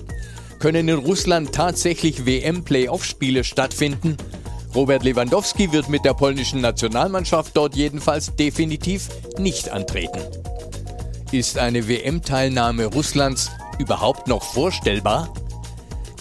[0.59, 4.15] Können in Russland tatsächlich WM-Playoff-Spiele stattfinden?
[4.73, 10.21] Robert Lewandowski wird mit der polnischen Nationalmannschaft dort jedenfalls definitiv nicht antreten.
[11.33, 15.33] Ist eine WM-Teilnahme Russlands überhaupt noch vorstellbar?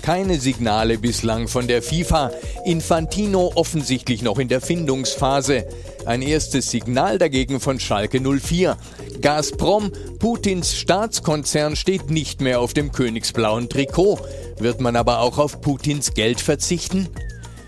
[0.07, 2.31] Keine Signale bislang von der FIFA.
[2.65, 5.67] Infantino offensichtlich noch in der Findungsphase.
[6.05, 8.77] Ein erstes Signal dagegen von Schalke 04.
[9.21, 14.21] Gazprom, Putins Staatskonzern, steht nicht mehr auf dem königsblauen Trikot.
[14.61, 17.09] Wird man aber auch auf Putins Geld verzichten?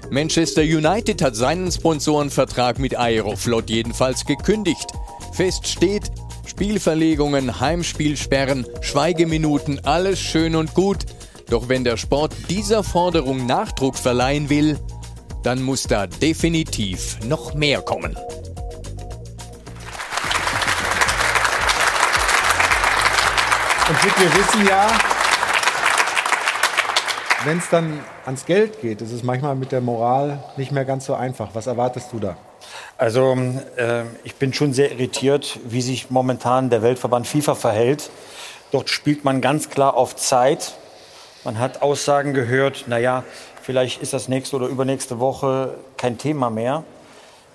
[0.09, 4.87] Manchester United hat seinen Sponsorenvertrag mit Aeroflot jedenfalls gekündigt.
[5.33, 6.13] Fest steht,
[6.47, 10.99] Spielverlegungen, Heimspielsperren, Schweigeminuten, alles schön und gut.
[11.51, 14.79] Doch wenn der Sport dieser Forderung Nachdruck verleihen will,
[15.43, 18.17] dann muss da definitiv noch mehr kommen.
[23.89, 24.89] Und Dick, wir wissen ja,
[27.45, 31.07] wenn es dann ans Geld geht, ist es manchmal mit der Moral nicht mehr ganz
[31.07, 31.51] so einfach.
[31.55, 32.37] Was erwartest du da?
[32.99, 33.39] Also
[33.77, 38.11] äh, ich bin schon sehr irritiert, wie sich momentan der Weltverband FIFA verhält.
[38.73, 40.75] Dort spielt man ganz klar auf Zeit.
[41.45, 43.23] Man hat Aussagen gehört, naja,
[43.63, 46.83] vielleicht ist das nächste oder übernächste Woche kein Thema mehr.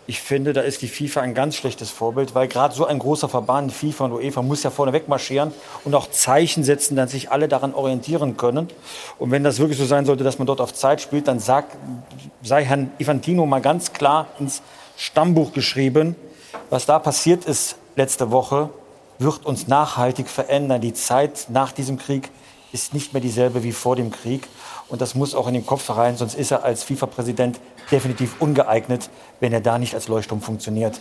[0.07, 3.27] Ich finde, da ist die FIFA ein ganz schlechtes Vorbild, weil gerade so ein großer
[3.27, 5.53] Verband, FIFA und UEFA, muss ja vorne wegmarschieren
[5.83, 8.69] und auch Zeichen setzen, dass sich alle daran orientieren können.
[9.19, 11.65] Und wenn das wirklich so sein sollte, dass man dort auf Zeit spielt, dann sag,
[12.41, 14.61] sei Herrn Infantino mal ganz klar ins
[14.97, 16.15] Stammbuch geschrieben,
[16.69, 18.69] was da passiert ist letzte Woche,
[19.19, 20.81] wird uns nachhaltig verändern.
[20.81, 22.29] Die Zeit nach diesem Krieg
[22.73, 24.47] ist nicht mehr dieselbe wie vor dem Krieg.
[24.89, 27.59] Und das muss auch in den Kopf rein, sonst ist er als FIFA-Präsident
[27.91, 29.09] definitiv ungeeignet,
[29.39, 30.99] wenn er da nicht als Leuchtturm funktioniert.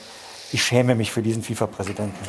[0.53, 2.28] Ich schäme mich für diesen FIFA-Präsidenten.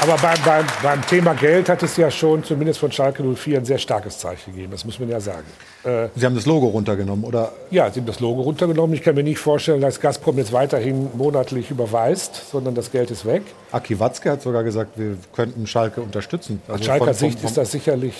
[0.00, 3.64] Aber beim, beim, beim Thema Geld hat es ja schon, zumindest von Schalke 04, ein
[3.64, 4.70] sehr starkes Zeichen gegeben.
[4.70, 5.42] Das muss man ja sagen.
[5.82, 7.50] Äh, Sie haben das Logo runtergenommen, oder?
[7.72, 8.94] ja, sie haben das Logo runtergenommen.
[8.94, 13.26] Ich kann mir nicht vorstellen, dass Gazprom jetzt weiterhin monatlich überweist, sondern das Geld ist
[13.26, 13.42] weg.
[13.72, 16.62] Aki Watzke hat sogar gesagt, wir könnten Schalke unterstützen.
[16.68, 18.14] Aus Also Schalker von- vom- Sicht ist das sicherlich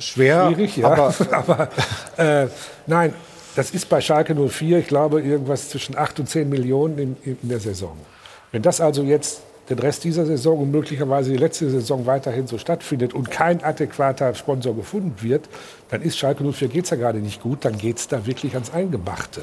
[0.00, 0.76] schwer, schwierig.
[0.78, 0.88] Ja.
[0.90, 1.68] aber- Aber,
[2.16, 2.48] äh,
[2.88, 3.14] nein,
[3.54, 7.48] das ist bei Schalke 04, ich glaube, irgendwas zwischen 8 und 10 Millionen in, in
[7.48, 7.96] der Saison.
[8.50, 12.58] Wenn das also jetzt den Rest dieser Saison und möglicherweise die letzte Saison weiterhin so
[12.58, 15.48] stattfindet und kein adäquater Sponsor gefunden wird,
[15.88, 18.54] dann ist Schalke 04 geht es ja gerade nicht gut, dann geht es da wirklich
[18.54, 19.42] ans Eingemachte.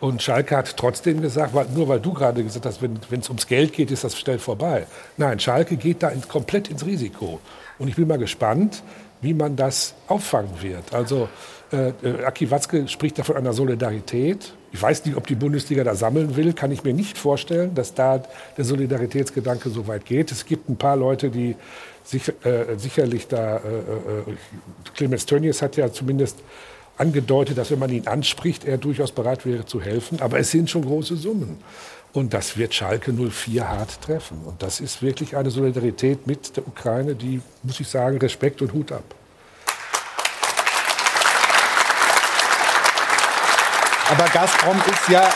[0.00, 3.72] Und Schalke hat trotzdem gesagt, nur weil du gerade gesagt hast, wenn es ums Geld
[3.72, 4.86] geht, ist das schnell vorbei.
[5.16, 7.40] Nein, Schalke geht da in, komplett ins Risiko.
[7.78, 8.82] Und ich bin mal gespannt,
[9.20, 10.92] wie man das auffangen wird.
[10.92, 11.28] Also
[11.74, 14.54] äh, äh, Aki Watzke spricht da von einer Solidarität.
[14.72, 16.52] Ich weiß nicht, ob die Bundesliga da sammeln will.
[16.52, 18.22] Kann ich mir nicht vorstellen, dass da
[18.56, 20.32] der Solidaritätsgedanke so weit geht.
[20.32, 21.56] Es gibt ein paar Leute, die
[22.04, 23.56] sich, äh, sicherlich da.
[23.56, 23.62] Äh, äh,
[24.94, 26.38] Clemens Tönnies hat ja zumindest
[26.96, 30.20] angedeutet, dass wenn man ihn anspricht, er durchaus bereit wäre zu helfen.
[30.20, 31.58] Aber es sind schon große Summen.
[32.12, 34.42] Und das wird Schalke 04 hart treffen.
[34.44, 38.72] Und das ist wirklich eine Solidarität mit der Ukraine, die, muss ich sagen, Respekt und
[38.72, 39.02] Hut ab.
[44.10, 45.30] Aber Gazprom ist ja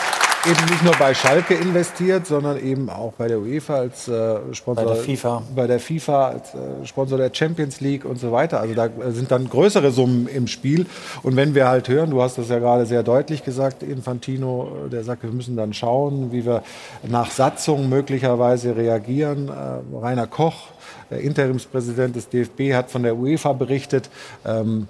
[0.45, 4.85] eben nicht nur bei Schalke investiert, sondern eben auch bei der UEFA als äh, Sponsor.
[4.85, 5.43] Bei der FIFA.
[5.55, 8.59] Bei der FIFA als äh, Sponsor der Champions League und so weiter.
[8.59, 10.85] Also da sind dann größere Summen im Spiel.
[11.23, 15.03] Und wenn wir halt hören, du hast das ja gerade sehr deutlich gesagt, Infantino, der
[15.03, 16.63] sagt, wir müssen dann schauen, wie wir
[17.07, 19.49] nach Satzung möglicherweise reagieren.
[19.49, 20.67] Äh, Rainer Koch,
[21.09, 24.09] der Interimspräsident des DFB, hat von der UEFA berichtet.
[24.45, 24.87] Ähm,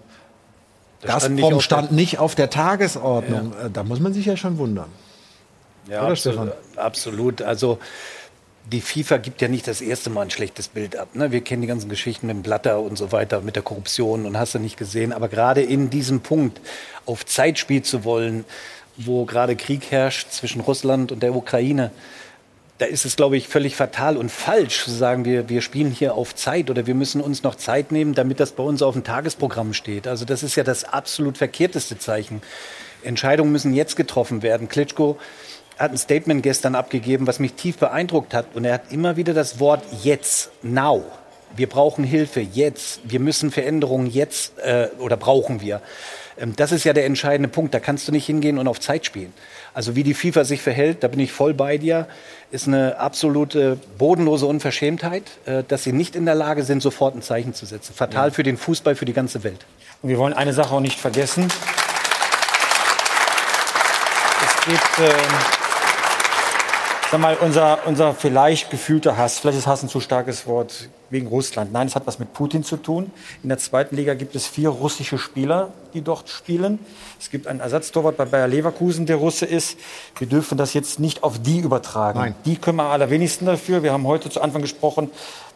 [1.02, 3.54] Gazprom stand, stand nicht auf der Tagesordnung.
[3.58, 3.68] Ja.
[3.68, 4.90] Äh, da muss man sich ja schon wundern.
[5.88, 7.42] Ja, Oder, absolut, absolut.
[7.42, 7.80] Also
[8.72, 11.16] die FIFA gibt ja nicht das erste Mal ein schlechtes Bild ab.
[11.16, 11.32] Ne?
[11.32, 14.38] Wir kennen die ganzen Geschichten mit dem Blatter und so weiter, mit der Korruption und
[14.38, 15.12] hast du nicht gesehen.
[15.12, 16.62] Aber gerade in diesem Punkt
[17.06, 18.46] auf Zeit spielen zu wollen,
[18.98, 21.92] wo gerade Krieg herrscht zwischen Russland und der Ukraine,
[22.80, 26.15] da ist es, glaube ich, völlig fatal und falsch zu sagen, wir, wir spielen hier
[26.15, 29.03] auf Zeit oder wir müssen uns noch Zeit nehmen, damit das bei uns auf dem
[29.03, 30.07] Tagesprogramm steht.
[30.07, 32.41] Also das ist ja das absolut verkehrteste Zeichen.
[33.03, 34.69] Entscheidungen müssen jetzt getroffen werden.
[34.69, 35.18] Klitschko
[35.77, 38.56] hat ein Statement gestern abgegeben, was mich tief beeindruckt hat.
[38.56, 41.03] Und er hat immer wieder das Wort jetzt, now.
[41.56, 43.01] Wir brauchen Hilfe jetzt.
[43.03, 45.81] Wir müssen Veränderungen jetzt äh, oder brauchen wir.
[46.38, 47.73] Ähm, das ist ja der entscheidende Punkt.
[47.73, 49.34] Da kannst du nicht hingehen und auf Zeit spielen.
[49.74, 52.08] Also wie die FIFA sich verhält, da bin ich voll bei dir,
[52.52, 57.22] ist eine absolute bodenlose Unverschämtheit, äh, dass sie nicht in der Lage sind, sofort ein
[57.22, 57.94] Zeichen zu setzen.
[57.94, 59.66] Fatal für den Fußball, für die ganze Welt.
[60.02, 61.48] Und wir wollen eine Sache auch nicht vergessen.
[64.41, 65.14] Es gibt, äh,
[67.12, 71.27] sag mal, unser, unser vielleicht gefühlter Hass, vielleicht ist Hass ein zu starkes Wort, wegen
[71.27, 71.72] Russland.
[71.72, 73.11] Nein, es hat was mit Putin zu tun.
[73.44, 76.80] In der zweiten Liga gibt es vier russische Spieler, die dort spielen.
[77.19, 79.77] Es gibt einen Ersatztorwart bei Bayer Leverkusen, der Russe ist.
[80.18, 82.19] Wir dürfen das jetzt nicht auf die übertragen.
[82.19, 82.36] Nein.
[82.45, 83.84] Die können wir am allerwenigsten dafür.
[83.84, 85.10] Wir haben heute zu Anfang gesprochen,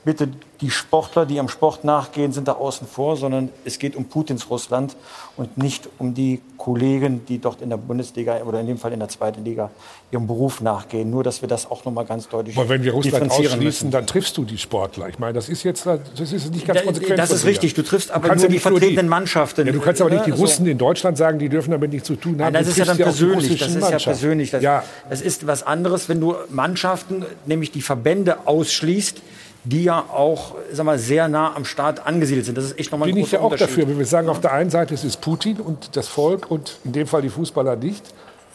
[0.05, 0.30] bitte
[0.61, 4.49] die Sportler, die am Sport nachgehen, sind da außen vor, sondern es geht um Putins
[4.49, 4.95] Russland
[5.35, 8.99] und nicht um die Kollegen, die dort in der Bundesliga oder in dem Fall in
[8.99, 9.71] der zweiten Liga
[10.11, 11.09] ihrem Beruf nachgehen.
[11.09, 13.91] Nur, dass wir das auch noch mal ganz deutlich Aber wenn wir Russland ausschließen, müssen.
[13.91, 15.09] dann triffst du die Sportler.
[15.09, 15.99] Ich meine, das ist jetzt das
[16.31, 17.19] ist nicht ganz konsequent.
[17.19, 17.73] Das ist richtig.
[17.73, 19.67] Du triffst aber nur die vertretenen Mannschaften.
[19.67, 22.15] Ja, du kannst aber nicht die Russen in Deutschland sagen, die dürfen damit nichts zu
[22.15, 22.53] tun haben.
[22.53, 23.59] Nein, das ist ja dann persönlich.
[23.59, 24.51] Das ist ja persönlich.
[24.51, 24.84] Das, ja.
[25.09, 29.21] das ist was anderes, wenn du Mannschaften, nämlich die Verbände ausschließt,
[29.64, 32.57] die ja auch sag mal, sehr nah am Staat angesiedelt sind.
[32.57, 33.88] Das ist echt nochmal ein Bin ich ja auch dafür.
[33.88, 36.91] Wenn wir sagen, auf der einen Seite es ist Putin und das Volk und in
[36.91, 38.06] dem Fall die Fußballer nicht.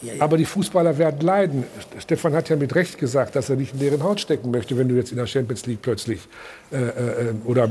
[0.01, 0.23] Ja, ja.
[0.23, 1.63] Aber die Fußballer werden leiden.
[1.97, 4.87] Stefan hat ja mit Recht gesagt, dass er nicht in deren Haut stecken möchte, wenn
[4.87, 6.21] du jetzt in der Champions League plötzlich
[6.71, 7.67] äh, äh, oder äh,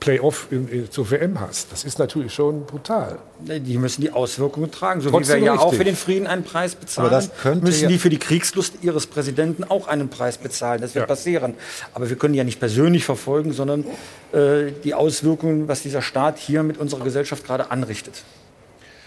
[0.00, 0.48] Playoff
[0.90, 1.72] zur WM hast.
[1.72, 3.18] Das ist natürlich schon brutal.
[3.40, 5.68] Die müssen die Auswirkungen tragen, so Trotzdem wie wir ja richtig.
[5.68, 9.88] auch für den Frieden einen Preis bezahlen, müssen die für die Kriegslust ihres Präsidenten auch
[9.88, 10.80] einen Preis bezahlen.
[10.80, 11.06] Das wird ja.
[11.06, 11.54] passieren.
[11.94, 13.84] Aber wir können die ja nicht persönlich verfolgen, sondern
[14.32, 18.22] äh, die Auswirkungen, was dieser Staat hier mit unserer Gesellschaft gerade anrichtet.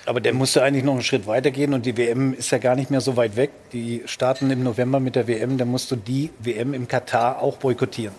[0.06, 2.92] Aber der musste eigentlich noch einen Schritt weitergehen und die WM ist ja gar nicht
[2.92, 3.50] mehr so weit weg.
[3.74, 7.58] Die starten im November mit der WM, dann musst du die WM im Katar auch
[7.58, 8.14] boykottieren.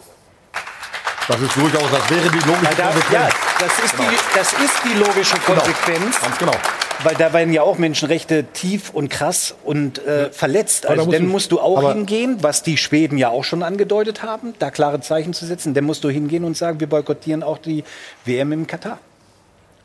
[1.29, 3.13] Das ist durchaus, das wäre die logische da, Konsequenz.
[3.13, 3.29] Ja,
[3.59, 4.11] das ist, genau.
[4.11, 5.61] die, das ist die logische genau.
[5.61, 6.17] Konsequenz.
[6.17, 6.23] Genau.
[6.23, 6.53] Ganz genau.
[7.03, 10.87] Weil da werden ja auch Menschenrechte tief und krass und äh, verletzt.
[10.87, 14.71] Also dann musst du auch hingehen, was die Schweden ja auch schon angedeutet haben, da
[14.71, 15.75] klare Zeichen zu setzen.
[15.75, 17.83] Dann musst du hingehen und sagen, wir boykottieren auch die
[18.25, 18.99] WM im Katar.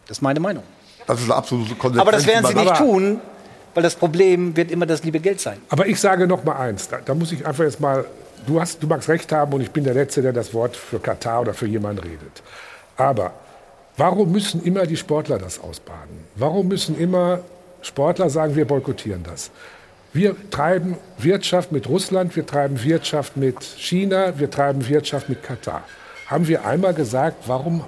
[0.08, 0.64] Das ist meine Meinung.
[1.08, 2.02] Das ist eine absolute Konsequenz.
[2.02, 3.20] Aber das werden sie nicht tun,
[3.74, 5.58] weil das Problem wird immer das liebe Geld sein.
[5.70, 8.06] Aber ich sage noch mal eins, da, da muss ich einfach jetzt mal
[8.46, 11.00] du, hast, du magst recht haben und ich bin der Letzte, der das Wort für
[11.00, 12.44] Katar oder für jemanden redet.
[12.98, 13.34] Aber
[13.98, 16.26] warum müssen immer die Sportler das ausbaden?
[16.36, 17.40] Warum müssen immer
[17.82, 19.52] Sportler sagen, wir boykottieren das?
[20.14, 25.84] Wir treiben Wirtschaft mit Russland, wir treiben Wirtschaft mit China, wir treiben Wirtschaft mit Katar.
[26.28, 27.86] Haben wir einmal gesagt, warum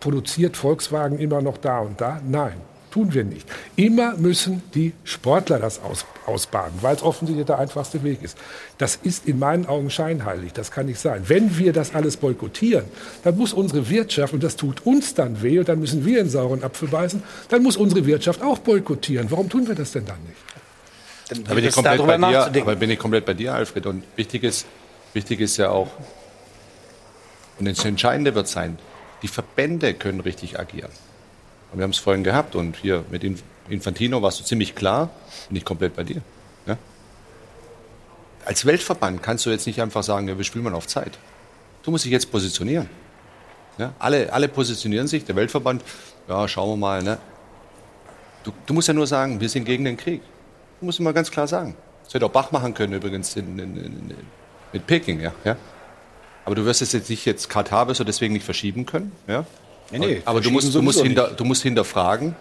[0.00, 2.20] produziert Volkswagen immer noch da und da?
[2.26, 2.54] Nein
[2.96, 3.46] tun wir nicht.
[3.76, 8.38] Immer müssen die Sportler das aus, ausbaden, weil es offensichtlich der einfachste Weg ist.
[8.78, 11.24] Das ist in meinen Augen scheinheilig, das kann nicht sein.
[11.26, 12.86] Wenn wir das alles boykottieren,
[13.22, 16.30] dann muss unsere Wirtschaft, und das tut uns dann weh, und dann müssen wir in
[16.30, 19.30] sauren Apfel beißen, dann muss unsere Wirtschaft auch boykottieren.
[19.30, 20.38] Warum tun wir das denn dann nicht?
[21.28, 23.84] dann da bin ich komplett bei dir, aber bin ich komplett bei dir, Alfred.
[23.84, 24.64] Und wichtig ist,
[25.12, 25.88] wichtig ist ja auch,
[27.58, 28.78] und das Entscheidende wird sein,
[29.22, 30.90] die Verbände können richtig agieren.
[31.72, 33.22] Wir haben es vorhin gehabt und hier mit
[33.68, 35.10] Infantino warst du ziemlich klar,
[35.48, 36.22] bin ich komplett bei dir.
[36.66, 36.78] Ja?
[38.44, 41.18] Als Weltverband kannst du jetzt nicht einfach sagen, ja, wir spielen mal auf Zeit.
[41.82, 42.88] Du musst dich jetzt positionieren.
[43.78, 43.92] Ja?
[43.98, 45.82] Alle, alle positionieren sich, der Weltverband,
[46.28, 47.02] ja, schauen wir mal.
[47.02, 47.18] Ne?
[48.44, 50.22] Du, du musst ja nur sagen, wir sind gegen den Krieg.
[50.80, 51.76] Du musst mal ganz klar sagen.
[52.04, 54.14] Das hätte auch Bach machen können übrigens in, in, in,
[54.72, 55.32] mit Peking, ja.
[55.44, 55.56] ja.
[56.44, 59.44] Aber du wirst es jetzt nicht jetzt Katar wirst du deswegen nicht verschieben können, ja.
[59.90, 62.34] Nee, nee, aber du musst, du, musst hinter, du musst hinterfragen,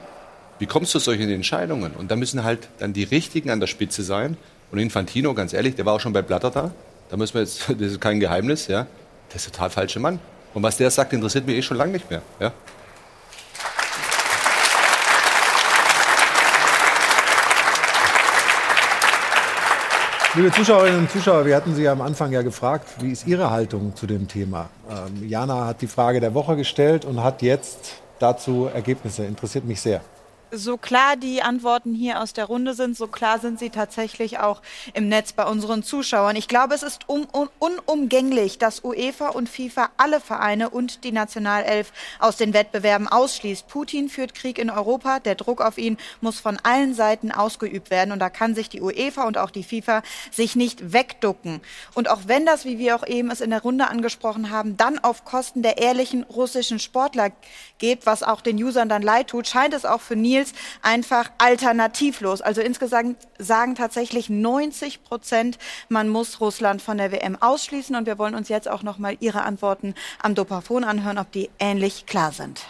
[0.59, 1.91] wie kommst du zu solchen Entscheidungen?
[1.93, 4.37] Und da müssen halt dann die Richtigen an der Spitze sein.
[4.71, 6.71] Und Infantino, ganz ehrlich, der war auch schon bei Blatter da.
[7.09, 8.87] Da müssen wir jetzt, das ist kein Geheimnis, ja.
[9.29, 10.19] Der ist total falsche Mann.
[10.53, 12.51] Und was der sagt, interessiert mich eh schon lange nicht mehr, ja.
[20.35, 23.95] Liebe Zuschauerinnen und Zuschauer, wir hatten Sie am Anfang ja gefragt, wie ist Ihre Haltung
[23.95, 24.67] zu dem Thema?
[24.89, 29.23] Ähm, Jana hat die Frage der Woche gestellt und hat jetzt dazu Ergebnisse.
[29.23, 30.01] Interessiert mich sehr
[30.57, 34.61] so klar die Antworten hier aus der Runde sind, so klar sind sie tatsächlich auch
[34.93, 36.35] im Netz bei unseren Zuschauern.
[36.35, 41.11] Ich glaube, es ist un un unumgänglich, dass UEFA und FIFA alle Vereine und die
[41.11, 43.67] Nationalelf aus den Wettbewerben ausschließt.
[43.67, 45.19] Putin führt Krieg in Europa.
[45.19, 48.11] Der Druck auf ihn muss von allen Seiten ausgeübt werden.
[48.11, 50.01] Und da kann sich die UEFA und auch die FIFA
[50.31, 51.61] sich nicht wegducken.
[51.93, 54.99] Und auch wenn das, wie wir auch eben es in der Runde angesprochen haben, dann
[54.99, 57.31] auf Kosten der ehrlichen russischen Sportler
[57.77, 60.44] geht, was auch den Usern dann leid tut, scheint es auch für Nils
[60.81, 62.41] einfach alternativlos.
[62.41, 65.57] Also insgesamt sagen tatsächlich 90 Prozent,
[65.89, 67.95] man muss Russland von der WM ausschließen.
[67.95, 71.49] Und wir wollen uns jetzt auch noch mal Ihre Antworten am Dopafon anhören, ob die
[71.59, 72.65] ähnlich klar sind.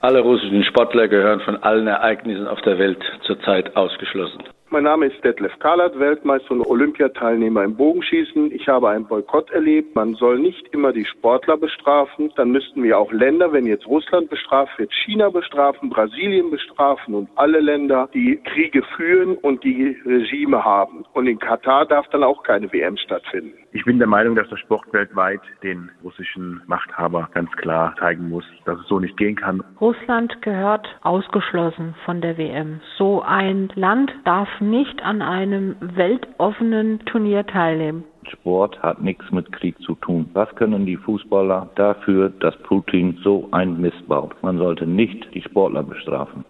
[0.00, 4.44] Alle russischen Sportler gehören von allen Ereignissen auf der Welt zurzeit ausgeschlossen.
[4.70, 8.52] Mein Name ist Detlef Kalat, Weltmeister und Olympiateilnehmer im Bogenschießen.
[8.52, 9.96] Ich habe einen Boykott erlebt.
[9.96, 12.30] Man soll nicht immer die Sportler bestrafen.
[12.36, 17.30] Dann müssten wir auch Länder, wenn jetzt Russland bestraft wird, China bestrafen, Brasilien bestrafen und
[17.36, 21.06] alle Länder, die Kriege führen und die Regime haben.
[21.14, 23.54] Und in Katar darf dann auch keine WM stattfinden.
[23.72, 28.44] Ich bin der Meinung, dass der Sport weltweit den russischen Machthaber ganz klar zeigen muss,
[28.64, 29.62] dass es so nicht gehen kann.
[29.78, 32.80] Russland gehört ausgeschlossen von der WM.
[32.96, 38.04] So ein Land darf nicht an einem weltoffenen Turnier teilnehmen.
[38.30, 40.30] Sport hat nichts mit Krieg zu tun.
[40.32, 44.34] Was können die Fußballer dafür, dass Putin so ein Mist baut?
[44.42, 46.42] Man sollte nicht die Sportler bestrafen.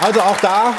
[0.00, 0.74] Also auch da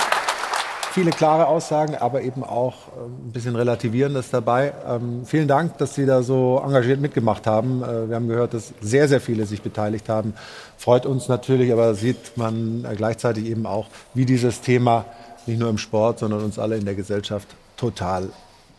[0.98, 4.74] viele klare Aussagen, aber eben auch ähm, ein bisschen Relativierendes dabei.
[4.90, 7.84] Ähm, vielen Dank, dass Sie da so engagiert mitgemacht haben.
[7.84, 10.34] Äh, wir haben gehört, dass sehr, sehr viele sich beteiligt haben.
[10.76, 15.06] Freut uns natürlich, aber sieht man äh, gleichzeitig eben auch, wie dieses Thema
[15.46, 18.30] nicht nur im Sport, sondern uns alle in der Gesellschaft total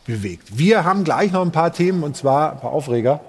[0.05, 0.59] bewegt.
[0.59, 3.21] Wir haben gleich noch ein paar Themen und zwar ein paar Aufreger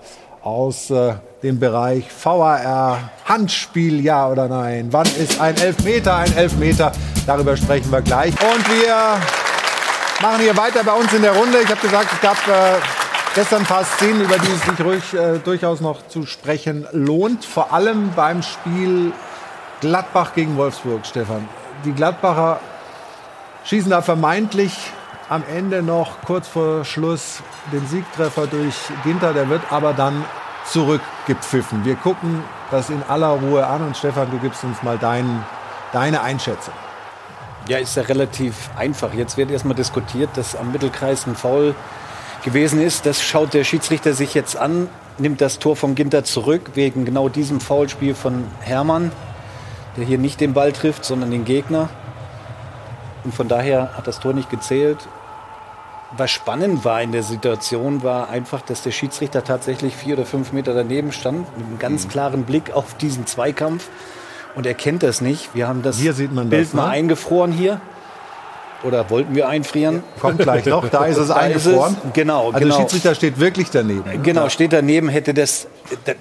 [0.44, 1.14] aus äh,
[1.44, 4.88] dem Bereich VAR, Handspiel, ja oder nein?
[4.92, 6.92] Wann ist ein Elfmeter ein Elfmeter?
[7.26, 8.34] Darüber sprechen wir gleich.
[8.34, 9.20] Und wir
[10.22, 11.60] machen hier weiter bei uns in der Runde.
[11.62, 12.80] Ich habe gesagt, es gab äh,
[13.36, 17.46] gestern ein paar Szenen, über die es sich ruhig, äh, durchaus noch zu sprechen lohnt.
[17.46, 19.14] Vor allem beim Spiel
[19.82, 21.48] Gladbach gegen Wolfsburg, Stefan.
[21.86, 22.60] Die Gladbacher
[23.64, 24.74] schießen da vermeintlich
[25.30, 27.42] am Ende noch kurz vor Schluss
[27.72, 29.32] den Siegtreffer durch Ginter.
[29.34, 30.26] Der wird aber dann
[30.66, 31.86] zurückgepfiffen.
[31.86, 35.46] Wir gucken das in aller Ruhe an und Stefan, du gibst uns mal dein,
[35.94, 36.74] deine Einschätzung.
[37.68, 39.14] Ja, ist ja relativ einfach.
[39.14, 41.76] Jetzt wird erstmal diskutiert, dass am Mittelkreis ein Foul
[42.44, 43.06] gewesen ist.
[43.06, 44.90] Das schaut der Schiedsrichter sich jetzt an,
[45.20, 49.12] nimmt das Tor von Ginter zurück, wegen genau diesem Foulspiel von Hermann,
[49.96, 51.90] der hier nicht den Ball trifft, sondern den Gegner.
[53.24, 55.08] Und von daher hat das Tor nicht gezählt
[56.18, 60.52] was spannend war in der Situation, war einfach, dass der Schiedsrichter tatsächlich vier oder fünf
[60.52, 62.10] Meter daneben stand, mit einem ganz mhm.
[62.10, 63.90] klaren Blick auf diesen Zweikampf.
[64.56, 65.54] Und er kennt das nicht.
[65.54, 66.82] Wir haben das Bild das, ne?
[66.82, 67.80] mal eingefroren hier.
[68.82, 69.96] Oder wollten wir einfrieren?
[69.96, 71.94] Ja, kommt gleich noch, da ist es da eingefroren.
[71.94, 72.76] Ist es, genau, also genau.
[72.76, 74.24] der Schiedsrichter steht wirklich daneben.
[74.24, 75.68] Genau, steht daneben, hätte das,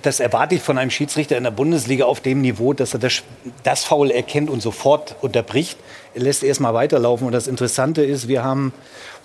[0.03, 3.23] das erwarte ich von einem Schiedsrichter in der Bundesliga auf dem Niveau, dass er das,
[3.63, 5.79] das Foul erkennt und sofort unterbricht.
[6.15, 7.27] Er lässt erst mal weiterlaufen.
[7.27, 8.73] Und das Interessante ist, wir haben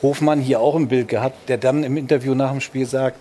[0.02, 3.18] Hofmann hier auch im Bild gehabt, der dann im Interview nach dem Spiel sagt,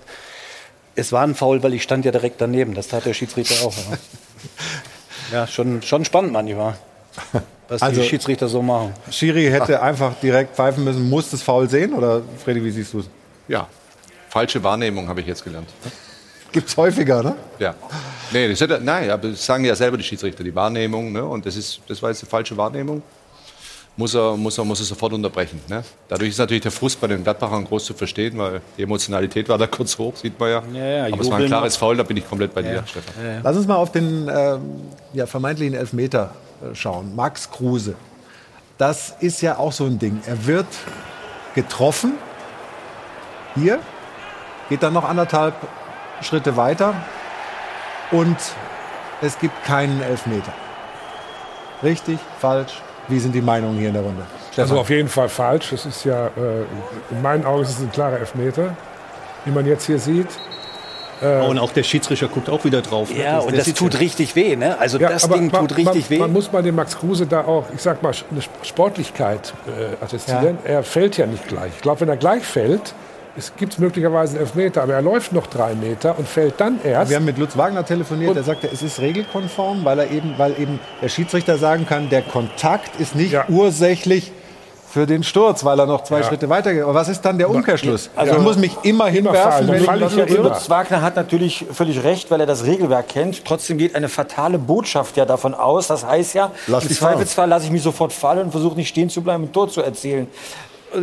[0.95, 2.75] es war ein Foul, weil ich stand ja direkt daneben.
[2.75, 3.75] Das tat der Schiedsrichter auch.
[3.77, 3.97] Ja,
[5.33, 6.75] ja schon, schon spannend manchmal,
[7.69, 8.93] was also, die Schiedsrichter so machen.
[9.11, 9.87] Schiri hätte Ach.
[9.87, 11.95] einfach direkt pfeifen müssen, muss das Foul sehen?
[11.95, 13.09] Oder Freddy, wie siehst du es?
[13.49, 13.69] Ja,
[14.29, 15.69] falsche Wahrnehmung habe ich jetzt gelernt.
[16.53, 17.35] Gibt es häufiger, ne?
[17.59, 17.75] Ja.
[18.31, 21.11] Nee, das, hat, nein, aber das sagen ja selber die Schiedsrichter, die Wahrnehmung.
[21.11, 21.25] Ne?
[21.25, 23.03] Und das, ist, das war jetzt eine falsche Wahrnehmung.
[23.97, 25.61] Muss er, muss er, muss er sofort unterbrechen.
[25.69, 25.85] Ne?
[26.09, 29.59] Dadurch ist natürlich der Frust bei den Gladbachern groß zu verstehen, weil die Emotionalität war
[29.59, 30.63] da kurz hoch, sieht man ja.
[30.73, 31.77] Ja, ja, aber es war ein klares.
[31.77, 33.41] Foul, da bin ich komplett bei dir, Stefan.
[33.43, 34.61] Lass uns mal auf den ähm,
[35.13, 37.15] ja, vermeintlichen Elfmeter äh, schauen.
[37.15, 37.95] Max Kruse.
[38.79, 40.23] Das ist ja auch so ein Ding.
[40.27, 40.67] Er wird
[41.55, 42.15] getroffen.
[43.55, 43.79] Hier.
[44.69, 45.55] Geht dann noch anderthalb
[46.23, 46.95] Schritte weiter.
[48.11, 48.39] Und
[49.21, 50.53] es gibt keinen Elfmeter.
[51.83, 52.19] Richtig?
[52.39, 52.81] Falsch?
[53.09, 54.23] Wie sind die Meinungen hier in der Runde?
[54.57, 55.71] Also auf jeden Fall falsch.
[55.71, 56.31] Das ist ja, äh,
[57.11, 58.77] in meinen Augen ist es ein klarer Elfmeter,
[59.45, 60.29] wie man jetzt hier sieht.
[61.21, 63.11] Äh, Und auch der Schiedsrichter guckt auch wieder drauf.
[63.11, 63.23] ne?
[63.23, 64.77] Ja, und der das sieht tut ja- richtig weh, ne?
[64.79, 66.19] Also das aber Ding man, tut richtig man, weh.
[66.19, 70.59] Man muss bei dem Max Kruse da auch, ich sag mal, eine Sportlichkeit äh, attestieren.
[70.65, 71.73] Er fällt ja nicht gleich.
[71.77, 72.95] Ich glaube, wenn er gleich fällt,
[73.37, 77.11] es gibt möglicherweise einen Elfmeter, aber er läuft noch drei Meter und fällt dann erst.
[77.11, 78.37] Wir haben mit Lutz Wagner telefoniert.
[78.37, 82.23] Er sagte, es ist regelkonform, weil er eben, weil eben der Schiedsrichter sagen kann, der
[82.23, 84.33] Kontakt ist nicht ursächlich
[84.91, 86.25] für den Sturz, weil er noch zwei Ja.
[86.25, 86.83] Schritte weiter geht.
[86.83, 88.11] Aber was ist dann der Umkehrschluss?
[88.15, 90.43] Also- ich muss mich immer hinwerfen, wenn ich was berühre.
[90.43, 93.43] Lutz Wagner hat natürlich völlig recht, weil er das Regelwerk kennt.
[93.47, 95.87] Trotzdem geht eine fatale Botschaft ja davon aus.
[95.87, 96.91] Das heißt ja, Lass im.
[96.95, 99.81] Zweifelsfall lasse ich mich sofort fallen und versuche nicht stehen zu bleiben und Tor zu
[99.81, 100.27] erzählen.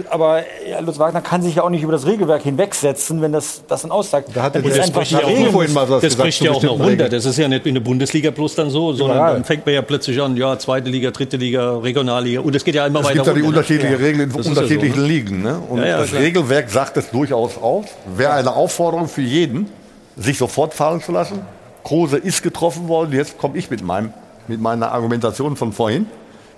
[0.09, 3.63] Aber ja, Lutz Wagner kann sich ja auch nicht über das Regelwerk hinwegsetzen, wenn das,
[3.67, 4.29] das dann aussagt.
[4.33, 7.09] Da hat Und das spricht ja auch, das spricht ja auch noch runter.
[7.09, 9.33] Das ist ja nicht in der Bundesliga bloß dann so, sondern Überall.
[9.33, 12.41] dann fängt man ja plötzlich an, ja, zweite Liga, dritte Liga, Regionalliga.
[12.41, 14.45] Und es geht ja immer Es weiter gibt ja die unterschiedlichen Regeln in Das ist
[14.45, 15.07] ja unterschiedlichen so, ne?
[15.07, 15.41] Ligen.
[15.41, 15.59] Ne?
[15.69, 16.21] Und Ja, ja, das klar.
[16.21, 17.85] Regelwerk sagt es durchaus aus.
[18.15, 19.67] Wäre eine Aufforderung für jeden,
[20.15, 21.41] sich sofort fallen zu lassen.
[21.83, 23.13] Kruse ist getroffen worden.
[23.13, 24.13] Jetzt komme ich mit, meinem,
[24.47, 26.07] mit meiner Argumentation von vorhin.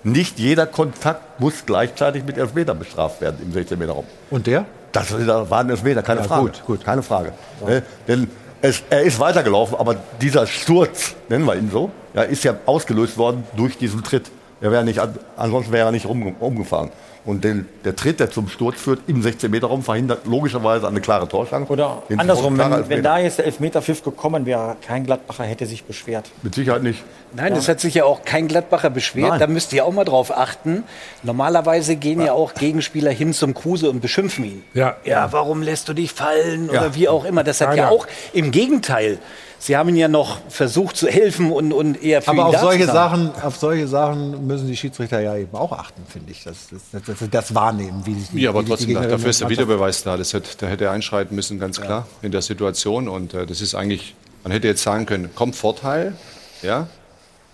[0.04, 4.04] Nicht jeder Kontakt muss gleichzeitig mit Elfmeter bestraft werden im 16-Meter-Raum.
[4.30, 4.64] Und der?
[4.92, 6.42] Das war ein Elfmeter, keine Ja, Frage.
[6.42, 6.84] gut, gut.
[6.84, 7.32] Keine Frage.
[7.66, 7.82] Ne?
[8.08, 8.28] Denn
[8.60, 13.16] es, er ist weitergelaufen, aber dieser Sturz, nennen wir ihn so, ja, ist ja ausgelöst
[13.16, 14.30] worden durch diesen Tritt.
[14.60, 16.90] Er wäre nicht, an- ansonsten wäre er nicht umgefahren.
[17.24, 21.70] Und den, der Tritt, der zum Sturz führt, im 16-Meter-Raum, verhindert logischerweise eine klare Torschance.
[21.70, 25.84] Oder Den andersrum, wenn, wenn da jetzt der Elfmeterpfiff gekommen wäre, kein Gladbacher hätte sich
[25.84, 26.30] beschwert.
[26.42, 27.04] Mit Sicherheit nicht.
[27.34, 29.30] Nein, das hat sich ja auch kein Gladbacher beschwert.
[29.30, 29.40] Nein.
[29.40, 30.82] Da müsst ihr auch mal drauf achten.
[31.22, 34.64] Normalerweise gehen ja auch Gegenspieler hin zum Kruse und beschimpfen ihn.
[34.74, 36.80] Ja, ja warum lässt du dich fallen Ja.
[36.80, 37.44] oder wie auch immer.
[37.44, 37.88] Das hat ja ja.
[37.88, 39.18] auch im Gegenteil.
[39.62, 42.60] Sie haben ihn ja noch versucht zu helfen und, und eher für Aber ihn auf
[42.60, 42.86] solche.
[42.86, 46.42] Sachen, auf solche Sachen müssen die Schiedsrichter ja eben auch achten, finde ich.
[46.42, 50.02] Das, das, das, das, das Wahrnehmen, wie die, Ja, aber trotzdem, dafür ist der Videobeweis
[50.02, 50.16] da.
[50.16, 53.06] Das hätte, da hätte er einschreiten müssen, ganz klar, in der Situation.
[53.06, 56.14] Und äh, das ist eigentlich, man hätte jetzt sagen können, kommt Vorteil,
[56.62, 56.88] ja,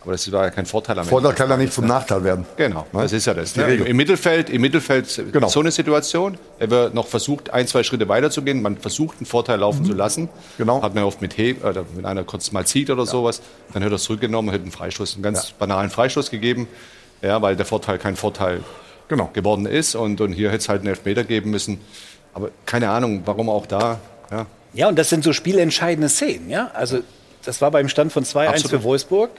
[0.09, 1.37] aber das war ja kein Vorteil am Vorteil Ende.
[1.39, 2.47] kann ja nicht zum Nachteil werden.
[2.57, 3.53] Genau, das ist ja das.
[3.53, 3.67] Die Ne?
[3.67, 3.87] Regel.
[3.87, 5.49] Im Mittelfeld, im Mittelfeld Genau.
[5.49, 6.39] so eine Situation.
[6.59, 8.63] Er wird noch versucht, ein, zwei Schritte weiterzugehen.
[8.63, 10.31] Man versucht, einen Vorteil laufen zu lassen.
[10.57, 10.81] Genau.
[10.83, 13.43] Hat man oft mit Heb oder wenn einer kurz mal zieht oder sowas,
[13.75, 16.69] dann hätte er es zurückgenommen, hätte einen Freistoß, einen ganz banalen Freistoß gegeben.
[17.21, 18.63] Ja, weil der Vorteil kein Vorteil
[19.09, 19.29] Genau.
[19.35, 19.95] geworden ist.
[19.95, 21.81] Und, und hier hätte es halt einen Elfmeter geben müssen.
[22.33, 24.01] Aber keine Ahnung, warum auch da.
[24.31, 24.47] Ja.
[24.73, 26.49] Ja, und das sind so spielentscheidende Szenen.
[26.51, 26.71] Ja?
[26.75, 27.01] Also,
[27.45, 28.71] das war beim Stand von 2-1 Absolut.
[28.71, 29.31] für Wolfsburg.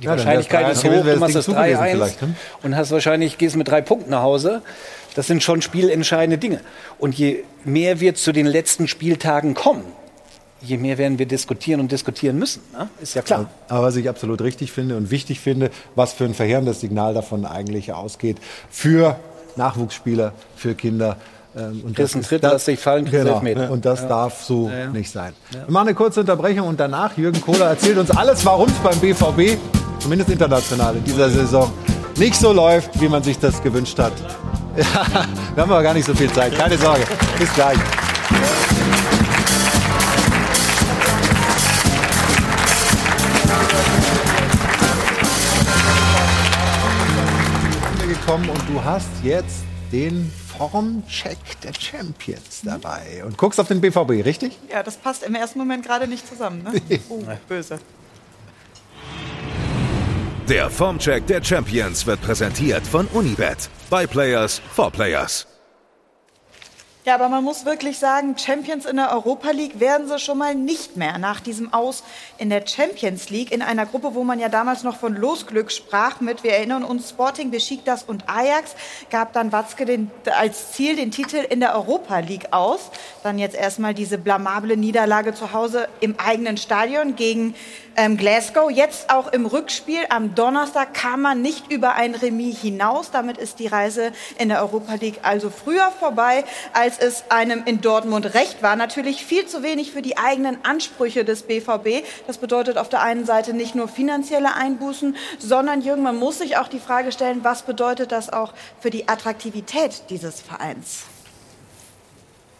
[0.00, 2.34] Die Ja, Wahrscheinlichkeit ist 3-1 hoch, du machst das Ding zu gewesen 3-1 vielleicht, ne?
[2.62, 4.62] und hast wahrscheinlich, gehst mit drei Punkten nach Hause.
[5.14, 6.60] Das sind schon spielentscheidende Dinge.
[6.98, 9.84] Und je mehr wir zu den letzten Spieltagen kommen,
[10.60, 12.62] je mehr werden wir diskutieren und diskutieren müssen.
[12.72, 12.88] Ne?
[13.00, 13.48] Ist ja klar.
[13.68, 17.46] Aber was ich absolut richtig finde und wichtig finde, was für ein verheerendes Signal davon
[17.46, 18.36] eigentlich ausgeht
[18.70, 19.18] für
[19.56, 21.16] Nachwuchsspieler, für Kinder.
[21.56, 23.70] Ähm, Und einen ist- Tritt, lass dich fallen, genau, Elfmeter.
[23.70, 24.08] Und das Ja.
[24.08, 24.86] darf so Ja, ja.
[24.90, 25.32] nicht sein.
[25.50, 28.98] Wir machen eine kurze Unterbrechung und danach Jürgen Kohler erzählt uns alles, warum es beim
[28.98, 29.58] BVB,
[29.98, 31.72] zumindest international in dieser Saison,
[32.16, 34.12] nicht so läuft, wie man sich das gewünscht hat.
[34.76, 36.54] Wir haben aber gar nicht so viel Zeit.
[36.56, 37.02] Keine Sorge.
[37.38, 37.78] Bis gleich.
[48.28, 49.60] Und du hast jetzt
[49.92, 54.58] den Formcheck der Champions dabei und guckst auf den BVB, richtig?
[54.70, 56.62] Ja, das passt im ersten Moment gerade nicht zusammen.
[56.62, 57.00] Ne?
[57.08, 57.78] Uh, böse.
[60.48, 63.68] Der Formcheck der Champions wird präsentiert von Unibet.
[63.90, 65.46] By Players for Players.
[67.06, 70.56] Ja, aber man muss wirklich sagen, Champions in der Europa League werden sie schon mal
[70.56, 72.02] nicht mehr nach diesem Aus
[72.36, 76.20] in der Champions League in einer Gruppe, wo man ja damals noch von Losglück sprach
[76.20, 78.74] mit, wir erinnern uns, Sporting, Besiktas und Ajax,
[79.08, 82.90] gab dann Watzke den, als Ziel den Titel in der Europa League aus.
[83.22, 87.54] Dann jetzt erstmal diese blamable Niederlage zu Hause im eigenen Stadion gegen
[87.96, 88.70] ähm, Glasgow.
[88.70, 93.10] Jetzt auch im Rückspiel am Donnerstag kam man nicht über ein Remis hinaus.
[93.10, 97.64] Damit ist die Reise in der Europa League also früher vorbei als als es einem
[97.64, 98.76] in Dortmund recht war.
[98.76, 102.04] Natürlich viel zu wenig für die eigenen Ansprüche des BVB.
[102.26, 106.58] Das bedeutet auf der einen Seite nicht nur finanzielle Einbußen, sondern Jürgen, man muss sich
[106.58, 111.04] auch die Frage stellen, was bedeutet das auch für die Attraktivität dieses Vereins?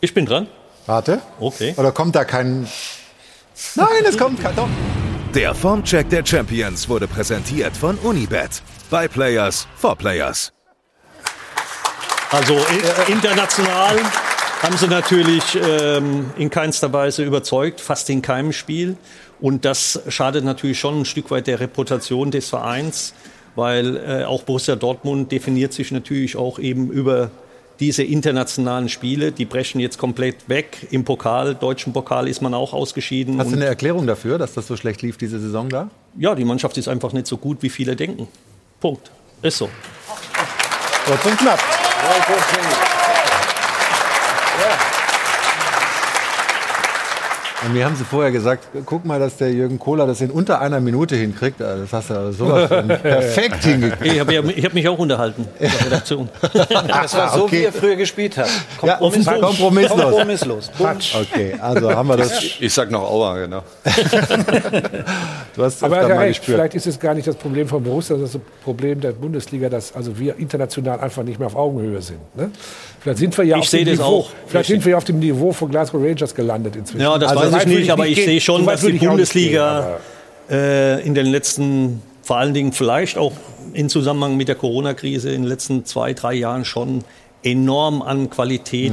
[0.01, 0.49] Ich bin dran.
[0.87, 1.21] Warte.
[1.41, 1.75] Okay.
[1.77, 2.69] Oder kommt da kein.
[3.75, 4.55] Nein, es kommt kein.
[4.55, 4.69] Doch.
[5.37, 8.63] Der Formcheck der Champions wurde präsentiert von Unibet.
[8.89, 10.51] By Players for Players.
[12.31, 12.59] Also
[13.07, 13.99] international
[14.63, 18.97] haben sie natürlich ähm, in keinster Weise überzeugt, fast in keinem Spiel.
[19.39, 23.13] Und das schadet natürlich schon ein Stück weit der Reputation des Vereins,
[23.57, 27.31] weil äh, auch Borussia Dortmund definiert sich natürlich auch eben über
[27.81, 29.33] diese internationalen Spiele.
[29.33, 30.87] Die brechen jetzt komplett weg.
[30.91, 33.39] Im Pokal, deutschen Pokal ist man auch ausgeschieden.
[33.39, 35.91] Hast du eine Erklärung dafür, dass das so schlecht lief diese Saison da?
[36.19, 38.29] ja, die Mannschaft ist einfach nicht so gut, wie viele denken.
[38.81, 39.11] Punkt.
[39.43, 39.69] Ist so.
[41.05, 41.61] Kurz und knapp.
[47.65, 50.61] Und mir haben sie vorher gesagt, guck mal, dass der Jürgen Kohler das in unter
[50.61, 51.63] einer Minute hinkriegt.
[51.63, 54.13] Also Das hast du aber sowas von perfekt hingekriegt.
[54.15, 56.29] Ich habe ich hab mich auch unterhalten in der Redaktion.
[56.87, 57.59] Das war so, Okay.
[57.61, 58.51] wie ihr früher gespielt habt.
[58.83, 59.41] Ja, Kompromisslos.
[59.41, 60.01] kompromisslos.
[60.01, 60.71] Kompromisslos.
[61.15, 62.33] Okay, also haben wir das.
[62.61, 63.63] Ich sag noch Aua, genau.
[65.55, 66.57] Du hast Aber öfter er hat mal recht, gespürt.
[66.59, 69.71] vielleicht ist es gar nicht das Problem von Borussia, das ist das Problem der Bundesliga,
[69.71, 72.19] dass also wir international einfach nicht mehr auf Augenhöhe sind.
[72.37, 72.51] Ne?
[73.01, 74.31] Vielleicht sind wir ja Ich auf sehe dem das Niveau, auch.
[74.47, 77.01] vielleicht sind wir ja auf dem Niveau von Glasgow Rangers gelandet inzwischen.
[77.03, 78.25] Ja, das Also weiß ich nicht, aber ich gehen.
[78.27, 80.01] sehe schon, dass die ich nicht gehen, Bundesliga aber-
[80.51, 83.33] äh, in den letzten, vor allen Dingen vielleicht auch
[83.73, 87.05] in Zusammenhang mit der Corona-Krise in den letzten zwei, drei Jahren schon
[87.43, 88.93] enorm an Qualität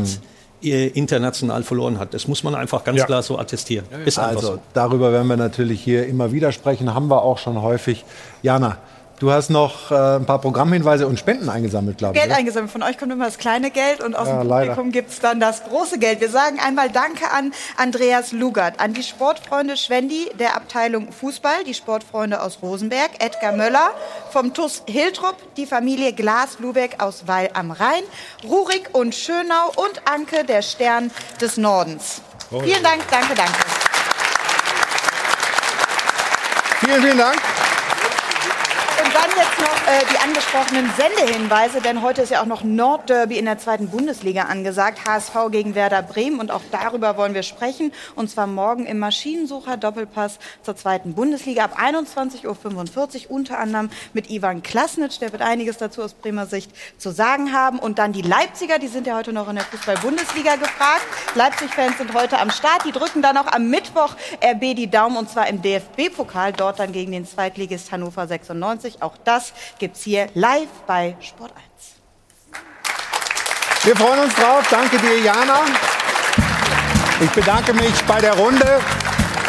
[0.63, 2.13] äh, international verloren hat.
[2.13, 3.05] Das muss man einfach ganz Ja.
[3.05, 3.85] klar so attestieren.
[4.05, 4.59] Ist Also so.
[4.73, 8.05] darüber werden wir natürlich hier immer wieder sprechen, haben wir auch schon häufig.
[8.41, 8.77] Jana,
[9.23, 12.19] du hast noch äh, ein paar Programmhinweise und Spenden eingesammelt, glaube ich.
[12.21, 12.39] Geld oder?
[12.39, 12.71] eingesammelt.
[12.71, 14.49] Von euch kommt immer das kleine Geld und aus Ja, dem.
[14.49, 16.19] Publikum gibt es dann das große Geld.
[16.19, 21.73] Wir sagen einmal Danke an Andreas Lugert, an die Sportfreunde Schwendi der Abteilung Fußball, die
[21.73, 23.91] Sportfreunde aus Rosenberg, Edgar Möller
[24.31, 28.03] vom TUS Hiltrup, die Familie Glas-Lubeck aus Weil am Rhein,
[28.43, 32.21] Rurik und Schönau und Anke, der Stern des Nordens.
[32.51, 33.53] Oh, Vielen Dank, danke, danke.
[36.81, 37.37] Vielen, vielen Dank.
[39.35, 43.57] Jetzt noch äh, die angesprochenen Sendehinweise, denn heute ist ja auch noch Nordderby in der
[43.57, 45.07] zweiten Bundesliga angesagt.
[45.07, 47.91] HSV gegen Werder Bremen und auch darüber wollen wir sprechen.
[48.15, 52.45] Und zwar morgen im Maschinensucher Doppelpass zur zweiten Bundesliga ab 21.45
[53.25, 57.53] Uhr, unter anderem mit Ivan Klasnitsch, der wird einiges dazu aus Bremer Sicht zu sagen
[57.53, 57.79] haben.
[57.79, 61.07] Und dann die Leipziger, die sind ja heute noch in der Fußball-Bundesliga gefragt.
[61.33, 62.85] Leipzig-Fans sind heute am Start.
[62.85, 66.91] Die drücken dann auch am Mittwoch RB die Daumen und zwar im DFB-Pokal, dort dann
[66.91, 69.01] gegen den Zweitligist Hannover 96.
[69.01, 71.63] Auch das gibt's hier live bei Sport 1.
[73.83, 74.65] Wir freuen uns drauf.
[74.69, 75.61] Danke dir, Jana.
[77.21, 78.79] Ich bedanke mich bei der Runde.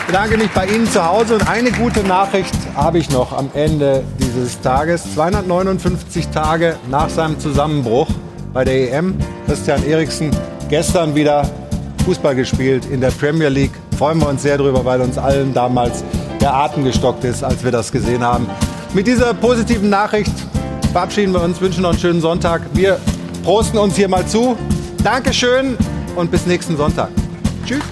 [0.01, 1.37] Ich bedanke mich bei Ihnen zu Hause.
[1.37, 5.15] Und eine gute Nachricht habe ich noch am Ende dieses Tages.
[5.15, 8.09] 259 Tage nach seinem Zusammenbruch
[8.53, 9.19] bei der EM.
[9.47, 10.31] Christian Eriksen
[10.69, 11.49] gestern wieder
[12.05, 13.73] Fußball gespielt in der Premier League.
[13.97, 16.05] Freuen wir uns sehr drüber, weil uns allen damals
[16.41, 18.47] der Atem gestockt ist, als wir das gesehen haben.
[18.95, 20.33] Mit dieser positiven Nachricht
[20.93, 22.63] verabschieden wir uns, wünschen noch einen schönen Sonntag.
[22.75, 23.01] Wir
[23.43, 24.57] prosten uns hier mal zu.
[25.03, 25.77] Dankeschön
[26.15, 27.11] und bis nächsten Sonntag.
[27.67, 27.83] Tschüss.